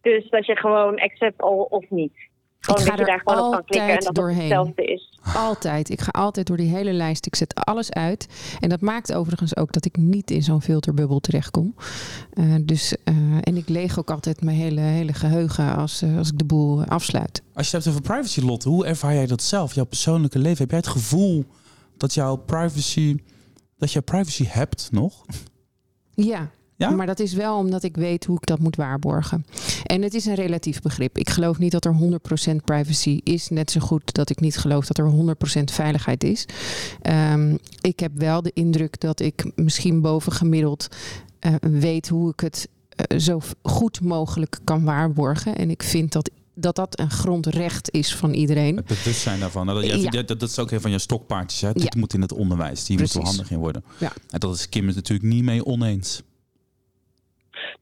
Dus 0.00 0.28
dat 0.30 0.46
je 0.46 0.56
gewoon 0.56 0.98
accept 0.98 1.40
all 1.42 1.66
of 1.68 1.84
niet. 1.90 2.12
Gewoon 2.68 2.86
ga 2.86 2.96
dat 2.96 2.98
je 2.98 3.04
er 3.04 3.10
daar 3.10 3.22
gewoon 3.24 3.46
op 3.46 3.52
kan 3.52 3.64
klikken 3.64 3.88
en 3.88 3.94
altijd 3.94 3.98
dat 3.98 4.06
het 4.06 4.14
doorheen. 4.14 4.40
hetzelfde 4.40 4.84
is. 4.84 5.18
Altijd. 5.34 5.90
Ik 5.90 6.00
ga 6.00 6.10
altijd 6.10 6.46
door 6.46 6.56
die 6.56 6.68
hele 6.68 6.92
lijst. 6.92 7.26
Ik 7.26 7.34
zet 7.34 7.54
alles 7.54 7.92
uit. 7.92 8.26
En 8.60 8.68
dat 8.68 8.80
maakt 8.80 9.12
overigens 9.12 9.56
ook 9.56 9.72
dat 9.72 9.84
ik 9.84 9.96
niet 9.96 10.30
in 10.30 10.42
zo'n 10.42 10.62
filterbubbel 10.62 11.20
terechtkom. 11.20 11.74
Eh, 12.32 12.54
dus, 12.62 12.94
eh, 13.04 13.14
en 13.40 13.56
ik 13.56 13.68
leeg 13.68 13.98
ook 13.98 14.10
altijd 14.10 14.42
mijn 14.42 14.56
hele, 14.56 14.80
hele 14.80 15.12
geheugen 15.12 15.76
als, 15.76 16.02
eh, 16.02 16.18
als 16.18 16.28
ik 16.28 16.38
de 16.38 16.44
boel 16.44 16.84
afsluit. 16.84 17.42
Als 17.54 17.70
je 17.70 17.76
het 17.76 17.84
hebt 17.84 17.96
over 17.96 18.12
privacy, 18.12 18.40
Lotte, 18.40 18.68
hoe 18.68 18.86
ervaar 18.86 19.14
jij 19.14 19.26
dat 19.26 19.42
zelf? 19.42 19.74
Jouw 19.74 19.84
persoonlijke 19.84 20.38
leven? 20.38 20.58
Heb 20.58 20.70
jij 20.70 20.78
het 20.78 20.88
gevoel 20.88 21.44
dat 21.96 22.14
jouw 22.14 22.36
privacy, 22.36 23.16
dat 23.78 23.92
je 23.92 24.00
privacy 24.00 24.44
hebt 24.46 24.88
nog? 24.92 25.24
Ja. 26.14 26.50
Ja? 26.78 26.90
Maar 26.90 27.06
dat 27.06 27.20
is 27.20 27.32
wel 27.32 27.56
omdat 27.56 27.82
ik 27.82 27.96
weet 27.96 28.24
hoe 28.24 28.36
ik 28.36 28.46
dat 28.46 28.58
moet 28.58 28.76
waarborgen. 28.76 29.46
En 29.84 30.02
het 30.02 30.14
is 30.14 30.26
een 30.26 30.34
relatief 30.34 30.80
begrip. 30.80 31.18
Ik 31.18 31.30
geloof 31.30 31.58
niet 31.58 31.72
dat 31.72 31.84
er 31.84 31.96
100% 32.52 32.56
privacy 32.64 33.20
is. 33.24 33.48
Net 33.48 33.70
zo 33.70 33.80
goed 33.80 34.14
dat 34.14 34.30
ik 34.30 34.40
niet 34.40 34.56
geloof 34.56 34.86
dat 34.86 34.98
er 34.98 35.36
100% 35.60 35.72
veiligheid 35.72 36.24
is. 36.24 36.46
Ehm, 37.02 37.56
ik 37.80 38.00
heb 38.00 38.12
wel 38.14 38.42
de 38.42 38.50
indruk 38.54 39.00
dat 39.00 39.20
ik 39.20 39.50
misschien 39.54 40.00
bovengemiddeld 40.00 40.88
eh, 41.38 41.54
weet 41.60 42.08
hoe 42.08 42.30
ik 42.30 42.40
het 42.40 42.68
zo 43.16 43.40
goed 43.62 44.00
mogelijk 44.00 44.58
kan 44.64 44.84
waarborgen. 44.84 45.56
En 45.56 45.70
ik 45.70 45.82
vind 45.82 46.12
dat 46.12 46.30
dat 46.60 46.76
dat 46.76 46.98
een 46.98 47.10
grondrecht 47.10 47.90
is 47.90 48.14
van 48.14 48.32
iedereen. 48.32 48.76
Het 48.76 48.86
bewustzijn 48.86 49.40
daarvan. 49.40 49.66
Dat, 49.66 49.84
ja. 49.84 50.10
dat, 50.10 50.28
dat, 50.28 50.42
is 50.42 50.58
ook 50.58 50.70
een 50.70 50.80
van 50.80 50.90
je 50.90 50.98
stokpaardjes. 50.98 51.60
Hè? 51.60 51.72
Dit 51.72 51.94
moet 51.94 52.14
in 52.14 52.20
het 52.20 52.32
onderwijs. 52.32 52.84
Die 52.84 52.98
moet 52.98 53.14
er 53.14 53.22
handig 53.22 53.50
in 53.50 53.58
worden. 53.58 53.84
Ja. 53.98 54.12
En 54.30 54.40
dat 54.40 54.54
is 54.54 54.68
Kim 54.68 54.86
het 54.86 54.96
natuurlijk 54.96 55.28
niet 55.28 55.42
mee 55.42 55.64
oneens. 55.64 56.22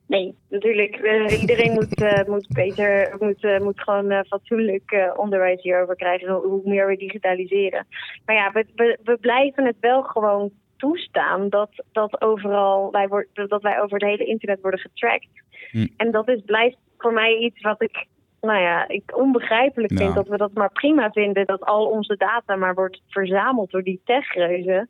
Nee, 0.06 0.34
natuurlijk. 0.48 0.98
Uh, 1.02 1.40
iedereen 1.40 1.72
moet, 1.72 2.00
uh, 2.00 2.24
moet 2.26 2.48
beter, 2.48 3.16
moet, 3.18 3.42
uh, 3.42 3.60
moet 3.60 3.80
gewoon 3.80 4.24
fatsoenlijk 4.24 5.12
onderwijs 5.16 5.62
hierover 5.62 5.96
krijgen. 5.96 6.32
Hoe 6.32 6.60
meer 6.64 6.86
we 6.86 6.96
digitaliseren. 6.96 7.86
Maar 8.24 8.36
ja, 8.36 8.52
we, 8.52 8.66
we, 8.74 8.98
we 9.04 9.16
blijven 9.16 9.64
het 9.64 9.76
wel 9.80 10.02
gewoon 10.02 10.50
toestaan 10.76 11.48
dat, 11.48 11.70
dat 11.92 12.20
overal 12.20 12.90
wij, 12.90 13.08
worden 13.08 13.48
dat 13.48 13.62
wij 13.62 13.80
over 13.80 13.98
het 13.98 14.08
hele 14.08 14.24
internet 14.24 14.60
worden 14.60 14.80
getracked. 14.80 15.28
Hm. 15.70 15.86
En 15.96 16.10
dat 16.10 16.28
is, 16.28 16.42
blijft 16.44 16.76
voor 16.98 17.12
mij 17.12 17.36
iets 17.36 17.60
wat 17.60 17.82
ik 17.82 18.06
nou 18.40 18.60
ja, 18.60 18.88
ik 18.88 19.16
onbegrijpelijk 19.16 19.92
vind 19.96 20.14
dat 20.14 20.28
we 20.28 20.36
dat 20.36 20.52
maar 20.52 20.72
prima 20.72 21.10
vinden 21.10 21.46
dat 21.46 21.62
al 21.62 21.86
onze 21.86 22.16
data 22.16 22.56
maar 22.56 22.74
wordt 22.74 23.02
verzameld 23.08 23.70
door 23.70 23.82
die 23.82 24.00
techreuzen. 24.04 24.88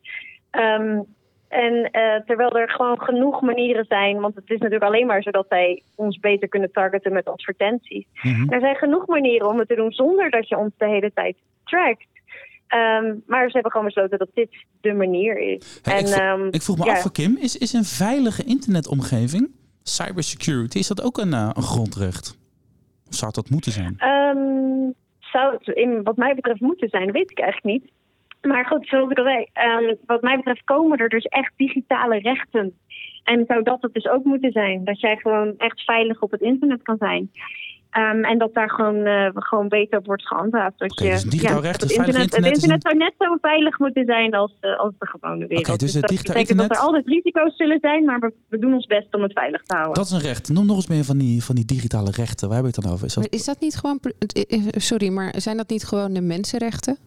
Um, 0.50 1.15
en 1.48 1.74
uh, 1.74 2.14
terwijl 2.26 2.58
er 2.58 2.70
gewoon 2.70 3.00
genoeg 3.00 3.40
manieren 3.40 3.84
zijn, 3.88 4.20
want 4.20 4.34
het 4.34 4.44
is 4.50 4.58
natuurlijk 4.58 4.84
alleen 4.84 5.06
maar 5.06 5.22
zodat 5.22 5.46
zij 5.48 5.82
ons 5.94 6.18
beter 6.18 6.48
kunnen 6.48 6.72
targeten 6.72 7.12
met 7.12 7.28
advertenties. 7.28 8.06
Mhm. 8.22 8.52
Er 8.52 8.60
zijn 8.60 8.76
genoeg 8.76 9.06
manieren 9.06 9.48
om 9.48 9.58
het 9.58 9.68
te 9.68 9.74
doen 9.74 9.92
zonder 9.92 10.30
dat 10.30 10.48
je 10.48 10.58
ons 10.58 10.72
de 10.76 10.88
hele 10.88 11.10
tijd 11.14 11.36
trackt. 11.64 12.06
Um, 12.74 13.22
maar 13.26 13.46
ze 13.46 13.52
hebben 13.52 13.70
gewoon 13.70 13.86
besloten 13.86 14.18
dat 14.18 14.28
dit 14.34 14.64
de 14.80 14.92
manier 14.92 15.38
is. 15.38 15.80
en, 15.82 15.98
ik, 15.98 16.06
vroeg, 16.06 16.20
um, 16.20 16.48
ik 16.50 16.62
vroeg 16.62 16.78
me 16.78 16.84
ja. 16.84 16.92
af, 16.92 17.12
Kim, 17.12 17.36
is, 17.40 17.58
is 17.58 17.72
een 17.72 17.84
veilige 17.84 18.44
internetomgeving, 18.44 19.50
cybersecurity, 19.82 20.78
is 20.78 20.88
dat 20.88 21.02
ook 21.02 21.18
een, 21.18 21.32
uh, 21.32 21.50
een 21.54 21.62
grondrecht? 21.62 22.38
Of 23.08 23.14
zou 23.14 23.32
dat 23.32 23.50
moeten 23.50 23.72
zijn? 23.72 23.96
Um, 24.08 24.94
zou 25.20 25.54
het 25.58 25.76
in, 25.76 26.02
wat 26.02 26.16
mij 26.16 26.34
betreft 26.34 26.60
moeten 26.60 26.88
zijn, 26.88 27.12
weet 27.12 27.30
ik 27.30 27.38
eigenlijk 27.38 27.82
niet. 27.82 27.92
Maar 28.46 28.66
goed, 28.66 28.88
zoals 28.88 29.10
ik 29.10 29.18
al 29.18 29.24
zei, 29.24 29.46
um, 29.88 29.96
wat 30.06 30.22
mij 30.22 30.36
betreft 30.36 30.64
komen 30.64 30.98
er 30.98 31.08
dus 31.08 31.24
echt 31.24 31.52
digitale 31.56 32.18
rechten. 32.18 32.74
En 33.24 33.44
zou 33.46 33.62
dat 33.62 33.82
het 33.82 33.94
dus 33.94 34.08
ook 34.08 34.24
moeten 34.24 34.52
zijn? 34.52 34.84
Dat 34.84 35.00
jij 35.00 35.16
gewoon 35.16 35.54
echt 35.58 35.80
veilig 35.80 36.20
op 36.20 36.30
het 36.30 36.40
internet 36.40 36.82
kan 36.82 36.96
zijn. 36.98 37.30
Um, 37.98 38.24
en 38.24 38.38
dat 38.38 38.54
daar 38.54 38.70
gewoon, 38.70 39.06
uh, 39.06 39.28
gewoon 39.34 39.68
beter 39.68 39.98
op 39.98 40.06
wordt 40.06 40.26
gehandhaafd. 40.26 40.78
Dat 40.78 40.90
okay, 40.90 41.06
je, 41.06 41.12
dus 41.12 41.22
digitaal 41.22 41.56
ja, 41.56 41.60
recht, 41.60 41.80
het, 41.80 41.90
internet, 41.90 42.22
internet, 42.22 42.44
het 42.44 42.54
internet 42.54 42.82
zou 42.82 42.96
net 42.96 43.14
zo 43.18 43.36
veilig 43.40 43.78
moeten 43.78 44.04
zijn 44.04 44.34
als, 44.34 44.52
uh, 44.60 44.78
als 44.78 44.92
de 44.98 45.06
gewone 45.06 45.46
wereld. 45.46 45.66
Okay, 45.66 45.76
dus, 45.76 45.92
dus 45.92 46.00
dat 46.00 46.10
betekent 46.10 46.38
internet... 46.38 46.68
dat 46.68 46.76
er 46.76 46.82
altijd 46.84 47.06
risico's 47.06 47.56
zullen 47.56 47.78
zijn, 47.80 48.04
maar 48.04 48.18
we, 48.18 48.32
we, 48.48 48.58
doen 48.58 48.74
ons 48.74 48.86
best 48.86 49.14
om 49.14 49.22
het 49.22 49.32
veilig 49.32 49.62
te 49.62 49.74
houden. 49.74 49.94
Dat 49.94 50.04
is 50.04 50.10
een 50.10 50.20
recht. 50.20 50.48
Noem 50.48 50.66
nog 50.66 50.76
eens 50.76 50.86
meer 50.86 51.04
van 51.04 51.18
die, 51.18 51.44
van 51.44 51.54
die 51.54 51.64
digitale 51.64 52.10
rechten. 52.10 52.48
Waar 52.48 52.56
hebben 52.56 52.74
we 52.74 52.80
het 52.80 52.84
dan 52.84 52.92
over? 52.92 53.06
Is 53.06 53.14
dat... 53.14 53.26
is 53.30 53.44
dat 53.44 53.60
niet 53.60 53.76
gewoon... 53.76 54.00
Eh, 54.48 54.62
sorry, 54.70 55.08
maar 55.08 55.34
zijn 55.36 55.56
dat 55.56 55.68
niet 55.68 55.84
gewoon 55.84 56.12
de 56.12 56.20
mensenrechten? 56.20 56.98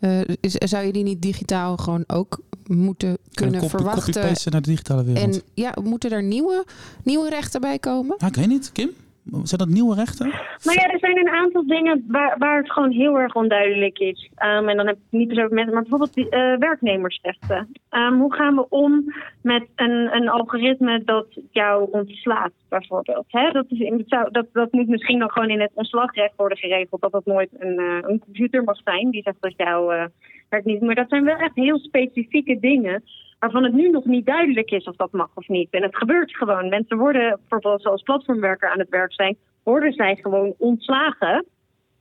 Uh, 0.00 0.20
is, 0.40 0.52
zou 0.52 0.86
je 0.86 0.92
die 0.92 1.02
niet 1.02 1.22
digitaal 1.22 1.76
gewoon 1.76 2.04
ook 2.06 2.40
moeten 2.66 3.18
kunnen 3.32 3.68
verwachten? 3.68 4.22
Naar 4.50 4.62
de 4.62 4.70
digitale 4.70 5.04
wereld. 5.04 5.34
En 5.34 5.42
ja, 5.54 5.74
moeten 5.82 6.10
er 6.10 6.22
nieuwe, 6.22 6.64
nieuwe 7.02 7.28
rechten 7.28 7.60
bij 7.60 7.78
komen? 7.78 8.16
Nou, 8.18 8.30
ik 8.30 8.36
weet 8.36 8.48
niet, 8.48 8.72
Kim. 8.72 8.90
Zijn 9.24 9.60
dat 9.60 9.68
nieuwe 9.68 9.94
rechten? 9.94 10.26
Nou 10.64 10.78
ja, 10.78 10.86
er 10.86 10.98
zijn 10.98 11.18
een 11.18 11.28
aantal 11.28 11.66
dingen 11.66 12.04
waar, 12.08 12.38
waar 12.38 12.56
het 12.56 12.72
gewoon 12.72 12.90
heel 12.90 13.18
erg 13.18 13.34
onduidelijk 13.34 13.98
is. 13.98 14.30
Um, 14.58 14.68
en 14.68 14.76
dan 14.76 14.86
heb 14.86 14.96
ik 14.96 15.02
niet 15.10 15.28
per 15.28 15.36
se 15.36 15.54
maar 15.54 15.80
bijvoorbeeld 15.80 16.14
die, 16.14 16.24
uh, 16.24 16.56
werknemersrechten. 16.58 17.68
Um, 17.90 18.20
hoe 18.20 18.34
gaan 18.34 18.54
we 18.54 18.68
om 18.68 19.14
met 19.42 19.66
een, 19.74 20.16
een 20.16 20.28
algoritme 20.28 21.04
dat 21.04 21.26
jou 21.50 21.88
ontslaat, 21.90 22.52
bijvoorbeeld? 22.68 23.24
Hè? 23.28 23.50
Dat, 23.50 23.66
is, 23.68 24.04
dat, 24.30 24.46
dat 24.52 24.72
moet 24.72 24.88
misschien 24.88 25.18
dan 25.18 25.30
gewoon 25.30 25.50
in 25.50 25.60
het 25.60 25.72
ontslagrecht 25.74 26.36
worden 26.36 26.58
geregeld. 26.58 27.00
Dat 27.00 27.12
dat 27.12 27.26
nooit 27.26 27.50
een, 27.58 27.80
uh, 27.80 27.98
een 28.00 28.18
computer 28.18 28.64
mag 28.64 28.80
zijn 28.84 29.10
die 29.10 29.22
zegt 29.22 29.40
dat 29.40 29.54
jouw 29.56 29.92
uh, 29.92 30.04
werk 30.48 30.64
niet. 30.64 30.80
Maar 30.80 30.94
dat 30.94 31.08
zijn 31.08 31.24
wel 31.24 31.36
echt 31.36 31.54
heel 31.54 31.78
specifieke 31.78 32.60
dingen 32.60 33.02
waarvan 33.44 33.64
het 33.64 33.72
nu 33.72 33.90
nog 33.90 34.04
niet 34.04 34.26
duidelijk 34.26 34.70
is 34.70 34.84
of 34.84 34.96
dat 34.96 35.12
mag 35.12 35.30
of 35.34 35.48
niet. 35.48 35.68
En 35.70 35.82
het 35.82 35.96
gebeurt 35.96 36.36
gewoon. 36.36 36.68
Mensen 36.68 36.96
worden, 36.96 37.38
bijvoorbeeld 37.40 37.86
als 37.86 38.02
platformwerker 38.02 38.70
aan 38.70 38.78
het 38.78 38.88
werk 38.88 39.12
zijn, 39.12 39.36
worden 39.62 39.92
zij 39.92 40.18
gewoon 40.22 40.54
ontslagen 40.58 41.44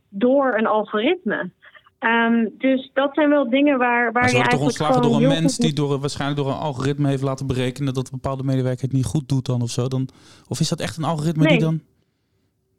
door 0.09 0.53
een 0.57 0.65
algoritme. 0.65 1.51
Um, 1.99 2.53
dus 2.57 2.89
dat 2.93 3.13
zijn 3.13 3.29
wel 3.29 3.49
dingen 3.49 3.77
waar, 3.77 4.11
waar 4.11 4.29
je 4.29 4.35
eigenlijk 4.35 4.49
toch 4.49 4.61
ontslagen 4.61 5.01
door 5.01 5.15
een 5.15 5.27
mens 5.27 5.57
die 5.57 5.73
door, 5.73 5.99
waarschijnlijk 5.99 6.41
door 6.41 6.51
een 6.51 6.59
algoritme 6.59 7.07
heeft 7.07 7.23
laten 7.23 7.47
berekenen 7.47 7.93
dat 7.93 8.05
een 8.05 8.19
bepaalde 8.21 8.43
medewerker 8.43 8.83
het 8.83 8.93
niet 8.93 9.05
goed 9.05 9.29
doet 9.29 9.45
dan 9.45 9.61
of 9.61 9.69
zo? 9.69 9.87
Dan, 9.87 10.07
of 10.47 10.59
is 10.59 10.69
dat 10.69 10.79
echt 10.79 10.97
een 10.97 11.03
algoritme 11.03 11.43
nee. 11.43 11.51
die 11.51 11.61
dan... 11.61 11.81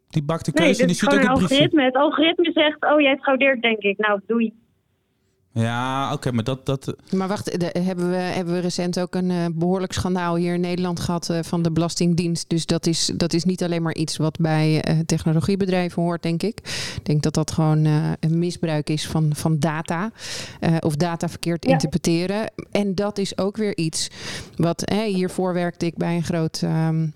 Die 0.09 0.23
bakt 0.23 0.45
de 0.45 0.51
keuze 0.51 0.71
nee, 0.71 0.81
en 0.81 0.87
die 0.87 0.95
stuurt 0.95 1.13
ook 1.13 1.19
een 1.19 1.27
algoritme. 1.27 1.83
Het 1.83 1.95
algoritme 1.95 2.51
zegt, 2.51 2.85
oh 2.93 3.01
jij 3.01 3.17
fraudeert 3.17 3.61
denk 3.61 3.79
ik. 3.79 3.97
Nou, 3.97 4.19
doei. 4.27 4.53
Ja, 5.57 6.13
oké, 6.13 6.31
maar 6.31 6.43
dat, 6.43 6.65
dat... 6.65 6.95
Maar 7.11 7.27
wacht, 7.27 7.59
de, 7.59 7.79
hebben, 7.79 8.09
we, 8.09 8.15
hebben 8.15 8.53
we 8.53 8.59
recent 8.59 8.99
ook 8.99 9.15
een 9.15 9.29
uh, 9.29 9.45
behoorlijk 9.53 9.93
schandaal 9.93 10.35
hier 10.35 10.53
in 10.53 10.61
Nederland 10.61 10.99
gehad 10.99 11.29
uh, 11.29 11.39
van 11.41 11.61
de 11.61 11.71
Belastingdienst. 11.71 12.49
Dus 12.49 12.65
dat 12.65 12.85
is, 12.85 13.11
dat 13.15 13.33
is 13.33 13.43
niet 13.43 13.63
alleen 13.63 13.81
maar 13.81 13.95
iets 13.95 14.17
wat 14.17 14.37
bij 14.37 14.89
uh, 14.89 14.99
technologiebedrijven 15.05 16.01
hoort, 16.01 16.23
denk 16.23 16.43
ik. 16.43 16.59
Ik 16.95 17.05
denk 17.05 17.23
dat 17.23 17.33
dat 17.33 17.51
gewoon 17.51 17.85
een 18.19 18.39
misbruik 18.39 18.89
is 18.89 19.07
van, 19.07 19.31
van 19.35 19.59
data. 19.59 20.11
of 20.79 20.95
data 20.95 21.29
verkeerd 21.29 21.65
ja. 21.65 21.71
interpreteren. 21.71 22.51
En 22.71 22.95
dat 22.95 23.17
is 23.17 23.37
ook 23.37 23.57
weer 23.57 23.77
iets 23.77 24.07
wat... 24.55 24.91
hiervoor 25.05 25.53
werkte 25.53 25.85
ik 25.85 25.97
bij 25.97 26.15
een 26.15 26.23
groot... 26.23 26.61
Um, 26.61 27.13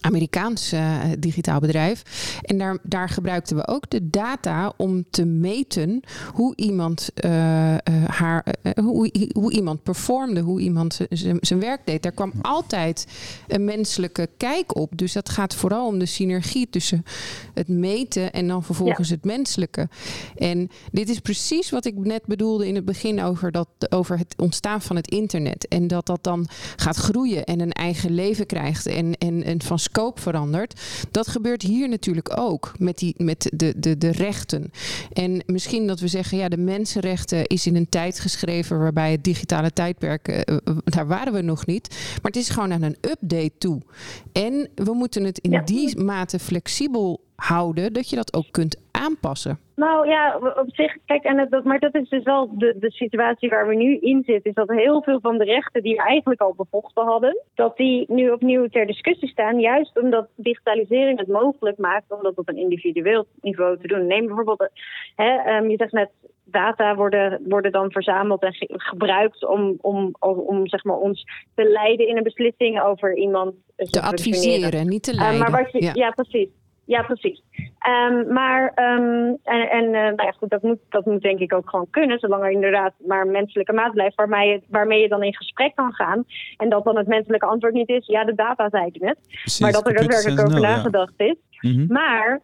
Amerikaans 0.00 0.72
uh, 0.72 1.00
digitaal 1.18 1.60
bedrijf. 1.60 2.02
En 2.42 2.58
daar, 2.58 2.78
daar 2.82 3.08
gebruikten 3.08 3.56
we 3.56 3.66
ook 3.66 3.90
de 3.90 4.10
data 4.10 4.72
om 4.76 5.04
te 5.10 5.24
meten 5.24 6.00
hoe 6.32 6.56
iemand 6.56 7.10
uh, 7.24 7.72
uh, 7.72 7.76
haar, 8.06 8.44
hoe, 8.80 9.30
hoe 9.32 9.52
iemand 9.52 9.82
performde, 9.82 10.40
hoe 10.40 10.60
iemand 10.60 11.00
zijn 11.40 11.60
werk 11.60 11.80
deed. 11.84 12.02
Daar 12.02 12.12
kwam 12.12 12.32
altijd 12.42 13.06
een 13.48 13.64
menselijke 13.64 14.28
kijk 14.36 14.76
op. 14.76 14.92
Dus 14.98 15.12
dat 15.12 15.28
gaat 15.28 15.54
vooral 15.54 15.86
om 15.86 15.98
de 15.98 16.06
synergie 16.06 16.68
tussen 16.70 17.04
het 17.54 17.68
meten 17.68 18.32
en 18.32 18.48
dan 18.48 18.64
vervolgens 18.64 19.08
ja. 19.08 19.14
het 19.14 19.24
menselijke. 19.24 19.88
En 20.36 20.70
dit 20.92 21.08
is 21.08 21.18
precies 21.18 21.70
wat 21.70 21.84
ik 21.84 21.94
net 21.96 22.26
bedoelde 22.26 22.68
in 22.68 22.74
het 22.74 22.84
begin 22.84 23.22
over, 23.22 23.52
dat, 23.52 23.68
over 23.88 24.18
het 24.18 24.34
ontstaan 24.36 24.82
van 24.82 24.96
het 24.96 25.10
internet. 25.10 25.68
En 25.68 25.86
dat 25.86 26.06
dat 26.06 26.24
dan 26.24 26.46
gaat 26.76 26.96
groeien 26.96 27.44
en 27.44 27.60
een 27.60 27.72
eigen 27.72 28.10
leven 28.10 28.46
krijgt 28.46 28.86
en, 28.86 29.18
en, 29.18 29.44
en 29.44 29.62
van 29.62 29.78
scope 29.88 30.20
verandert. 30.20 30.80
Dat 31.10 31.28
gebeurt 31.28 31.62
hier 31.62 31.88
natuurlijk 31.88 32.38
ook 32.38 32.72
met, 32.78 32.98
die, 32.98 33.14
met 33.16 33.50
de, 33.54 33.74
de, 33.76 33.98
de 33.98 34.10
rechten. 34.10 34.70
En 35.12 35.42
misschien 35.46 35.86
dat 35.86 36.00
we 36.00 36.08
zeggen, 36.08 36.38
ja, 36.38 36.48
de 36.48 36.56
mensenrechten 36.56 37.46
is 37.46 37.66
in 37.66 37.76
een 37.76 37.88
tijd 37.88 38.20
geschreven 38.20 38.78
waarbij 38.78 39.12
het 39.12 39.24
digitale 39.24 39.72
tijdperk, 39.72 40.28
uh, 40.28 40.56
daar 40.84 41.06
waren 41.06 41.32
we 41.32 41.42
nog 41.42 41.66
niet. 41.66 41.88
Maar 41.90 42.32
het 42.32 42.36
is 42.36 42.48
gewoon 42.48 42.72
aan 42.72 42.82
een 42.82 42.96
update 43.00 43.52
toe. 43.58 43.80
En 44.32 44.68
we 44.74 44.92
moeten 44.92 45.24
het 45.24 45.38
in 45.38 45.50
ja. 45.50 45.62
die 45.62 46.00
mate 46.00 46.38
flexibel 46.38 47.26
houden 47.42 47.92
dat 47.92 48.10
je 48.10 48.16
dat 48.16 48.34
ook 48.34 48.50
kunt 48.50 48.82
aanpassen. 48.90 49.58
Nou 49.74 50.08
ja, 50.08 50.38
op 50.56 50.74
zich, 50.74 50.96
kijk, 51.04 51.24
en 51.24 51.48
dat, 51.50 51.64
maar 51.64 51.78
dat 51.78 51.94
is 51.94 52.08
dus 52.08 52.22
wel 52.22 52.58
de, 52.58 52.76
de 52.78 52.90
situatie 52.90 53.48
waar 53.48 53.68
we 53.68 53.74
nu 53.74 53.98
in 53.98 54.22
zitten. 54.26 54.50
Is 54.50 54.54
dat 54.54 54.68
heel 54.68 55.02
veel 55.02 55.20
van 55.20 55.38
de 55.38 55.44
rechten 55.44 55.82
die 55.82 55.94
we 55.94 56.02
eigenlijk 56.02 56.40
al 56.40 56.54
bevochten 56.56 57.04
hadden, 57.04 57.42
dat 57.54 57.76
die 57.76 58.04
nu 58.08 58.30
opnieuw 58.30 58.66
ter 58.66 58.86
discussie 58.86 59.28
staan. 59.28 59.60
Juist 59.60 60.00
omdat 60.00 60.28
digitalisering 60.36 61.18
het 61.18 61.28
mogelijk 61.28 61.78
maakt 61.78 62.12
om 62.12 62.22
dat 62.22 62.38
op 62.38 62.48
een 62.48 62.56
individueel 62.56 63.26
niveau 63.40 63.78
te 63.78 63.86
doen. 63.86 64.06
Neem 64.06 64.26
bijvoorbeeld, 64.26 64.70
hè, 65.16 65.56
um, 65.56 65.70
je 65.70 65.76
zegt 65.76 65.92
net, 65.92 66.10
data 66.44 66.94
worden, 66.94 67.40
worden 67.48 67.72
dan 67.72 67.90
verzameld 67.90 68.42
en 68.42 68.52
ge 68.52 68.66
gebruikt 68.68 69.46
om, 69.46 69.78
om, 69.80 70.14
om, 70.18 70.38
om, 70.38 70.68
zeg 70.68 70.84
maar, 70.84 70.96
ons 70.96 71.24
te 71.54 71.64
leiden 71.64 72.08
in 72.08 72.16
een 72.16 72.22
beslissing 72.22 72.80
over 72.80 73.16
iemand. 73.16 73.54
Te 73.76 74.00
adviseren, 74.00 74.88
niet 74.88 75.02
te 75.02 75.14
leiden. 75.14 75.40
Uh, 75.40 75.48
maar 75.48 75.62
wat 75.62 75.72
je, 75.72 75.82
ja. 75.82 75.90
ja, 75.94 76.10
precies. 76.10 76.48
Ja, 76.88 77.02
precies. 77.02 77.42
Um, 77.88 78.32
maar 78.32 78.72
um, 78.76 79.38
en, 79.42 79.70
en 79.70 79.84
uh, 79.84 79.90
nou 79.90 80.22
ja, 80.22 80.30
goed, 80.30 80.50
dat, 80.50 80.62
moet, 80.62 80.78
dat 80.88 81.04
moet 81.04 81.22
denk 81.22 81.38
ik 81.38 81.52
ook 81.52 81.70
gewoon 81.70 81.90
kunnen, 81.90 82.18
zolang 82.18 82.42
er 82.42 82.50
inderdaad 82.50 82.92
maar 83.06 83.20
een 83.20 83.30
menselijke 83.30 83.72
maat 83.72 83.92
blijft 83.92 84.16
waarmee 84.16 84.48
je, 84.48 84.62
waarmee 84.68 85.00
je 85.00 85.08
dan 85.08 85.22
in 85.22 85.36
gesprek 85.36 85.74
kan 85.74 85.92
gaan. 85.92 86.24
En 86.56 86.68
dat 86.68 86.84
dan 86.84 86.96
het 86.96 87.06
menselijke 87.06 87.46
antwoord 87.46 87.74
niet 87.74 87.88
is, 87.88 88.06
ja, 88.06 88.24
de 88.24 88.34
data 88.34 88.68
zei 88.68 88.86
ik 88.86 89.00
net. 89.00 89.18
Precies, 89.28 89.60
maar 89.60 89.72
dat 89.72 89.86
er 89.86 89.94
daadwerkelijk 89.94 90.40
over 90.40 90.60
nul, 90.60 90.62
nagedacht 90.62 91.14
ja. 91.16 91.24
is. 91.24 91.36
Mm 91.60 91.74
-hmm. 91.74 91.86
Maar 91.88 92.40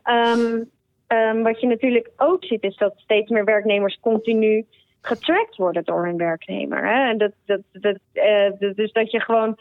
um, 1.09 1.43
wat 1.43 1.61
je 1.61 1.67
natuurlijk 1.67 2.11
ook 2.17 2.45
ziet, 2.45 2.63
is 2.63 2.77
dat 2.77 2.93
steeds 2.97 3.31
meer 3.31 3.45
werknemers 3.45 3.99
continu 4.01 4.67
getracked 5.01 5.57
worden 5.57 5.85
door 5.85 6.05
hun 6.05 6.17
werknemer. 6.17 6.87
Hè? 6.87 7.09
En 7.09 7.19
dat, 7.19 7.33
dat, 7.47 7.61
dat, 7.73 7.99
uh, 8.15 8.75
dus 8.75 8.93
dat 8.93 9.11
je 9.11 9.21
gewoon 9.21 9.57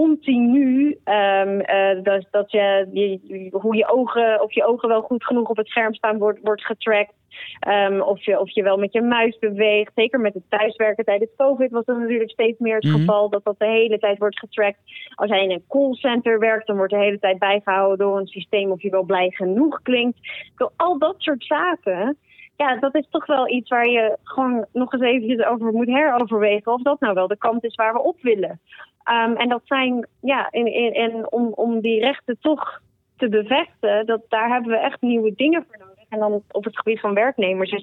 continu 0.00 0.98
um, 1.04 1.58
dat, 2.02 2.26
dat 2.30 2.50
je, 2.50 2.88
je, 2.92 3.48
hoe 3.50 3.76
je 3.76 3.88
ogen, 3.88 4.42
of 4.42 4.52
je 4.52 4.66
ogen 4.66 4.88
wel 4.88 5.02
goed 5.02 5.24
genoeg 5.24 5.48
op 5.48 5.56
het 5.56 5.68
scherm 5.68 5.94
staan, 5.94 6.18
wordt, 6.18 6.38
wordt 6.42 6.64
getracked. 6.64 7.14
Um, 7.68 8.00
of, 8.00 8.24
je, 8.24 8.40
of 8.40 8.50
je 8.50 8.62
wel 8.62 8.76
met 8.76 8.92
je 8.92 9.02
muis 9.02 9.38
beweegt. 9.38 9.92
Zeker 9.94 10.20
met 10.20 10.34
het 10.34 10.42
thuiswerken 10.48 11.04
tijdens 11.04 11.30
COVID 11.36 11.70
was 11.70 11.84
dat 11.84 11.98
natuurlijk 11.98 12.30
steeds 12.30 12.58
meer 12.58 12.74
het 12.74 12.84
mhm. 12.84 12.94
geval. 12.94 13.28
Dat 13.28 13.44
dat 13.44 13.58
de 13.58 13.66
hele 13.66 13.98
tijd 13.98 14.18
wordt 14.18 14.38
getrackt. 14.38 14.78
Als 15.14 15.30
jij 15.30 15.42
in 15.42 15.50
een 15.50 15.64
callcenter 15.68 16.38
werkt, 16.38 16.66
dan 16.66 16.76
wordt 16.76 16.92
de 16.92 16.98
hele 16.98 17.18
tijd 17.18 17.38
bijgehouden 17.38 17.98
door 17.98 18.18
een 18.18 18.26
systeem 18.26 18.70
of 18.70 18.82
je 18.82 18.90
wel 18.90 19.02
blij 19.02 19.30
genoeg 19.30 19.82
klinkt. 19.82 20.18
Al 20.76 20.98
dat 20.98 21.14
soort 21.18 21.44
zaken 21.44 22.18
ja, 22.56 22.76
dat 22.76 22.94
is 22.94 23.06
toch 23.10 23.26
wel 23.26 23.48
iets 23.48 23.68
waar 23.68 23.88
je 23.88 24.18
gewoon 24.22 24.66
nog 24.72 24.92
eens 24.92 25.02
eventjes 25.02 25.46
over 25.46 25.72
moet 25.72 25.86
heroverwegen. 25.86 26.72
Of 26.72 26.82
dat 26.82 27.00
nou 27.00 27.14
wel 27.14 27.26
de 27.26 27.36
kant 27.36 27.64
is 27.64 27.74
waar 27.74 27.92
we 27.92 28.02
op 28.02 28.20
willen. 28.20 28.60
Um, 29.10 29.36
en 29.36 29.48
dat 29.48 29.62
zijn, 29.64 30.06
ja, 30.20 30.50
en, 30.50 30.66
en, 30.94 31.32
om, 31.32 31.52
om 31.52 31.80
die 31.80 32.00
rechten 32.00 32.36
toch 32.40 32.80
te 33.16 33.28
bevechten, 33.28 34.06
dat, 34.06 34.20
daar 34.28 34.48
hebben 34.48 34.70
we 34.70 34.78
echt 34.78 35.00
nieuwe 35.00 35.34
dingen 35.34 35.66
voor 35.68 35.78
nodig. 35.78 35.93
En 36.14 36.20
dan 36.20 36.42
op 36.50 36.64
het 36.64 36.76
gebied 36.76 37.00
van 37.00 37.14
werknemers 37.14 37.70
dus 37.70 37.82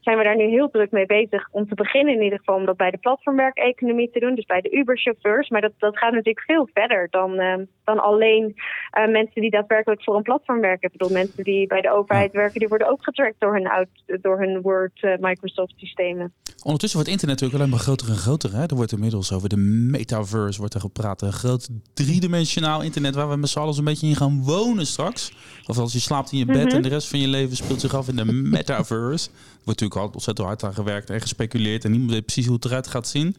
zijn 0.00 0.18
we 0.18 0.24
daar 0.24 0.36
nu 0.36 0.44
heel 0.44 0.70
druk 0.70 0.90
mee 0.90 1.06
bezig. 1.06 1.48
Om 1.50 1.68
te 1.68 1.74
beginnen 1.74 2.14
in 2.14 2.22
ieder 2.22 2.38
geval 2.38 2.56
om 2.56 2.64
dat 2.64 2.76
bij 2.76 2.90
de 2.90 2.96
platformwerkeconomie 2.96 4.10
te 4.10 4.20
doen. 4.20 4.34
Dus 4.34 4.46
bij 4.46 4.60
de 4.60 4.70
Uber-chauffeurs. 4.70 5.48
Maar 5.48 5.60
dat, 5.60 5.72
dat 5.78 5.98
gaat 5.98 6.12
natuurlijk 6.12 6.44
veel 6.46 6.68
verder 6.74 7.08
dan, 7.10 7.40
uh, 7.40 7.54
dan 7.84 7.98
alleen 7.98 8.54
uh, 8.98 9.08
mensen 9.08 9.40
die 9.40 9.50
daadwerkelijk 9.50 10.02
voor 10.02 10.16
een 10.16 10.22
platform 10.22 10.60
werken. 10.60 10.90
Ik 10.90 10.98
bedoel, 10.98 11.16
mensen 11.16 11.44
die 11.44 11.66
bij 11.66 11.80
de 11.80 11.92
overheid 11.92 12.32
werken, 12.32 12.58
die 12.60 12.68
worden 12.68 12.90
ook 12.90 13.04
getrackt 13.04 13.40
door 13.40 13.54
hun, 13.54 13.88
door 14.20 14.38
hun 14.38 14.60
Word 14.60 15.02
uh, 15.02 15.16
Microsoft 15.18 15.74
systemen. 15.76 16.32
Ondertussen 16.62 16.98
wordt 16.98 17.12
internet 17.12 17.40
natuurlijk 17.40 17.60
alleen 17.60 17.76
maar 17.76 17.84
groter 17.84 18.08
en 18.08 18.14
groter. 18.14 18.52
Hè? 18.52 18.66
Er 18.66 18.76
wordt 18.76 18.92
inmiddels 18.92 19.32
over 19.32 19.48
de 19.48 19.56
metaverse 19.56 20.58
wordt 20.58 20.74
er 20.74 20.80
gepraat. 20.80 21.22
Een 21.22 21.32
groot 21.32 21.68
driedimensionaal 21.94 22.82
internet 22.82 23.14
waar 23.14 23.28
we 23.28 23.36
met 23.36 23.48
z'n 23.48 23.58
allen 23.58 23.78
een 23.78 23.84
beetje 23.84 24.06
in 24.06 24.16
gaan 24.16 24.42
wonen 24.42 24.86
straks. 24.86 25.32
Of 25.66 25.78
als 25.78 25.92
je 25.92 25.98
slaapt 25.98 26.32
in 26.32 26.38
je 26.38 26.44
bed 26.44 26.64
mhm. 26.64 26.74
en 26.76 26.82
de 26.82 26.88
rest 26.88 27.08
van 27.08 27.18
je 27.18 27.28
leven 27.28 27.51
speelt 27.56 27.80
zich 27.80 27.94
af 27.94 28.08
in 28.08 28.16
de 28.16 28.24
metaverse. 28.56 29.28
Er 29.28 29.34
wordt 29.64 29.80
natuurlijk 29.80 30.00
al 30.00 30.10
ontzettend 30.14 30.46
hard 30.46 30.64
aan 30.64 30.74
gewerkt 30.74 31.10
en 31.10 31.20
gespeculeerd. 31.20 31.84
En 31.84 31.90
niemand 31.90 32.10
weet 32.10 32.24
precies 32.24 32.46
hoe 32.46 32.54
het 32.54 32.64
eruit 32.64 32.86
gaat 32.86 33.08
zien. 33.08 33.36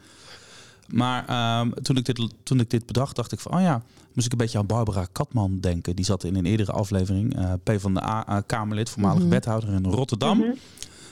Maar 0.87 1.27
ehm, 1.27 1.71
toen, 1.81 1.97
ik 1.97 2.05
dit, 2.05 2.29
toen 2.43 2.59
ik 2.59 2.69
dit 2.69 2.85
bedacht, 2.85 3.15
dacht 3.15 3.31
ik 3.31 3.39
van, 3.39 3.53
oh 3.53 3.61
ja, 3.61 3.81
moest 4.13 4.25
ik 4.25 4.31
een 4.31 4.37
beetje 4.37 4.57
aan 4.57 4.65
Barbara 4.65 5.07
Katman 5.11 5.59
denken. 5.59 5.95
Die 5.95 6.05
zat 6.05 6.23
in 6.23 6.35
een 6.35 6.45
eerdere 6.45 6.71
aflevering, 6.71 7.39
uh, 7.39 7.53
P 7.63 7.71
van 7.77 7.93
de 7.93 8.03
A, 8.03 8.25
uh, 8.29 8.37
Kamerlid, 8.45 8.89
voormalig 8.89 9.23
mm 9.23 9.29
wethouder 9.29 9.69
in 9.69 9.85
Rotterdam. 9.85 10.37
Mhm. 10.37 10.49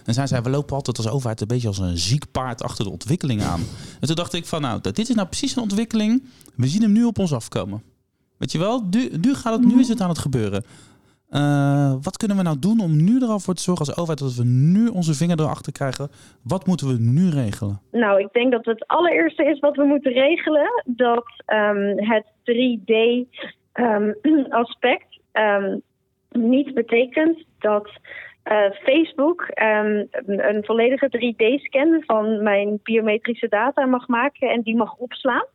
En 0.05 0.13
zij 0.13 0.27
zei, 0.27 0.41
we 0.41 0.49
lopen 0.49 0.75
altijd 0.75 0.97
als 0.97 1.07
overheid 1.07 1.41
een 1.41 1.47
beetje 1.47 1.67
als 1.67 1.77
een 1.77 1.97
ziek 1.97 2.31
paard 2.31 2.63
achter 2.63 2.85
de 2.85 2.91
ontwikkeling 2.91 3.43
aan. 3.43 3.61
En 3.99 4.07
toen 4.07 4.15
dacht 4.15 4.33
ik 4.33 4.45
van, 4.45 4.61
nou, 4.61 4.81
dit 4.81 4.99
is 4.99 5.15
nou 5.15 5.27
precies 5.27 5.55
een 5.55 5.61
ontwikkeling. 5.61 6.23
We 6.55 6.67
zien 6.67 6.81
hem 6.81 6.91
nu 6.91 7.03
op 7.03 7.19
ons 7.19 7.33
afkomen. 7.33 7.83
Weet 8.37 8.51
je 8.51 8.57
wel, 8.57 8.87
nu, 8.89 9.09
nu 9.21 9.35
gaat 9.35 9.53
het, 9.53 9.65
nu 9.65 9.79
is 9.79 9.87
het 9.87 10.01
aan 10.01 10.09
het 10.09 10.19
gebeuren. 10.19 10.65
Uh, 11.31 11.93
wat 12.01 12.17
kunnen 12.17 12.37
we 12.37 12.43
nou 12.43 12.59
doen 12.59 12.79
om 12.79 13.03
nu 13.03 13.21
er 13.21 13.27
al 13.27 13.39
voor 13.39 13.53
te 13.53 13.61
zorgen 13.61 13.85
als 13.85 13.97
overheid 13.97 14.19
dat 14.19 14.35
we 14.35 14.43
nu 14.43 14.87
onze 14.87 15.13
vinger 15.13 15.39
erachter 15.39 15.71
krijgen? 15.71 16.09
Wat 16.43 16.65
moeten 16.65 16.87
we 16.87 16.97
nu 16.99 17.29
regelen? 17.29 17.81
Nou, 17.91 18.19
ik 18.19 18.27
denk 18.31 18.51
dat 18.51 18.65
het 18.65 18.87
allereerste 18.87 19.45
is 19.45 19.59
wat 19.59 19.75
we 19.75 19.83
moeten 19.83 20.11
regelen, 20.11 20.83
dat 20.85 21.25
um, 21.47 21.97
het 21.97 22.25
3D-aspect 22.51 25.19
ehm, 25.31 25.31
ehm, 25.43 25.77
niet 26.29 26.73
betekent 26.73 27.43
dat 27.59 27.89
uh, 28.45 28.71
Facebook 28.71 29.47
een 30.25 30.63
volledige 30.65 31.09
3D-scan 31.17 32.03
van 32.05 32.43
mijn 32.43 32.79
biometrische 32.83 33.47
data 33.47 33.85
mag 33.85 34.07
maken 34.07 34.49
en 34.49 34.61
die 34.61 34.75
mag 34.75 34.95
opslaan. 34.95 35.45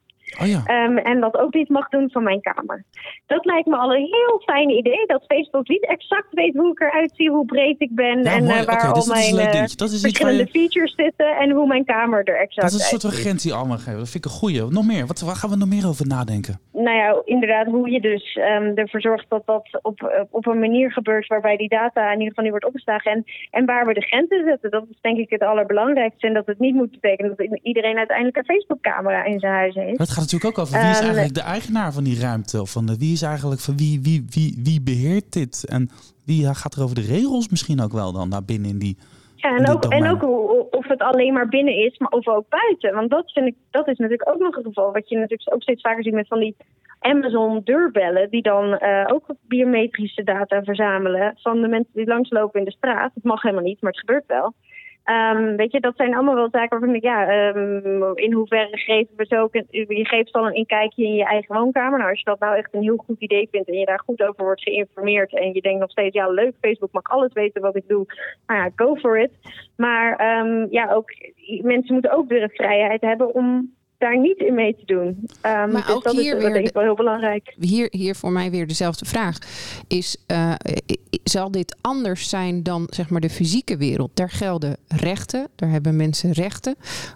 Oh 0.41 0.47
ja. 0.47 0.85
um, 0.85 0.99
en 0.99 1.21
dat 1.21 1.37
ook 1.37 1.55
niet 1.55 1.69
mag 1.69 1.89
doen 1.89 2.11
van 2.11 2.23
mijn 2.23 2.41
kamer. 2.41 2.85
Dat 3.27 3.45
lijkt 3.45 3.67
me 3.67 3.77
al 3.77 3.95
een 3.95 4.09
heel 4.11 4.43
fijn 4.45 4.71
idee. 4.71 5.07
Dat 5.07 5.25
Facebook 5.27 5.69
niet 5.69 5.87
exact 5.87 6.27
weet 6.31 6.55
hoe 6.55 6.71
ik 6.71 6.81
eruit 6.81 7.13
zie, 7.15 7.31
hoe 7.31 7.45
breed 7.45 7.81
ik 7.81 7.95
ben. 7.95 8.25
en 8.25 8.43
uh, 8.43 8.49
waar 8.49 8.63
okay, 8.63 8.91
al 8.91 8.95
dus 8.95 9.07
mijn 9.07 9.35
uh, 9.35 9.65
verschillende 10.01 10.43
je... 10.43 10.47
features 10.51 10.95
zitten. 10.95 11.37
En 11.37 11.51
hoe 11.51 11.67
mijn 11.67 11.85
kamer 11.85 12.25
er 12.25 12.41
exact 12.41 12.71
Dat 12.71 12.81
is 12.81 12.93
een 12.93 13.01
soort 13.01 13.15
urgentie 13.15 13.55
allemaal 13.55 13.79
geven. 13.79 13.99
Dat 13.99 14.09
vind 14.09 14.25
ik 14.25 14.31
een 14.31 14.37
goeie. 14.37 14.65
Nog 14.69 14.87
meer. 14.87 15.07
Wat, 15.07 15.21
waar 15.21 15.37
gaan 15.37 15.51
we 15.51 15.57
nog 15.57 15.69
meer 15.69 15.89
over 15.89 16.07
nadenken? 16.07 16.61
Nou 16.87 16.99
ja, 16.99 17.23
inderdaad, 17.25 17.67
hoe 17.67 17.91
je 17.91 18.01
dus 18.01 18.37
um, 18.37 18.77
ervoor 18.77 19.01
zorgt 19.01 19.27
dat 19.29 19.43
dat 19.47 19.79
op, 19.83 20.27
op 20.31 20.47
een 20.47 20.59
manier 20.59 20.93
gebeurt 20.93 21.27
waarbij 21.27 21.57
die 21.57 21.69
data 21.69 22.05
in 22.07 22.13
ieder 22.13 22.29
geval 22.29 22.45
niet 22.45 22.53
wordt 22.53 22.67
opgeslagen. 22.67 23.13
En, 23.13 23.25
en 23.51 23.65
waar 23.65 23.87
we 23.87 23.95
de 23.95 24.01
grenzen 24.01 24.45
zetten. 24.45 24.71
Dat 24.71 24.85
is 24.91 24.99
denk 25.01 25.19
ik 25.19 25.31
het 25.31 25.43
allerbelangrijkste. 25.43 26.27
En 26.27 26.35
dat 26.35 26.47
het 26.47 26.59
niet 26.59 26.75
moet 26.75 26.91
betekenen 26.91 27.37
dat 27.37 27.59
iedereen 27.63 27.97
uiteindelijk 27.97 28.37
een 28.37 28.45
Facebook-camera 28.45 29.25
in 29.25 29.41
zijn 29.41 29.53
huis 29.53 29.75
heeft 29.75 30.15
gaat 30.17 30.25
natuurlijk 30.25 30.59
ook 30.59 30.65
over 30.65 30.81
wie 30.81 30.91
is 30.91 30.97
ehm, 30.97 31.05
eigenlijk 31.05 31.35
de 31.35 31.41
eigenaar 31.41 31.93
van 31.93 32.05
die 32.05 32.21
ruimte. 32.21 32.61
Of 32.61 32.71
van 32.71 32.87
de, 32.87 32.97
wie 32.97 33.13
is 33.13 33.23
eigenlijk 33.23 33.61
van 33.61 33.77
wie, 33.77 34.01
wie, 34.03 34.25
wie, 34.29 34.61
wie 34.63 34.83
beheert 34.83 35.33
dit? 35.33 35.65
En 35.69 35.91
wie 36.25 36.55
gaat 36.55 36.75
er 36.75 36.83
over 36.83 36.95
de 36.95 37.07
regels 37.15 37.49
misschien 37.49 37.81
ook 37.81 37.93
wel 37.93 38.13
dan 38.13 38.29
naar 38.29 38.45
binnen 38.45 38.71
in 38.71 38.79
die. 38.79 38.97
Ja, 39.35 39.57
en 39.57 39.69
ook, 39.69 39.85
en 39.85 40.11
ook 40.11 40.23
of 40.23 40.56
alleen 41.03 41.33
maar 41.33 41.49
binnen 41.49 41.77
is, 41.77 41.99
maar 41.99 42.11
of 42.11 42.29
ook 42.29 42.49
buiten. 42.49 42.95
Want 42.95 43.11
dat 43.11 43.33
vind 43.33 43.47
ik, 43.47 43.55
dat 43.71 43.89
is 43.89 43.99
natuurlijk 43.99 44.29
ook 44.29 44.39
nog 44.41 44.57
een 44.57 44.65
geval. 44.65 44.93
Wat 44.93 45.09
je 45.09 45.17
natuurlijk 45.17 45.55
ook 45.55 45.63
steeds 45.63 45.83
vaker 45.83 46.03
ziet 46.03 46.13
met 46.13 46.29
van 46.29 46.41
die 46.41 46.57
Amazon 47.01 47.61
deurbellen, 47.65 48.31
die 48.31 48.43
dan 48.43 48.79
uh, 48.83 49.05
ook 49.07 49.27
biometrische 49.41 50.23
data 50.23 50.63
verzamelen 50.63 51.33
van 51.37 51.61
de 51.61 51.69
mensen 51.69 51.93
die 51.93 52.07
langslopen 52.07 52.59
in 52.59 52.67
de 52.67 52.73
straat. 52.73 53.15
Het 53.15 53.25
mag 53.25 53.43
helemaal 53.43 53.65
niet, 53.65 53.81
maar 53.81 53.91
het 53.91 54.01
gebeurt 54.01 54.27
wel. 54.27 54.55
Um, 55.11 55.57
weet 55.57 55.73
je, 55.73 55.81
dat 55.81 55.97
zijn 55.97 56.15
allemaal 56.15 56.35
wel 56.35 56.49
zaken 56.51 56.79
waarvan 56.79 56.95
ik, 56.95 57.03
ja, 57.03 57.49
um, 57.57 58.17
in 58.17 58.33
hoeverre 58.33 58.77
geven 58.79 59.17
we 59.17 59.27
zo, 59.29 59.49
je 59.71 60.07
geeft 60.07 60.33
al 60.33 60.47
een 60.47 60.55
inkijkje 60.55 61.05
in 61.05 61.15
je 61.15 61.25
eigen 61.25 61.55
woonkamer. 61.55 61.99
Nou, 61.99 62.11
als 62.11 62.19
je 62.19 62.25
dat 62.25 62.39
nou 62.39 62.57
echt 62.57 62.75
een 62.75 62.83
heel 62.83 62.97
goed 62.97 63.21
idee 63.21 63.49
vindt 63.51 63.69
en 63.69 63.79
je 63.79 63.85
daar 63.85 64.01
goed 64.05 64.23
over 64.23 64.45
wordt 64.45 64.63
geïnformeerd 64.63 65.35
en 65.35 65.53
je 65.53 65.61
denkt 65.61 65.81
nog 65.81 65.91
steeds, 65.91 66.15
ja, 66.15 66.29
leuk, 66.29 66.55
Facebook 66.61 66.93
mag 66.93 67.03
alles 67.03 67.33
weten 67.33 67.63
wat 67.63 67.77
ik 67.77 67.89
doe, 67.89 68.07
nou 68.47 68.61
ja, 68.61 68.71
go 68.77 68.95
for 68.95 69.19
it. 69.19 69.31
Maar 69.77 70.39
um, 70.39 70.67
ja, 70.71 70.93
ook, 70.93 71.11
mensen 71.63 71.93
moeten 71.93 72.13
ook 72.13 72.29
weer 72.29 72.41
de 72.41 72.55
vrijheid 72.55 73.01
hebben 73.01 73.35
om 73.35 73.76
daar 73.99 74.19
niet 74.19 74.39
in 74.39 74.55
mee 74.55 74.77
te 74.77 74.85
doen. 74.85 75.07
Um, 75.07 75.27
maar 75.43 75.71
dus 75.71 75.89
ook 75.89 76.05
dat 76.05 76.17
hier 76.17 76.37
is 76.37 76.43
weer 76.43 76.53
denk 76.53 76.67
ik 76.67 76.75
wel 76.75 76.83
heel 76.83 76.95
belangrijk. 76.95 77.55
Hier, 77.59 77.89
hier 77.91 78.15
voor 78.15 78.31
mij 78.33 78.51
weer 78.51 78.67
dezelfde 78.67 79.05
vraag. 79.05 79.39
Is, 79.89 80.17
uh, 80.27 80.55
zal 81.25 81.51
dit 81.51 81.77
anders 81.81 82.29
zijn 82.29 82.63
dan 82.63 82.87
zeg 82.91 83.11
maar 83.11 83.21
de 83.21 83.31
fysieke 83.31 83.77
wereld? 83.77 84.11
Daar 84.15 84.31
gelden 84.31 84.77
rechten, 84.89 85.49
daar 85.55 85.71
hebben 85.71 85.97
mensen 85.97 86.33
rechten. 86.33 86.75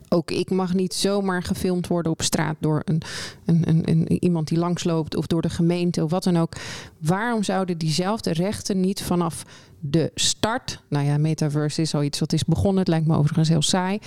Ook 0.08 0.30
ik 0.30 0.50
mag 0.50 0.74
niet 0.74 0.94
zomaar 0.94 1.42
gefilmd 1.42 1.86
worden 1.86 2.12
op 2.12 2.22
straat 2.22 2.56
door 2.60 2.82
een, 2.84 3.02
een, 3.46 3.62
een, 3.68 3.82
een 3.84 4.24
iemand 4.24 4.48
die 4.48 4.58
langsloopt 4.58 5.16
of 5.16 5.26
door 5.26 5.42
de 5.42 5.50
gemeente 5.50 6.04
of 6.04 6.10
wat 6.10 6.24
dan 6.24 6.36
ook. 6.36 6.52
Waarom 6.98 7.42
zouden 7.42 7.78
diezelfde 7.78 8.32
rechten 8.32 8.80
niet 8.80 9.02
vanaf 9.02 9.44
de 9.80 10.10
start. 10.14 10.82
Nou 10.88 11.06
ja, 11.06 11.18
metaverse 11.18 11.80
is 11.80 11.94
al 11.94 12.02
iets 12.02 12.18
wat 12.18 12.32
is 12.32 12.44
begonnen. 12.44 12.78
Het 12.78 12.88
lijkt 12.88 13.06
me 13.06 13.16
overigens 13.16 13.48
heel 13.48 13.62
saai. 13.62 13.98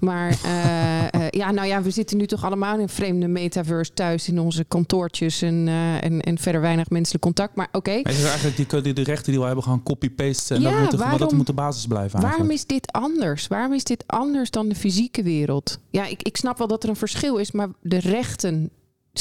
Maar 0.00 0.38
uh, 0.44 1.20
uh, 1.20 1.28
ja, 1.40 1.50
nou 1.50 1.66
ja, 1.68 1.82
we 1.82 1.90
zitten 1.90 2.16
nu 2.16 2.26
toch 2.26 2.44
allemaal 2.44 2.74
in 2.74 2.80
een 2.80 2.88
vreemde 2.88 3.28
metaverse 3.28 3.92
thuis 3.92 4.28
in 4.28 4.38
onze 4.38 4.64
kantoortjes 4.64 5.42
en, 5.42 5.66
uh, 5.66 6.04
en, 6.04 6.20
en, 6.20 6.38
verder 6.38 6.60
weinig 6.60 6.90
menselijk 6.90 7.22
contact. 7.22 7.54
Maar 7.54 7.68
oké. 7.72 7.78
Okay. 7.78 7.98
Het 7.98 8.12
is 8.12 8.24
eigenlijk 8.24 8.56
die, 8.56 8.80
die, 8.80 8.92
de 8.92 9.02
rechten 9.02 9.30
die 9.30 9.40
we 9.40 9.46
hebben 9.46 9.64
gaan 9.64 9.82
copy-pasten. 9.82 10.56
En 10.56 10.62
ja, 10.62 10.70
dat, 10.70 10.90
moet, 10.90 11.00
waarom, 11.00 11.18
dat 11.18 11.32
moet 11.32 11.46
de 11.46 11.52
basis 11.52 11.86
blijven 11.86 12.12
eigenlijk. 12.12 12.36
Waarom 12.36 12.56
is 12.56 12.66
dit 12.66 12.92
anders? 12.92 13.46
Waarom 13.46 13.72
is 13.72 13.84
dit 13.84 14.04
anders 14.06 14.50
dan 14.50 14.68
de 14.68 14.74
fysieke 14.74 15.22
wereld? 15.22 15.78
Ja, 15.90 16.06
ik, 16.06 16.22
ik 16.22 16.36
snap 16.36 16.58
wel 16.58 16.66
dat 16.66 16.82
er 16.82 16.88
een 16.88 16.96
verschil 16.96 17.36
is, 17.36 17.52
maar 17.52 17.68
de 17.80 17.98
rechten... 17.98 18.70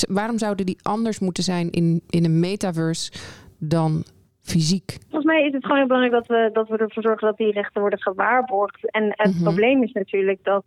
Waarom 0.07 0.37
zouden 0.37 0.65
die 0.65 0.77
anders 0.81 1.19
moeten 1.19 1.43
zijn 1.43 1.71
in, 1.71 2.01
in 2.09 2.25
een 2.25 2.39
metaverse 2.39 3.11
dan 3.57 4.03
fysiek? 4.49 4.97
Volgens 5.01 5.25
mij 5.25 5.45
is 5.45 5.53
het 5.53 5.63
gewoon 5.63 5.77
heel 5.77 5.87
belangrijk 5.87 6.27
dat 6.27 6.37
we, 6.37 6.49
dat 6.53 6.67
we 6.69 6.77
ervoor 6.77 7.03
zorgen 7.03 7.27
dat 7.27 7.37
die 7.37 7.51
rechten 7.51 7.81
worden 7.81 8.01
gewaarborgd. 8.01 8.91
En 8.91 9.03
het 9.15 9.33
mhm. 9.33 9.43
probleem 9.43 9.83
is 9.83 9.91
natuurlijk 9.91 10.43
dat 10.43 10.63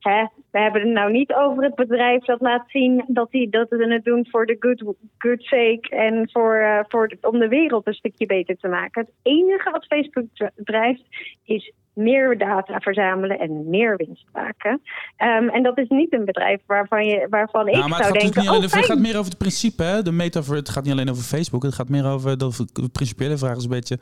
hè, 0.00 0.26
we 0.50 0.58
hebben 0.60 0.80
het 0.80 0.90
nou 0.90 1.12
niet 1.12 1.32
over 1.32 1.62
het 1.62 1.74
bedrijf 1.74 2.24
dat 2.24 2.40
laat 2.40 2.64
zien 2.66 3.04
dat, 3.06 3.30
die, 3.30 3.48
dat 3.48 3.68
ze 3.68 3.86
het 3.88 4.04
doen 4.04 4.26
voor 4.30 4.46
de 4.46 4.56
good, 4.60 4.94
good 5.18 5.42
sake 5.42 5.88
en 5.88 6.28
voor, 6.32 6.56
uh, 6.60 6.80
voor 6.88 7.16
om 7.20 7.38
de 7.38 7.48
wereld 7.48 7.86
een 7.86 7.94
stukje 7.94 8.26
beter 8.26 8.56
te 8.56 8.68
maken. 8.68 9.02
Het 9.02 9.14
enige 9.22 9.70
wat 9.70 9.86
Facebook 9.86 10.26
drijft 10.54 11.04
is 11.44 11.72
meer 11.96 12.38
data 12.38 12.78
verzamelen 12.78 13.38
en 13.38 13.68
meer 13.68 13.96
winst 13.96 14.26
maken. 14.32 14.72
Um, 15.18 15.48
en 15.48 15.62
dat 15.62 15.78
is 15.78 15.88
niet 15.88 16.12
een 16.12 16.24
bedrijf 16.24 16.60
waarvan, 16.66 17.06
je, 17.06 17.26
waarvan 17.30 17.68
ik 17.68 17.74
zou 17.74 18.12
denken... 18.12 18.42
Oh, 18.42 18.60
het 18.60 18.74
gaat 18.74 18.98
meer 18.98 19.18
over 19.18 19.30
het 19.30 19.38
principe, 19.38 19.82
hè? 19.82 20.02
De 20.02 20.12
metaverse, 20.12 20.60
het 20.60 20.68
gaat 20.68 20.84
niet 20.84 20.92
alleen 20.92 21.10
over 21.10 21.22
Facebook. 21.22 21.62
Het 21.62 21.74
gaat 21.74 21.88
meer 21.88 22.06
over 22.06 22.38
de, 22.38 22.50
de 22.72 22.88
principiële 22.92 23.36
vraag 23.36 23.56
is 23.56 23.64
een 23.64 23.70
beetje... 23.70 23.98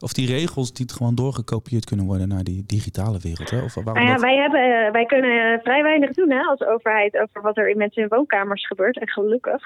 Of 0.00 0.12
die 0.12 0.26
regels 0.26 0.72
die 0.72 0.92
gewoon 0.92 1.14
doorgekopieerd 1.14 1.84
kunnen 1.84 2.06
worden 2.06 2.28
naar 2.28 2.44
die 2.44 2.64
digitale 2.66 3.18
wereld. 3.22 3.50
Hè? 3.50 3.62
Of 3.62 3.74
waarom 3.74 4.04
nou 4.04 4.06
ja, 4.06 4.18
wij, 4.18 4.36
hebben, 4.36 4.92
wij 4.92 5.04
kunnen 5.04 5.60
vrij 5.62 5.82
weinig 5.82 6.12
doen 6.12 6.30
hè, 6.30 6.40
als 6.40 6.60
overheid 6.60 7.18
over 7.18 7.42
wat 7.42 7.56
er 7.56 7.68
in 7.68 7.76
mensen 7.76 8.02
in 8.02 8.08
woonkamers 8.08 8.66
gebeurt. 8.66 8.98
En 8.98 9.08
gelukkig 9.08 9.62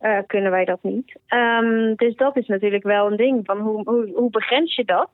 uh, 0.00 0.18
kunnen 0.26 0.50
wij 0.50 0.64
dat 0.64 0.78
niet. 0.82 1.18
Um, 1.28 1.94
dus 1.94 2.16
dat 2.16 2.36
is 2.36 2.46
natuurlijk 2.46 2.82
wel 2.82 3.10
een 3.10 3.16
ding. 3.16 3.44
Van 3.44 3.58
hoe, 3.58 3.82
hoe, 3.84 4.12
hoe 4.14 4.30
begrens 4.30 4.74
je 4.74 4.84
dat? 4.84 5.10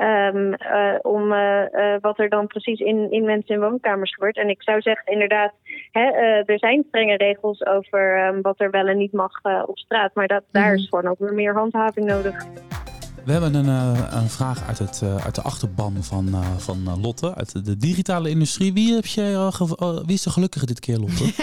Um, 0.00 0.52
uh, 0.52 0.94
om 1.02 1.32
uh, 1.32 1.62
uh, 1.72 1.94
wat 2.00 2.18
er 2.18 2.28
dan 2.28 2.46
precies 2.46 2.80
in, 2.80 3.10
in 3.10 3.24
mensen 3.24 3.54
in 3.54 3.60
woonkamers 3.60 4.14
gebeurt. 4.14 4.36
En 4.36 4.48
ik 4.48 4.62
zou 4.62 4.80
zeggen, 4.80 5.12
inderdaad, 5.12 5.52
hè, 5.90 6.08
eh, 6.10 6.48
er 6.48 6.58
zijn 6.58 6.84
strenge 6.88 7.16
regels 7.16 7.66
over 7.66 8.16
ehm, 8.16 8.40
wat 8.40 8.60
er 8.60 8.70
wel 8.70 8.86
en 8.86 8.96
niet 8.96 9.12
mag 9.12 9.32
eh, 9.42 9.62
op 9.66 9.78
straat. 9.78 10.14
Maar 10.14 10.26
dat, 10.26 10.42
daar 10.50 10.64
Mhm. 10.72 10.74
is 10.74 10.88
gewoon 10.88 11.06
ook 11.10 11.18
weer 11.18 11.34
meer 11.34 11.54
handhaving 11.54 12.06
nodig. 12.06 12.46
We 13.24 13.32
hebben 13.32 13.54
een, 13.54 13.68
eh, 13.68 14.06
een 14.10 14.30
vraag 14.30 14.62
uit, 14.66 14.78
het, 14.78 15.02
eh, 15.02 15.16
uit 15.16 15.34
de 15.34 15.42
achterban 15.42 15.96
van, 16.00 16.34
eh, 16.34 16.56
van 16.56 17.00
Lotte, 17.00 17.34
uit 17.34 17.64
de, 17.64 17.76
digitale 17.76 18.30
industrie. 18.30 18.72
Wie, 18.72 18.94
heb 18.94 19.04
eh, 19.04 19.98
wie 20.04 20.14
is 20.14 20.22
de 20.22 20.30
gelukkige 20.30 20.66
dit 20.66 20.80
keer, 20.80 20.98
Lotte? 20.98 21.32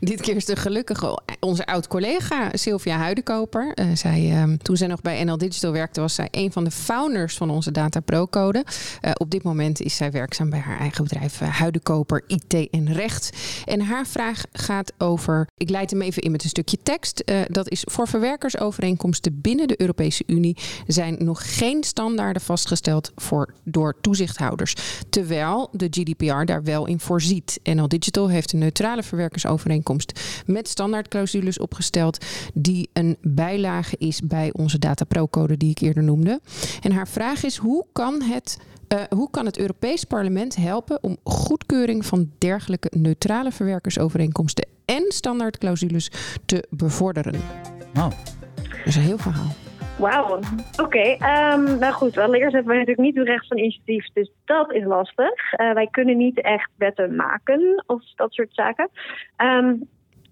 Dit 0.00 0.20
keer 0.20 0.36
is 0.36 0.44
de 0.44 0.56
gelukkige 0.56 1.18
onze 1.40 1.66
oud-collega 1.66 2.48
Sylvia 2.52 2.96
Huidenkoper. 2.96 3.76
Zij, 3.94 4.30
ehm, 4.30 4.56
toen 4.56 4.76
zij 4.76 4.86
nog 4.86 5.00
bij 5.00 5.24
NL 5.24 5.38
Digital 5.38 5.72
werkte, 5.72 6.00
was 6.00 6.14
zij 6.14 6.28
een 6.30 6.52
van 6.52 6.64
de 6.64 6.70
founders 6.70 7.36
van 7.36 7.50
onze 7.50 7.70
Data 7.70 8.00
Pro-code. 8.00 8.64
Eh, 9.00 9.10
op 9.14 9.30
dit 9.30 9.42
moment 9.42 9.80
is 9.80 9.96
zij 9.96 10.10
werkzaam 10.10 10.50
bij 10.50 10.58
haar 10.58 10.78
eigen 10.78 11.04
bedrijf 11.04 11.40
eh, 11.40 11.48
Huidenkoper 11.48 12.24
IT 12.26 12.70
en 12.70 12.92
Recht. 12.92 13.30
En 13.64 13.80
haar 13.80 14.06
vraag 14.06 14.42
gaat 14.52 14.92
over, 14.98 15.46
ik 15.56 15.70
leid 15.70 15.90
hem 15.90 16.02
even 16.02 16.22
in 16.22 16.30
met 16.30 16.42
een 16.42 16.48
stukje 16.48 16.78
tekst. 16.82 17.32
Dat 17.48 17.70
is 17.70 17.82
voor 17.90 18.08
verwerkersovereenkomsten 18.08 19.40
binnen 19.40 19.68
de 19.68 19.80
Europese 19.80 20.22
Unie 20.26 20.56
zijn 20.86 21.13
nog 21.18 21.56
geen 21.56 21.84
standaarden 21.84 22.42
vastgesteld 22.42 23.12
voor, 23.16 23.54
door 23.64 23.96
toezichthouders. 24.00 24.74
Terwijl 25.10 25.68
de 25.72 25.86
GDPR 25.90 26.44
daar 26.44 26.62
wel 26.62 26.86
in 26.86 27.00
voorziet. 27.00 27.60
NL 27.62 27.88
Digital 27.88 28.28
heeft 28.28 28.52
een 28.52 28.58
neutrale 28.58 29.02
verwerkersovereenkomst 29.02 30.20
met 30.46 30.68
standaardclausules 30.68 31.58
opgesteld, 31.58 32.24
die 32.54 32.88
een 32.92 33.16
bijlage 33.20 33.96
is 33.98 34.20
bij 34.20 34.50
onze 34.52 34.78
Data 34.78 35.04
Pro-code 35.04 35.56
die 35.56 35.70
ik 35.70 35.78
eerder 35.78 36.02
noemde. 36.02 36.40
En 36.82 36.92
haar 36.92 37.08
vraag 37.08 37.44
is: 37.44 37.56
hoe 37.56 37.86
kan 37.92 38.22
het. 38.22 38.56
eh, 38.88 39.00
hoe 39.08 39.30
kan 39.30 39.46
het 39.46 39.58
Europees 39.58 40.04
Parlement 40.04 40.56
helpen 40.56 41.02
om 41.02 41.16
goedkeuring 41.24 42.06
van 42.06 42.30
dergelijke 42.38 42.90
neutrale 42.96 43.52
verwerkersovereenkomsten 43.52 44.66
en 44.84 45.04
standaardclausules 45.08 46.10
te 46.46 46.66
bevorderen? 46.70 47.40
Nou, 47.92 48.12
Dat 48.54 48.86
is 48.86 48.96
een 48.96 49.02
heel 49.02 49.18
verhaal. 49.18 49.54
Wauw, 49.98 50.38
oké. 50.82 50.98
ehm, 50.98 51.78
nou 51.78 51.92
goed, 51.92 52.18
allereerst 52.18 52.52
hebben 52.52 52.72
wij 52.72 52.78
natuurlijk 52.78 53.06
niet 53.06 53.16
het 53.16 53.26
recht 53.26 53.46
van 53.46 53.58
initiatief, 53.58 54.06
dus 54.12 54.30
dat 54.44 54.72
is 54.72 54.84
lastig. 54.84 55.52
Eh, 55.52 55.72
wij 55.72 55.88
kunnen 55.90 56.16
niet 56.16 56.40
echt 56.40 56.70
wetten 56.76 57.16
maken 57.16 57.84
of 57.86 58.02
dat 58.14 58.32
soort 58.32 58.54
zaken. 58.54 58.88
Ehm, 59.36 59.74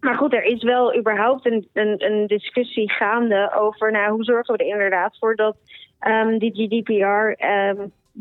maar 0.00 0.14
goed, 0.16 0.34
er 0.34 0.44
is 0.44 0.62
wel 0.62 0.96
überhaupt 0.96 1.46
een, 1.46 1.68
een, 1.72 2.04
een 2.04 2.26
discussie 2.26 2.90
gaande 2.90 3.52
over 3.54 3.92
nou, 3.92 4.12
hoe 4.12 4.24
zorgen 4.24 4.56
we 4.56 4.64
er 4.64 4.70
inderdaad 4.70 5.18
voor 5.18 5.36
dat 5.36 5.56
ehm, 5.98 6.38
die 6.38 6.52
GDPR 6.52 7.44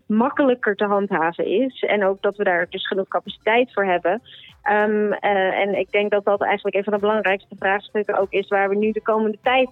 makkelijker 0.06 0.76
te 0.76 0.86
handhaven 0.86 1.46
is. 1.46 1.82
En 1.82 2.06
ook 2.06 2.22
dat 2.22 2.38
we 2.38 2.44
daar 2.44 2.68
dus 2.70 2.88
genoeg 2.88 3.08
capaciteit 3.08 3.74
voor 3.74 3.86
hebben. 3.86 4.22
Eh, 4.62 5.60
en 5.60 5.80
ik 5.80 5.92
denk 5.92 6.12
dat 6.12 6.26
dat 6.26 6.42
eigenlijk 6.42 6.76
een 6.76 6.84
van 6.84 6.94
de 6.94 7.00
belangrijkste 7.00 7.56
vraagstukken 7.60 8.18
ook 8.20 8.32
is 8.32 8.48
waar 8.48 8.70
we 8.70 8.76
nu 8.76 8.92
de 8.92 9.02
komende 9.02 9.38
tijd 9.42 9.70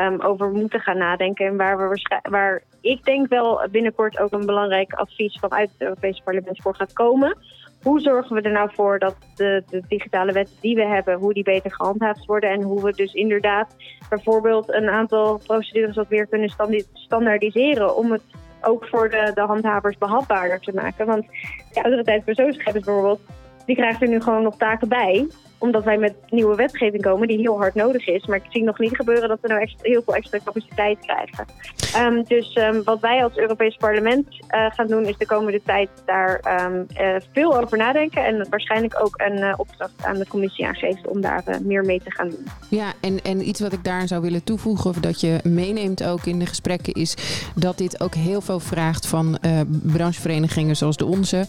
um, 0.00 0.20
over 0.20 0.50
moeten 0.50 0.80
gaan 0.80 0.98
nadenken. 0.98 1.46
En 1.46 1.56
waar, 1.56 1.90
we 1.90 2.20
waar 2.30 2.62
ik 2.80 3.04
denk 3.04 3.28
wel 3.28 3.68
binnenkort 3.70 4.18
ook 4.18 4.32
een 4.32 4.46
belangrijk 4.46 4.92
advies 4.92 5.38
vanuit 5.40 5.70
het 5.70 5.80
Europese 5.80 6.22
parlement 6.22 6.62
voor 6.62 6.74
gaat 6.74 6.92
komen. 6.92 7.36
Hoe 7.82 8.00
zorgen 8.00 8.36
we 8.36 8.42
er 8.42 8.52
nou 8.52 8.70
voor 8.72 8.98
dat 8.98 9.16
de, 9.34 9.82
digitale 9.88 10.32
wetten 10.32 10.56
die 10.60 10.74
we 10.74 10.84
hebben, 10.86 11.18
hoe 11.18 11.32
die 11.32 11.42
beter 11.42 11.72
gehandhaafd 11.74 12.24
worden 12.24 12.50
en 12.50 12.62
hoe 12.62 12.82
we 12.82 12.92
dus 12.92 13.12
inderdaad 13.12 13.76
bijvoorbeeld 14.08 14.72
een 14.72 14.88
aantal 14.88 15.40
procedures 15.46 15.96
wat 15.96 16.08
weer 16.08 16.26
kunnen 16.26 16.54
standaardiseren 16.92 17.96
om 17.96 18.12
het 18.12 18.22
ook 18.60 18.86
voor 18.86 19.10
de, 19.10 19.30
de 19.34 19.40
handhavers 19.40 19.98
behapbaarder 19.98 20.60
te 20.60 20.72
maken. 20.74 21.06
Want 21.06 21.26
de 21.72 21.82
autoriteit 21.82 22.24
persoonsgegevens 22.24 22.84
bijvoorbeeld, 22.84 23.20
die 23.66 23.76
krijgt 23.76 24.02
er 24.02 24.08
nu 24.08 24.20
gewoon 24.20 24.42
nog 24.42 24.56
taken 24.56 24.88
bij 24.88 25.26
omdat 25.64 25.84
wij 25.84 25.98
met 25.98 26.14
nieuwe 26.28 26.56
wetgeving 26.56 27.02
komen 27.02 27.28
die 27.28 27.38
heel 27.38 27.58
hard 27.58 27.74
nodig 27.74 28.06
is. 28.06 28.26
Maar 28.26 28.36
ik 28.36 28.50
zie 28.50 28.62
nog 28.62 28.78
niet 28.78 28.96
gebeuren 28.96 29.28
dat 29.28 29.38
we 29.40 29.48
nou 29.48 29.60
echt 29.60 29.74
heel 29.80 30.02
veel 30.02 30.14
extra 30.14 30.38
capaciteit 30.44 30.98
krijgen. 31.00 31.46
Ehm, 31.94 32.22
dus 32.22 32.52
ehm, 32.52 32.82
wat 32.82 33.00
wij 33.00 33.24
als 33.24 33.36
Europees 33.36 33.76
Parlement 33.76 34.26
eh, 34.48 34.66
gaan 34.70 34.86
doen 34.86 35.04
is 35.04 35.16
de 35.18 35.26
komende 35.26 35.60
tijd 35.64 35.88
daar 36.06 36.38
ehm, 36.40 36.82
eh, 36.94 37.14
veel 37.32 37.60
over 37.60 37.78
nadenken. 37.78 38.24
En 38.24 38.46
waarschijnlijk 38.50 39.00
ook 39.02 39.20
een 39.20 39.36
eh, 39.36 39.54
opdracht 39.56 40.04
aan 40.04 40.18
de 40.18 40.26
commissie 40.26 40.66
aangeven 40.66 41.10
om 41.10 41.20
daar 41.20 41.44
meer 41.62 41.84
mee 41.84 42.00
te 42.04 42.10
gaan 42.10 42.28
doen. 42.28 42.46
Ja, 42.68 42.92
en, 43.00 43.22
en 43.22 43.48
iets 43.48 43.60
wat 43.60 43.72
ik 43.72 43.84
daar 43.84 44.08
zou 44.08 44.22
willen 44.22 44.44
toevoegen, 44.44 44.90
of 44.90 44.96
dat 44.96 45.20
je 45.20 45.40
meeneemt 45.42 46.04
ook 46.04 46.26
in 46.26 46.38
de 46.38 46.46
gesprekken, 46.46 46.92
is 46.92 47.16
dat 47.54 47.78
dit 47.78 48.00
ook 48.00 48.14
heel 48.14 48.40
veel 48.40 48.60
vraagt 48.60 49.06
van 49.06 49.38
brancheverenigingen 49.82 50.76
zoals 50.76 50.96
de 50.96 51.04
onze 51.04 51.46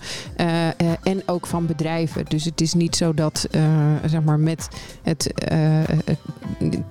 en 1.03 1.21
ook 1.25 1.47
van 1.47 1.65
bedrijven. 1.65 2.25
Dus 2.25 2.45
het 2.45 2.61
is 2.61 2.73
niet 2.73 2.95
zo 2.95 3.13
dat, 3.13 3.47
zeg 4.05 4.21
maar, 4.23 4.39
met 4.39 4.67
het 5.01 5.33
eh, 5.33 5.83
eh, 5.83 5.89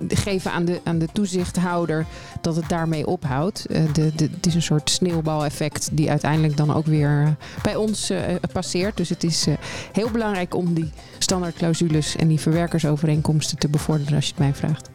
geven 0.09 0.53
aan 0.53 0.65
de, 0.65 0.81
aan 0.85 0.99
de 0.99 1.09
toezichthouder 1.13 2.07
dat 2.41 2.57
het 2.57 2.69
daarmee 2.69 3.07
ophoudt. 3.07 3.67
Eh, 3.67 3.83
de, 3.93 4.15
de, 4.15 4.29
het 4.35 4.47
is 4.47 4.55
een 4.55 4.63
soort 4.63 4.91
sneeuwbaleffect 4.91 5.89
die 5.93 6.11
uiteindelijk 6.11 6.57
dan 6.57 6.75
ook 6.75 6.87
weer 6.87 7.37
bij 7.63 7.77
ons 7.77 8.13
passeert. 8.53 8.97
Dus 8.97 9.09
het 9.09 9.25
is 9.25 9.47
eh, 9.47 9.55
heel 9.93 10.11
belangrijk 10.11 10.55
om 10.55 10.75
die 10.75 10.93
standaardclausules 11.19 12.17
en 12.17 12.29
die 12.29 12.41
verwerkersovereenkomsten 12.41 13.59
te 13.59 13.69
bevorderen 13.69 14.15
als 14.15 14.25
je 14.25 14.31
het 14.31 14.41
mij 14.41 14.55
vraagt. 14.55 14.91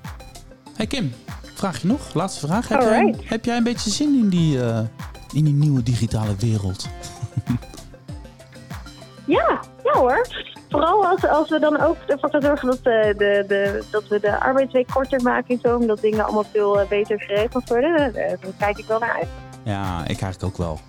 hey 0.75 0.87
Kim, 0.87 1.13
vraag 1.53 1.81
je 1.81 1.87
nog? 1.87 2.13
Laatste 2.13 2.47
vraag. 2.47 2.67
Heb, 2.67 2.81
jij, 2.81 3.15
heb 3.23 3.45
jij 3.45 3.57
een 3.57 3.63
beetje 3.63 3.89
zin 3.89 4.19
in 4.19 4.29
die, 4.29 4.63
eh, 4.63 4.79
in 5.33 5.43
die 5.43 5.53
nieuwe 5.53 5.83
digitale 5.83 6.35
wereld? 6.39 6.87
Ja, 9.25 9.61
ja 9.83 9.99
hoor. 9.99 10.27
Vooral 10.69 11.05
als, 11.07 11.27
als 11.27 11.49
we 11.49 11.59
dan 11.59 11.81
ook 11.81 11.95
ervoor 12.07 12.29
gaan 12.29 12.41
zorgen 12.41 12.67
dat, 12.67 12.83
de, 12.83 13.13
de, 13.17 13.43
de, 13.47 13.83
dat 13.91 14.07
we 14.07 14.19
de 14.19 14.39
arbeidsweek 14.39 14.87
korter 14.87 15.21
maken 15.21 15.55
en 15.55 15.59
zo. 15.63 15.75
Omdat 15.77 15.99
dingen 16.01 16.23
allemaal 16.23 16.45
veel 16.53 16.79
eh, 16.79 16.87
beter 16.87 17.19
geregeld 17.21 17.69
worden. 17.69 18.15
Eh, 18.15 18.29
Daar 18.41 18.51
kijk 18.57 18.77
ik 18.77 18.85
wel 18.87 18.99
naar 18.99 19.15
uit. 19.15 19.27
Ja, 19.63 19.99
ik 20.01 20.21
eigenlijk 20.21 20.43
ook 20.43 20.57
wel. 20.57 20.79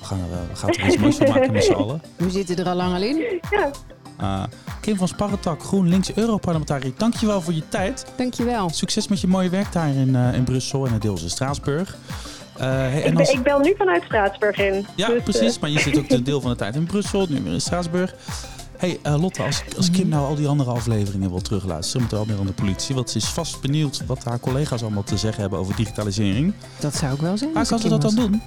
We 0.00 0.04
gaan 0.06 0.18
er, 0.18 0.24
eh, 0.38 0.48
we 0.50 0.56
gaan 0.56 0.68
er 0.70 0.86
iets 0.86 0.96
moois 0.96 1.16
van 1.16 1.28
maken 1.28 1.52
met 1.52 1.64
z'n 1.64 1.72
allen. 1.72 2.02
We 2.16 2.30
zitten 2.30 2.56
er 2.56 2.66
al 2.68 2.74
lang 2.74 2.94
al 2.94 3.02
in. 3.02 3.16
Ja, 3.50 3.70
Eh, 4.18 4.42
Kim 4.80 4.96
van 4.96 5.08
Sparretak, 5.08 5.62
GroenLinks 5.62 6.14
Europarlementariër, 6.14 6.92
dankjewel 6.96 7.40
voor 7.40 7.52
je 7.52 7.68
tijd. 7.68 8.06
Dankjewel. 8.16 8.68
Succes 8.70 9.08
met 9.08 9.20
je 9.20 9.26
mooie 9.26 9.48
werk 9.48 9.72
daar 9.72 9.88
in, 9.88 10.16
eh, 10.16 10.34
in 10.34 10.44
Brussel 10.44 10.86
en 10.86 10.98
deels 10.98 11.22
in 11.22 11.30
Straatsburg. 11.30 11.96
Eh, 12.56 12.66
hey, 12.66 12.98
ik, 12.98 13.04
en 13.04 13.10
ben, 13.10 13.20
als- 13.20 13.30
ik 13.30 13.42
bel 13.42 13.58
nu 13.58 13.74
vanuit 13.78 14.02
Straatsburg 14.04 14.56
in. 14.58 14.86
Ja, 14.96 15.06
Dus, 15.06 15.16
eh, 15.16 15.22
precies. 15.22 15.58
Maar 15.58 15.70
je 15.70 15.78
zit 15.80 15.98
ook 15.98 16.10
een 16.10 16.24
deel 16.24 16.40
van 16.40 16.50
de 16.50 16.56
tijd 16.56 16.74
in 16.74 16.86
Brussel, 16.86 17.26
nu 17.28 17.42
weer 17.42 17.52
in 17.52 17.60
Straatsburg. 17.60 18.14
Hey, 18.76 18.98
eh, 19.02 19.20
Lotte, 19.20 19.42
als, 19.42 19.62
als 19.76 19.90
Kim 19.90 20.08
nou 20.08 20.26
al 20.26 20.34
die 20.34 20.48
andere 20.48 20.70
afleveringen 20.70 21.30
wil 21.30 21.40
terugluisteren 21.40 22.02
met 22.02 22.12
Almere 22.12 22.38
aan 22.38 22.46
de 22.46 22.52
politie, 22.52 22.94
want 22.94 23.10
ze 23.10 23.18
is 23.18 23.24
vast 23.24 23.60
benieuwd 23.60 24.06
wat 24.06 24.24
haar 24.24 24.40
collega's 24.40 24.82
allemaal 24.82 25.02
te 25.02 25.16
zeggen 25.16 25.40
hebben 25.40 25.58
over 25.58 25.76
digitalisering. 25.76 26.54
Dat 26.80 26.94
zou 26.94 27.14
ik 27.14 27.20
wel 27.20 27.36
zijn. 27.36 27.50
Waar 27.50 27.58
als 27.58 27.68
kan 27.68 27.76
ik 27.76 27.84
ze 27.84 27.90
dat 27.90 28.00
dan 28.00 28.14
doen? 28.14 28.42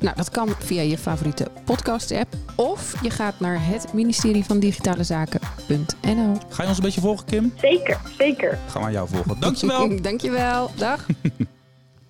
Nou, 0.00 0.16
dat 0.16 0.30
kan 0.30 0.48
via 0.58 0.82
je 0.82 0.98
favoriete 0.98 1.50
podcast-app. 1.64 2.34
Of 2.56 2.94
je 3.02 3.10
gaat 3.10 3.40
naar 3.40 3.66
het 3.66 3.92
ministerie 3.92 4.44
van 4.44 4.58
Digitale 4.58 5.04
Zaken.nl. 5.04 6.36
Ga 6.48 6.62
je 6.62 6.68
ons 6.68 6.76
een 6.76 6.84
beetje 6.84 7.00
volgen, 7.00 7.26
Kim? 7.26 7.52
Zeker, 7.60 8.00
zeker. 8.18 8.58
Gaan 8.68 8.84
we 8.84 8.90
jou 8.90 9.08
volgen. 9.08 9.40
Dankjewel. 9.40 10.00
Dankjewel. 10.02 10.70
Dag. 10.76 11.06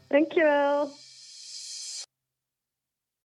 Dankjewel. 0.08 0.90